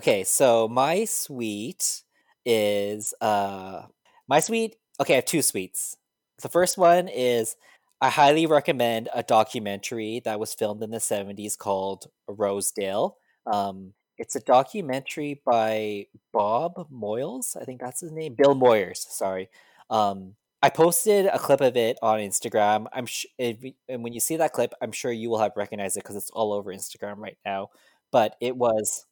Okay, 0.00 0.24
so 0.24 0.66
my 0.66 1.04
suite 1.04 2.04
is 2.46 3.12
uh 3.20 3.82
my 4.28 4.40
suite. 4.40 4.76
Okay, 4.98 5.12
I 5.12 5.16
have 5.16 5.26
two 5.26 5.42
suites. 5.42 5.94
The 6.40 6.48
first 6.48 6.78
one 6.78 7.06
is 7.06 7.54
I 8.00 8.08
highly 8.08 8.46
recommend 8.46 9.10
a 9.14 9.22
documentary 9.22 10.22
that 10.24 10.40
was 10.40 10.54
filmed 10.54 10.82
in 10.82 10.90
the 10.90 11.00
70s 11.00 11.58
called 11.58 12.06
Rosedale. 12.26 13.18
Um, 13.44 13.92
it's 14.16 14.34
a 14.36 14.40
documentary 14.40 15.42
by 15.44 16.06
Bob 16.32 16.88
Moyles. 16.90 17.54
I 17.60 17.66
think 17.66 17.82
that's 17.82 18.00
his 18.00 18.10
name. 18.10 18.34
Bill 18.38 18.54
Moyers, 18.54 18.96
sorry. 19.06 19.50
Um, 19.90 20.34
I 20.62 20.70
posted 20.70 21.26
a 21.26 21.38
clip 21.38 21.60
of 21.60 21.76
it 21.76 21.98
on 22.00 22.20
Instagram. 22.20 22.86
I'm 22.94 23.04
sh- 23.04 23.26
and 23.38 24.02
when 24.02 24.14
you 24.14 24.20
see 24.20 24.38
that 24.38 24.54
clip, 24.54 24.72
I'm 24.80 24.92
sure 24.92 25.12
you 25.12 25.28
will 25.28 25.40
have 25.40 25.52
recognized 25.56 25.98
it 25.98 26.04
because 26.04 26.16
it's 26.16 26.30
all 26.30 26.54
over 26.54 26.72
Instagram 26.72 27.18
right 27.18 27.36
now. 27.44 27.68
But 28.10 28.36
it 28.40 28.56
was 28.56 29.04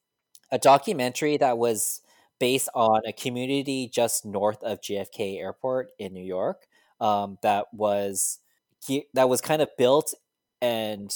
a 0.51 0.59
documentary 0.59 1.37
that 1.37 1.59
was 1.59 2.01
based 2.39 2.69
on 2.75 3.01
a 3.07 3.13
community 3.13 3.91
just 3.93 4.25
north 4.25 4.63
of 4.63 4.81
JFK 4.81 5.39
Airport 5.39 5.91
in 5.99 6.13
New 6.13 6.25
York. 6.25 6.67
Um, 7.01 7.39
that 7.43 7.67
was 7.73 8.39
that 9.15 9.29
was 9.29 9.41
kind 9.41 9.61
of 9.61 9.69
built 9.77 10.15
and 10.63 11.15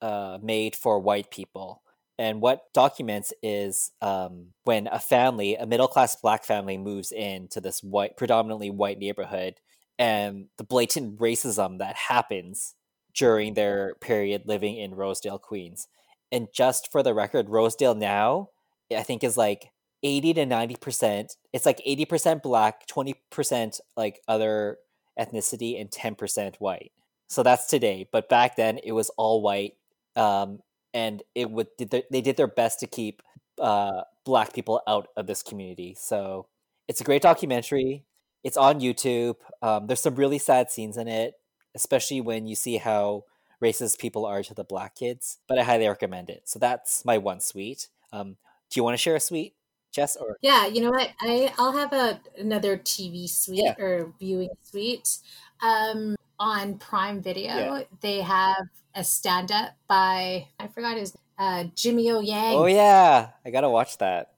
uh, 0.00 0.38
made 0.42 0.74
for 0.74 0.98
white 0.98 1.30
people. 1.30 1.82
And 2.18 2.40
what 2.40 2.72
documents 2.72 3.32
is 3.42 3.90
um, 4.00 4.48
when 4.64 4.86
a 4.86 4.98
family, 4.98 5.56
a 5.56 5.66
middle 5.66 5.88
class 5.88 6.16
black 6.16 6.44
family, 6.44 6.76
moves 6.76 7.10
into 7.10 7.60
this 7.60 7.82
white, 7.82 8.16
predominantly 8.16 8.70
white 8.70 8.98
neighborhood, 8.98 9.54
and 9.98 10.46
the 10.58 10.64
blatant 10.64 11.18
racism 11.18 11.78
that 11.78 11.96
happens 11.96 12.74
during 13.14 13.54
their 13.54 13.94
period 14.00 14.42
living 14.46 14.76
in 14.76 14.94
Rosedale, 14.94 15.38
Queens. 15.38 15.88
And 16.30 16.48
just 16.52 16.90
for 16.90 17.02
the 17.02 17.14
record, 17.14 17.48
Rosedale 17.48 17.94
now 17.94 18.48
I 18.90 19.02
think 19.02 19.24
is 19.24 19.36
like 19.36 19.70
80 20.02 20.34
to 20.34 20.46
90%. 20.46 21.36
It's 21.52 21.66
like 21.66 21.80
80% 21.86 22.42
black, 22.42 22.86
20% 22.86 23.80
like 23.96 24.20
other 24.26 24.78
ethnicity 25.18 25.80
and 25.80 25.90
10% 25.90 26.56
white. 26.56 26.92
So 27.28 27.42
that's 27.42 27.66
today, 27.66 28.08
but 28.12 28.28
back 28.28 28.56
then 28.56 28.78
it 28.84 28.92
was 28.92 29.10
all 29.16 29.40
white. 29.42 29.74
Um, 30.16 30.60
and 30.94 31.22
it 31.34 31.50
would 31.50 31.68
they 31.78 32.20
did 32.20 32.36
their 32.36 32.46
best 32.46 32.80
to 32.80 32.86
keep 32.86 33.22
uh, 33.58 34.02
black 34.24 34.52
people 34.52 34.82
out 34.86 35.08
of 35.16 35.26
this 35.26 35.42
community. 35.42 35.96
So 35.98 36.48
it's 36.88 37.00
a 37.00 37.04
great 37.04 37.22
documentary. 37.22 38.04
It's 38.44 38.56
on 38.56 38.80
YouTube. 38.80 39.36
Um, 39.62 39.86
there's 39.86 40.00
some 40.00 40.16
really 40.16 40.38
sad 40.38 40.70
scenes 40.70 40.96
in 40.96 41.08
it, 41.08 41.34
especially 41.74 42.20
when 42.20 42.46
you 42.46 42.54
see 42.54 42.76
how 42.76 43.24
racist 43.62 43.98
people 43.98 44.26
are 44.26 44.42
to 44.42 44.54
the 44.54 44.64
black 44.64 44.96
kids. 44.96 45.38
But 45.48 45.58
I 45.58 45.62
highly 45.62 45.88
recommend 45.88 46.28
it. 46.28 46.42
So 46.44 46.58
that's 46.58 47.04
my 47.04 47.18
one 47.18 47.40
suite. 47.40 47.88
Um, 48.12 48.36
do 48.72 48.78
you 48.80 48.84
want 48.84 48.94
to 48.94 48.98
share 48.98 49.14
a 49.14 49.20
suite, 49.20 49.54
Jess? 49.92 50.16
Or 50.16 50.38
yeah, 50.40 50.66
you 50.66 50.80
know 50.80 50.90
what? 50.90 51.10
I 51.20 51.52
I'll 51.58 51.72
have 51.72 51.92
a 51.92 52.20
another 52.38 52.78
TV 52.78 53.28
suite 53.28 53.62
yeah. 53.62 53.74
or 53.78 54.12
viewing 54.18 54.48
suite. 54.62 55.18
Um, 55.62 56.16
on 56.40 56.76
Prime 56.78 57.22
Video, 57.22 57.54
yeah. 57.54 57.82
they 58.00 58.20
have 58.20 58.66
a 58.96 59.04
stand 59.04 59.52
up 59.52 59.76
by 59.86 60.48
I 60.58 60.66
forgot 60.66 60.96
his 60.96 61.16
uh, 61.38 61.64
Jimmy 61.76 62.10
O 62.10 62.20
Yang. 62.20 62.54
Oh 62.54 62.66
yeah, 62.66 63.28
I 63.44 63.50
gotta 63.50 63.70
watch 63.70 63.98
that. 63.98 64.32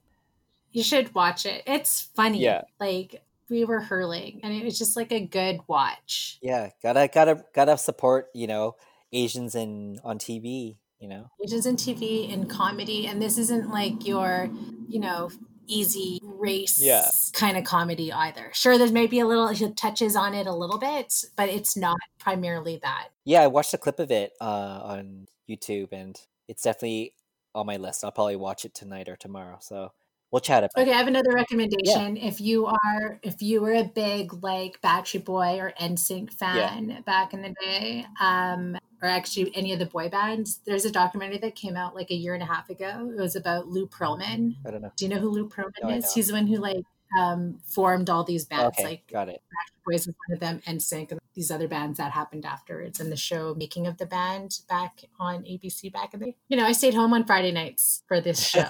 You 0.72 0.82
should 0.82 1.14
watch 1.14 1.46
it. 1.46 1.62
It's 1.66 2.10
funny. 2.14 2.42
Yeah, 2.42 2.62
like 2.78 3.22
we 3.48 3.64
were 3.64 3.80
hurling, 3.80 4.40
and 4.42 4.52
it 4.52 4.64
was 4.64 4.76
just 4.76 4.96
like 4.96 5.12
a 5.12 5.24
good 5.24 5.60
watch. 5.68 6.38
Yeah, 6.42 6.70
gotta 6.82 7.08
gotta 7.08 7.44
gotta 7.54 7.78
support 7.78 8.28
you 8.34 8.48
know 8.48 8.76
Asians 9.12 9.54
in 9.54 10.00
on 10.04 10.18
TV 10.18 10.76
you 11.04 11.10
know? 11.10 11.28
Asians 11.44 11.66
in 11.66 11.76
tv 11.76 12.32
and 12.32 12.48
comedy 12.48 13.06
and 13.06 13.20
this 13.20 13.36
isn't 13.36 13.68
like 13.68 14.06
your 14.06 14.48
you 14.88 14.98
know 14.98 15.30
easy 15.66 16.18
race 16.22 16.78
yeah. 16.80 17.08
kind 17.34 17.58
of 17.58 17.64
comedy 17.64 18.10
either. 18.10 18.50
Sure 18.54 18.78
there's 18.78 18.92
maybe 18.92 19.20
a 19.20 19.26
little 19.26 19.48
it 19.48 19.76
touches 19.76 20.16
on 20.16 20.32
it 20.32 20.46
a 20.46 20.54
little 20.54 20.78
bit 20.78 21.12
but 21.36 21.50
it's 21.50 21.76
not 21.76 21.98
primarily 22.18 22.80
that. 22.82 23.08
Yeah 23.24 23.42
i 23.42 23.46
watched 23.46 23.74
a 23.74 23.78
clip 23.78 23.98
of 23.98 24.10
it 24.10 24.32
uh, 24.40 24.80
on 24.94 25.26
youtube 25.48 25.92
and 25.92 26.18
it's 26.48 26.62
definitely 26.62 27.12
on 27.54 27.66
my 27.66 27.76
list. 27.76 28.02
I'll 28.02 28.10
probably 28.10 28.36
watch 28.36 28.64
it 28.64 28.74
tonight 28.74 29.08
or 29.10 29.16
tomorrow 29.16 29.58
so 29.60 29.92
we'll 30.34 30.40
chat 30.40 30.64
about 30.64 30.82
okay 30.82 30.92
i 30.92 30.96
have 30.96 31.06
another 31.06 31.30
recommendation 31.32 32.16
yeah. 32.16 32.26
if 32.26 32.40
you 32.40 32.66
are 32.66 33.20
if 33.22 33.40
you 33.40 33.60
were 33.60 33.74
a 33.74 33.84
big 33.84 34.42
like 34.42 34.80
Backstreet 34.82 35.24
Boy 35.24 35.60
or 35.60 35.72
NSYNC 35.80 36.32
fan 36.32 36.88
yeah. 36.88 37.00
back 37.02 37.32
in 37.32 37.42
the 37.42 37.54
day 37.60 38.04
um 38.20 38.76
or 39.00 39.08
actually 39.08 39.54
any 39.54 39.70
of 39.70 39.78
the 39.78 39.84
boy 39.84 40.08
bands. 40.08 40.60
There's 40.64 40.86
a 40.86 40.90
documentary 40.90 41.36
that 41.38 41.54
came 41.54 41.76
out 41.76 41.94
like 41.94 42.10
a 42.10 42.14
year 42.14 42.32
and 42.32 42.42
a 42.42 42.46
half 42.46 42.70
ago. 42.70 43.12
It 43.14 43.20
was 43.20 43.36
about 43.36 43.68
Lou 43.68 43.86
Pearlman. 43.86 44.54
I 44.66 44.70
don't 44.70 44.80
know. 44.80 44.92
Do 44.96 45.04
you 45.04 45.10
know 45.10 45.20
who 45.20 45.28
Lou 45.28 45.46
Pearlman 45.46 45.82
no, 45.82 45.90
is? 45.90 46.14
He's 46.14 46.28
the 46.28 46.32
one 46.32 46.46
who 46.46 46.56
like 46.56 46.84
um, 47.18 47.58
formed 47.64 48.10
all 48.10 48.24
these 48.24 48.44
bands. 48.44 48.78
Okay, 48.78 48.84
like 48.84 49.06
got 49.10 49.28
it. 49.28 49.42
Boys 49.86 50.06
was 50.06 50.14
one 50.26 50.34
of 50.34 50.40
them, 50.40 50.62
NSYNC, 50.66 51.10
and 51.10 51.20
these 51.34 51.50
other 51.50 51.68
bands 51.68 51.98
that 51.98 52.12
happened 52.12 52.46
afterwards. 52.46 53.00
And 53.00 53.12
the 53.12 53.16
show 53.16 53.54
Making 53.54 53.86
of 53.86 53.98
the 53.98 54.06
Band 54.06 54.60
back 54.68 55.04
on 55.20 55.42
ABC 55.42 55.92
back 55.92 56.14
in 56.14 56.20
the 56.20 56.34
You 56.48 56.56
know, 56.56 56.64
I 56.64 56.72
stayed 56.72 56.94
home 56.94 57.12
on 57.12 57.24
Friday 57.24 57.52
nights 57.52 58.02
for 58.08 58.20
this 58.20 58.40
show. 58.48 58.68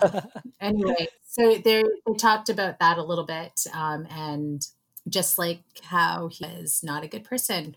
anyway, 0.60 1.08
so 1.26 1.56
they 1.56 1.82
they 1.82 2.14
talked 2.18 2.48
about 2.48 2.80
that 2.80 2.98
a 2.98 3.02
little 3.02 3.24
bit, 3.24 3.66
um, 3.72 4.06
and 4.10 4.66
just 5.08 5.38
like 5.38 5.62
how 5.82 6.28
he 6.28 6.44
is 6.44 6.82
not 6.82 7.04
a 7.04 7.08
good 7.08 7.24
person 7.24 7.76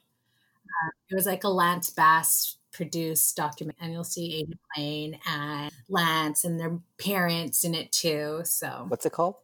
it 1.10 1.16
was 1.16 1.26
like 1.26 1.44
a 1.44 1.50
Lance 1.50 1.90
Bass 1.90 2.58
produced 2.72 3.36
document, 3.36 3.78
and 3.82 3.92
you'll 3.92 4.04
see 4.04 4.36
Agent 4.36 4.60
Plane 4.74 5.20
and 5.28 5.72
Lance 5.90 6.44
and 6.44 6.60
their 6.60 6.78
parents 7.00 7.64
in 7.64 7.74
it 7.74 7.92
too. 7.92 8.42
So 8.44 8.86
What's 8.88 9.06
it 9.06 9.14
called? 9.14 9.36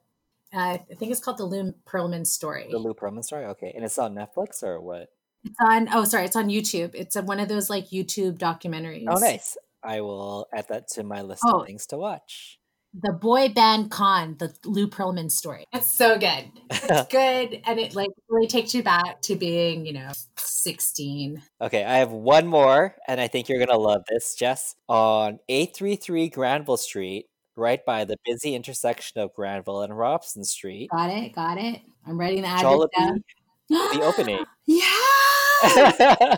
Uh, 0.54 0.78
I 0.92 0.96
think 0.98 1.12
it's 1.12 1.20
called 1.20 1.38
the 1.38 1.46
Lou 1.46 1.74
Pearlman 1.86 2.26
story. 2.28 2.68
The 2.72 2.78
Lou 2.78 2.94
Pearlman 2.94 3.24
story. 3.24 3.46
Okay, 3.46 3.72
and 3.76 3.84
it's 3.84 3.98
on 3.98 4.14
Netflix 4.16 4.64
or 4.64 4.80
what? 4.82 5.10
It's 5.44 5.56
on. 5.62 5.90
Oh, 5.94 6.04
sorry, 6.06 6.26
it's 6.26 6.36
on 6.36 6.50
YouTube. 6.50 6.92
It's 6.94 7.16
one 7.16 7.40
of 7.40 7.48
those 7.50 7.70
like 7.70 7.90
YouTube 7.90 8.38
documentaries. 8.38 9.06
Oh, 9.08 9.20
nice. 9.20 9.58
I 9.84 10.02
will 10.02 10.48
add 10.54 10.68
that 10.70 10.88
to 10.94 11.04
my 11.04 11.22
list 11.22 11.44
Oh. 11.46 11.60
of 11.62 11.68
things 11.68 11.86
to 11.88 11.98
watch. 11.98 12.60
The 12.94 13.12
boy 13.12 13.50
band 13.50 13.90
con, 13.90 14.36
the 14.38 14.54
Lou 14.66 14.88
Pearlman 14.88 15.32
story. 15.32 15.66
It's 15.74 15.90
so 15.90 16.18
good. 16.20 16.46
It's 16.70 17.08
good, 17.12 17.60
and 17.66 17.80
it 17.80 17.96
like 17.96 18.12
really 18.30 18.46
takes 18.48 18.76
you 18.76 18.84
back 18.84 19.20
to 19.24 19.36
being, 19.36 19.86
you 19.88 19.94
know, 19.94 20.12
sixteen. 20.38 21.42
Okay, 21.60 21.84
I 21.84 21.98
have 21.98 22.12
one 22.12 22.46
more, 22.48 22.96
and 23.08 23.20
I 23.20 23.28
think 23.28 23.50
you're 23.50 23.58
gonna 23.66 23.80
love 23.80 24.04
this, 24.08 24.36
Jess. 24.36 24.76
On 24.88 25.40
833 25.50 26.30
Granville 26.30 26.78
Street, 26.78 27.26
right 27.56 27.84
by 27.86 28.06
the 28.06 28.18
busy 28.26 28.56
intersection 28.56 29.22
of 29.22 29.34
Granville 29.34 29.82
and 29.82 29.98
Robson 29.98 30.44
Street, 30.44 30.90
Got 30.92 31.10
it. 31.12 31.34
Got 31.34 31.58
it. 31.58 31.82
I'm 32.06 32.20
writing 32.20 32.42
the 32.42 32.48
address 32.48 32.64
Jollibee 32.64 32.90
down. 32.98 33.24
the 33.70 34.02
opening. 34.04 34.44
yeah. 34.66 36.36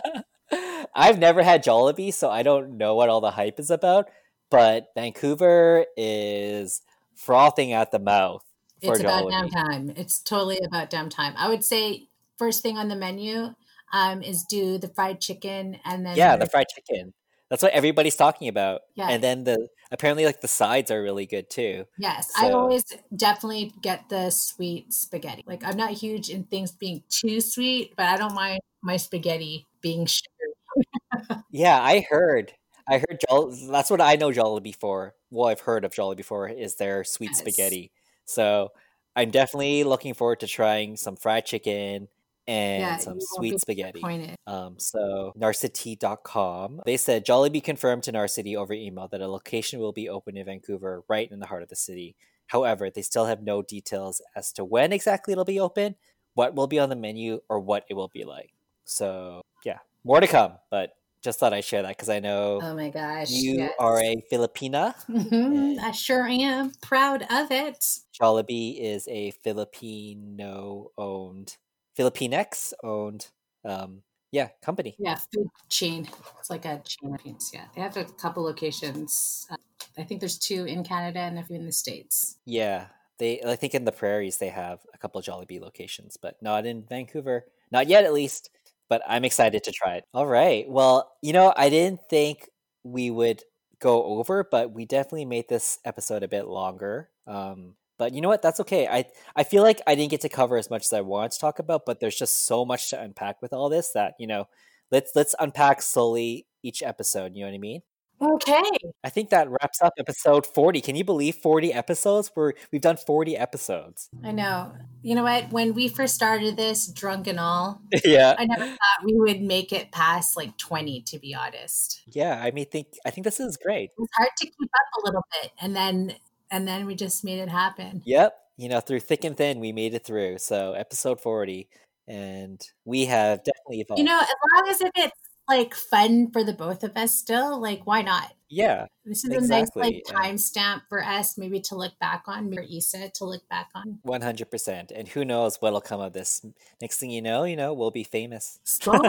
I've 0.94 1.18
never 1.18 1.42
had 1.42 1.64
Jollibee, 1.64 2.14
so 2.14 2.30
I 2.30 2.42
don't 2.42 2.76
know 2.78 2.94
what 2.94 3.08
all 3.08 3.20
the 3.20 3.32
hype 3.32 3.58
is 3.58 3.70
about. 3.70 4.08
But 4.50 4.86
Vancouver 4.94 5.86
is 5.96 6.82
frothing 7.16 7.72
at 7.72 7.90
the 7.90 7.98
mouth 7.98 8.44
for 8.82 8.92
It's 8.92 9.00
about 9.00 9.28
damn 9.30 9.48
Jollibee. 9.48 9.52
time. 9.52 9.92
It's 9.96 10.20
totally 10.20 10.58
about 10.64 10.90
damn 10.90 11.08
time. 11.08 11.34
I 11.36 11.48
would 11.48 11.64
say 11.64 12.08
first 12.38 12.62
thing 12.62 12.78
on 12.78 12.88
the 12.88 12.96
menu 12.96 13.54
um, 13.92 14.22
is 14.22 14.44
do 14.44 14.78
the 14.78 14.88
fried 14.88 15.20
chicken 15.20 15.78
and 15.84 16.06
then 16.06 16.16
Yeah, 16.16 16.36
the 16.36 16.46
fried 16.46 16.66
chicken. 16.74 17.12
That's 17.48 17.62
what 17.62 17.72
everybody's 17.72 18.16
talking 18.16 18.48
about. 18.48 18.82
Yeah. 18.94 19.08
And 19.08 19.22
then 19.22 19.44
the 19.44 19.68
apparently 19.90 20.24
like 20.24 20.40
the 20.40 20.48
sides 20.48 20.90
are 20.90 21.02
really 21.02 21.26
good 21.26 21.48
too. 21.50 21.84
yes, 21.98 22.32
I 22.36 22.50
always 22.50 22.84
definitely 23.14 23.72
get 23.82 24.08
the 24.08 24.30
sweet 24.30 24.92
spaghetti. 24.92 25.42
Like 25.46 25.64
I'm 25.64 25.76
not 25.76 25.92
huge 25.92 26.30
in 26.30 26.44
things 26.44 26.72
being 26.72 27.02
too 27.08 27.40
sweet, 27.40 27.94
but 27.96 28.06
I 28.06 28.16
don't 28.16 28.34
mind 28.34 28.60
my 28.82 28.96
spaghetti 28.96 29.66
being 29.80 30.06
sugar. 30.06 31.42
Yeah, 31.50 31.80
I 31.80 32.04
heard. 32.10 32.52
I 32.88 32.98
heard 32.98 33.20
Joll. 33.28 33.50
That's 33.70 33.90
what 33.90 34.00
I 34.00 34.16
know 34.16 34.30
Jollibee 34.30 34.76
for. 34.76 35.14
Well, 35.30 35.48
I've 35.48 35.60
heard 35.60 35.84
of 35.84 35.92
Jollibee 35.92 36.18
before 36.18 36.48
is 36.48 36.76
their 36.76 37.04
sweet 37.04 37.30
Yes. 37.30 37.38
spaghetti. 37.38 37.92
So 38.24 38.70
I'm 39.14 39.30
definitely 39.30 39.84
looking 39.84 40.14
forward 40.14 40.40
to 40.40 40.46
trying 40.46 40.96
some 40.96 41.16
fried 41.16 41.46
chicken 41.46 42.08
and 42.48 42.80
Yeah, 42.80 42.96
some 42.98 43.18
you 43.18 43.26
won't 43.32 43.42
be 43.42 43.50
sweet 43.50 43.60
spaghetti. 43.60 44.36
Um, 44.46 44.78
so 44.78 45.32
narcity.com. 45.38 46.82
They 46.84 46.96
said 46.96 47.26
Jollibee 47.26 47.62
confirmed 47.62 48.04
to 48.04 48.12
Narcity 48.12 48.56
over 48.56 48.72
email 48.72 49.08
that 49.08 49.20
a 49.20 49.28
location 49.28 49.80
will 49.80 49.92
be 49.92 50.08
open 50.08 50.36
in 50.36 50.46
Vancouver, 50.46 51.02
right 51.08 51.30
in 51.30 51.40
the 51.40 51.46
heart 51.46 51.62
of 51.62 51.68
the 51.68 51.76
city. 51.76 52.16
However, 52.48 52.90
they 52.90 53.02
still 53.02 53.26
have 53.26 53.42
no 53.42 53.62
details 53.62 54.20
as 54.36 54.52
to 54.52 54.64
when 54.64 54.92
exactly 54.92 55.32
it'll 55.32 55.44
be 55.44 55.58
open, 55.60 55.96
what 56.34 56.54
will 56.54 56.68
be 56.68 56.78
on 56.78 56.88
the 56.88 56.96
menu, 56.96 57.40
or 57.48 57.58
what 57.60 57.84
it 57.90 57.94
will 57.94 58.08
be 58.08 58.24
like. 58.24 58.52
So 58.84 59.42
yeah, 59.64 59.78
more 60.04 60.20
to 60.20 60.26
come. 60.28 60.52
But 60.70 60.92
just 61.22 61.40
thought 61.40 61.52
I'd 61.52 61.64
share 61.64 61.82
that 61.82 61.96
because 61.96 62.08
I 62.08 62.20
know 62.20 62.60
Oh 62.62 62.74
my 62.76 62.88
gosh. 62.88 63.30
you 63.30 63.56
yes. 63.56 63.72
are 63.80 63.98
a 64.00 64.22
Filipina. 64.30 64.94
Mhm, 65.08 65.78
I 65.80 65.90
sure 65.90 66.24
am 66.28 66.70
proud 66.82 67.22
of 67.22 67.50
it. 67.50 67.84
Jollibee 68.18 68.78
is 68.80 69.08
a 69.08 69.32
Filipino 69.42 70.92
owned, 70.96 71.56
Filipinx 71.98 72.72
owned, 72.82 73.28
um, 73.64 74.02
yeah, 74.32 74.48
company. 74.62 74.96
Yeah, 74.98 75.18
food 75.32 75.48
chain. 75.68 76.08
It's 76.38 76.50
like 76.50 76.64
a 76.64 76.82
chain 76.84 77.14
of 77.14 77.22
chains. 77.22 77.50
Yeah, 77.54 77.64
they 77.74 77.80
have 77.80 77.96
a 77.96 78.04
couple 78.04 78.42
locations. 78.42 79.46
Uh, 79.50 79.56
I 79.98 80.04
think 80.04 80.20
there's 80.20 80.38
two 80.38 80.66
in 80.66 80.84
Canada 80.84 81.20
and 81.20 81.38
a 81.38 81.42
few 81.42 81.56
in 81.56 81.64
the 81.64 81.72
states. 81.72 82.36
Yeah, 82.44 82.86
they. 83.18 83.40
I 83.42 83.56
think 83.56 83.74
in 83.74 83.84
the 83.84 83.92
prairies 83.92 84.38
they 84.38 84.48
have 84.48 84.80
a 84.92 84.98
couple 84.98 85.20
Jollibee 85.22 85.60
locations, 85.60 86.16
but 86.16 86.36
not 86.42 86.66
in 86.66 86.84
Vancouver. 86.88 87.46
Not 87.70 87.88
yet, 87.88 88.04
at 88.04 88.12
least. 88.12 88.50
But 88.88 89.02
I'm 89.08 89.24
excited 89.24 89.64
to 89.64 89.72
try 89.72 89.96
it. 89.96 90.04
All 90.14 90.26
right. 90.26 90.68
Well, 90.68 91.10
you 91.20 91.32
know, 91.32 91.52
I 91.56 91.70
didn't 91.70 92.02
think 92.08 92.48
we 92.84 93.10
would 93.10 93.42
go 93.80 94.04
over, 94.04 94.46
but 94.48 94.72
we 94.72 94.84
definitely 94.84 95.24
made 95.24 95.48
this 95.48 95.78
episode 95.84 96.22
a 96.22 96.28
bit 96.28 96.46
longer. 96.46 97.10
Um, 97.26 97.74
but 97.98 98.12
you 98.12 98.20
know 98.20 98.28
what? 98.28 98.42
That's 98.42 98.60
okay. 98.60 98.86
I 98.86 99.06
I 99.34 99.44
feel 99.44 99.62
like 99.62 99.80
I 99.86 99.94
didn't 99.94 100.10
get 100.10 100.20
to 100.22 100.28
cover 100.28 100.56
as 100.56 100.70
much 100.70 100.84
as 100.86 100.92
I 100.92 101.00
wanted 101.00 101.32
to 101.32 101.38
talk 101.38 101.58
about, 101.58 101.86
but 101.86 102.00
there's 102.00 102.16
just 102.16 102.46
so 102.46 102.64
much 102.64 102.90
to 102.90 103.00
unpack 103.00 103.42
with 103.42 103.52
all 103.52 103.68
this 103.68 103.90
that 103.92 104.14
you 104.18 104.26
know, 104.26 104.48
let's 104.90 105.12
let's 105.14 105.34
unpack 105.38 105.82
slowly 105.82 106.46
each 106.62 106.82
episode. 106.82 107.34
You 107.34 107.42
know 107.42 107.50
what 107.50 107.56
I 107.56 107.58
mean? 107.58 107.82
Okay. 108.20 108.62
I 109.04 109.10
think 109.10 109.30
that 109.30 109.48
wraps 109.50 109.82
up 109.82 109.92
episode 109.98 110.46
40. 110.46 110.80
Can 110.80 110.96
you 110.96 111.04
believe 111.04 111.36
40 111.36 111.72
episodes? 111.72 112.30
We're, 112.34 112.54
we've 112.72 112.80
done 112.80 112.96
40 112.96 113.36
episodes. 113.36 114.08
I 114.24 114.32
know. 114.32 114.72
You 115.02 115.14
know 115.14 115.22
what? 115.22 115.52
When 115.52 115.74
we 115.74 115.88
first 115.88 116.14
started 116.14 116.56
this, 116.56 116.86
drunk 116.86 117.26
and 117.26 117.38
all, 117.38 117.82
yeah. 118.04 118.34
I 118.38 118.46
never 118.46 118.64
thought 118.64 119.04
we 119.04 119.12
would 119.14 119.42
make 119.42 119.72
it 119.72 119.92
past 119.92 120.36
like 120.36 120.56
20, 120.56 121.02
to 121.02 121.18
be 121.18 121.34
honest. 121.34 122.02
Yeah, 122.06 122.40
I 122.42 122.50
mean 122.52 122.66
think 122.66 122.88
I 123.04 123.10
think 123.10 123.24
this 123.24 123.38
is 123.38 123.56
great. 123.56 123.90
It's 123.98 124.12
hard 124.16 124.30
to 124.38 124.46
keep 124.46 124.54
up 124.62 125.02
a 125.02 125.06
little 125.06 125.24
bit. 125.42 125.52
And 125.60 125.76
then 125.76 126.14
and 126.50 126.66
then 126.66 126.86
we 126.86 126.94
just 126.94 127.24
made 127.24 127.38
it 127.38 127.48
happen. 127.48 128.02
Yep. 128.04 128.36
You 128.56 128.68
know, 128.68 128.80
through 128.80 129.00
thick 129.00 129.24
and 129.24 129.36
thin 129.36 129.60
we 129.60 129.72
made 129.72 129.94
it 129.94 130.04
through. 130.04 130.38
So, 130.38 130.72
episode 130.72 131.20
40 131.20 131.68
and 132.08 132.60
we 132.84 133.06
have 133.06 133.42
definitely 133.44 133.80
evolved. 133.80 133.98
You 133.98 134.04
know, 134.04 134.20
as 134.20 134.34
long 134.54 134.70
as 134.70 134.80
if 134.80 134.90
it's 134.96 135.20
like 135.48 135.74
fun 135.74 136.30
for 136.30 136.42
the 136.44 136.52
both 136.52 136.82
of 136.84 136.96
us 136.96 137.14
still, 137.14 137.60
like 137.60 137.86
why 137.86 138.02
not? 138.02 138.32
yeah. 138.48 138.86
This 139.04 139.24
is 139.24 139.30
a 139.30 139.48
nice 139.48 139.68
like 139.74 139.94
Exactly, 139.94 140.02
timestamp 140.12 140.82
for 140.88 141.02
us, 141.02 141.38
maybe 141.38 141.60
to 141.60 141.76
look 141.76 141.98
back 142.00 142.24
on, 142.26 142.52
or 142.56 142.62
Issa 142.62 143.10
to 143.14 143.24
look 143.24 143.48
back 143.48 143.68
on. 143.74 143.98
100%. 144.06 144.92
And 144.94 145.08
who 145.08 145.24
knows 145.24 145.56
what'll 145.56 145.80
come 145.80 146.00
of 146.00 146.12
this. 146.12 146.44
Next 146.80 146.98
thing 146.98 147.10
you 147.10 147.22
know, 147.22 147.44
you 147.44 147.56
know, 147.56 147.72
we'll 147.72 147.90
be 147.90 148.04
famous. 148.04 148.58
Sponsored. 148.64 149.06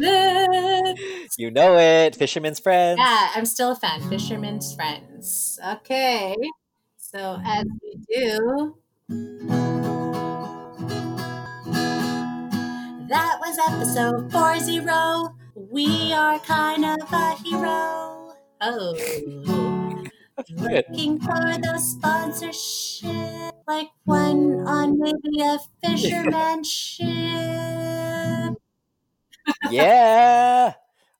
you 1.38 1.50
know 1.50 1.76
it. 1.76 2.16
Fisherman's 2.16 2.58
friends. 2.60 2.98
yeah, 2.98 3.30
I'm 3.34 3.46
still 3.46 3.72
a 3.72 3.76
fan. 3.76 4.00
Fisherman's 4.08 4.74
friends. 4.74 5.58
Okay. 5.74 6.36
So 7.10 7.40
as 7.42 7.64
we 7.82 7.94
do, 8.06 8.76
that 13.08 13.38
was 13.40 13.56
episode 13.66 14.30
four 14.30 14.58
zero. 14.58 15.34
We 15.54 16.12
are 16.12 16.38
kind 16.40 16.84
of 16.84 17.10
a 17.10 17.34
hero. 17.36 18.34
Oh. 18.60 18.94
Good. 20.54 20.84
Looking 20.90 21.18
for 21.18 21.56
the 21.56 21.78
sponsorship, 21.78 23.54
like 23.66 23.88
one 24.04 24.68
on 24.68 25.00
maybe 25.00 25.40
a 25.40 25.58
fisherman 25.82 26.62
ship. 26.62 27.06
yeah. 29.70 30.74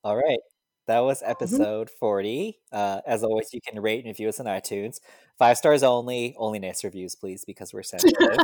All 0.04 0.16
right. 0.16 0.40
That 0.88 1.00
was 1.00 1.20
Mm-hmm. 1.22 1.30
episode 1.30 1.90
40. 1.90 2.58
Uh, 2.72 3.00
as 3.06 3.22
always, 3.22 3.50
you 3.52 3.60
can 3.60 3.80
rate 3.80 3.98
and 4.04 4.06
review 4.08 4.28
us 4.28 4.40
on 4.40 4.46
iTunes. 4.46 5.00
Five 5.38 5.56
stars 5.56 5.82
only. 5.84 6.34
Only 6.36 6.58
nice 6.58 6.82
reviews, 6.82 7.14
please, 7.14 7.44
because 7.44 7.72
we're 7.72 7.82
sensitive. 7.84 8.36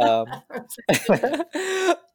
um, 0.00 0.26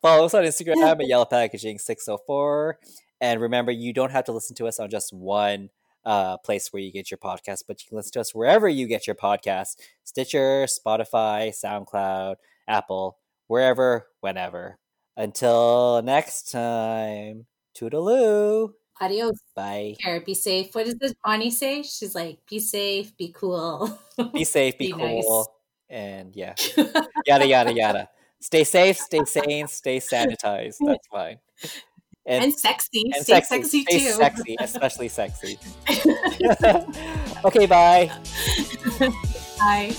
follow 0.01 0.25
us 0.25 0.33
on 0.33 0.43
Instagram 0.43 0.99
at 1.01 1.07
Yellow 1.07 1.25
Packaging 1.25 1.77
604. 1.77 2.79
And 3.21 3.39
remember, 3.41 3.71
you 3.71 3.93
don't 3.93 4.11
have 4.11 4.25
to 4.25 4.31
listen 4.31 4.55
to 4.57 4.67
us 4.67 4.79
on 4.79 4.89
just 4.89 5.13
one 5.13 5.69
uh, 6.05 6.37
place 6.37 6.71
where 6.71 6.81
you 6.81 6.91
get 6.91 7.11
your 7.11 7.17
podcast, 7.17 7.63
but 7.67 7.81
you 7.83 7.89
can 7.89 7.97
listen 7.97 8.11
to 8.13 8.19
us 8.21 8.33
wherever 8.35 8.67
you 8.67 8.87
get 8.87 9.07
your 9.07 9.15
podcast 9.15 9.75
Stitcher, 10.03 10.65
Spotify, 10.65 11.49
SoundCloud, 11.49 12.35
Apple, 12.67 13.17
wherever, 13.47 14.07
whenever. 14.21 14.77
Until 15.17 16.01
next 16.03 16.51
time, 16.51 17.45
toodaloo. 17.77 18.73
Adios. 19.01 19.39
Bye. 19.55 19.95
Care, 20.01 20.21
be 20.21 20.33
safe. 20.33 20.73
What 20.73 20.85
does 20.85 20.95
this 20.95 21.13
Bonnie 21.23 21.51
say? 21.51 21.83
She's 21.83 22.15
like, 22.15 22.39
be 22.49 22.59
safe, 22.59 23.15
be 23.17 23.33
cool. 23.35 23.97
Be 24.33 24.43
safe, 24.43 24.77
be, 24.79 24.91
Be 24.91 24.97
nice. 24.97 25.23
cool. 25.25 25.47
And 25.89 26.35
yeah, 26.35 26.55
yada, 27.25 27.47
yada, 27.47 27.73
yada. 27.73 28.09
Stay 28.39 28.63
safe, 28.63 28.97
stay 28.97 29.23
sane, 29.25 29.67
stay 29.67 29.99
sanitized. 29.99 30.77
That's 30.85 31.07
fine. 31.07 31.39
and, 32.25 32.53
sexy. 32.53 33.03
and 33.13 33.23
Stay 33.23 33.41
sexy, 33.41 33.61
sexy, 33.61 33.81
stay 33.83 33.99
too. 33.99 34.11
sexy, 34.13 34.55
especially 34.59 35.07
sexy. 35.09 35.59
okay, 37.45 37.65
bye. 37.65 38.11
Bye. 39.59 39.95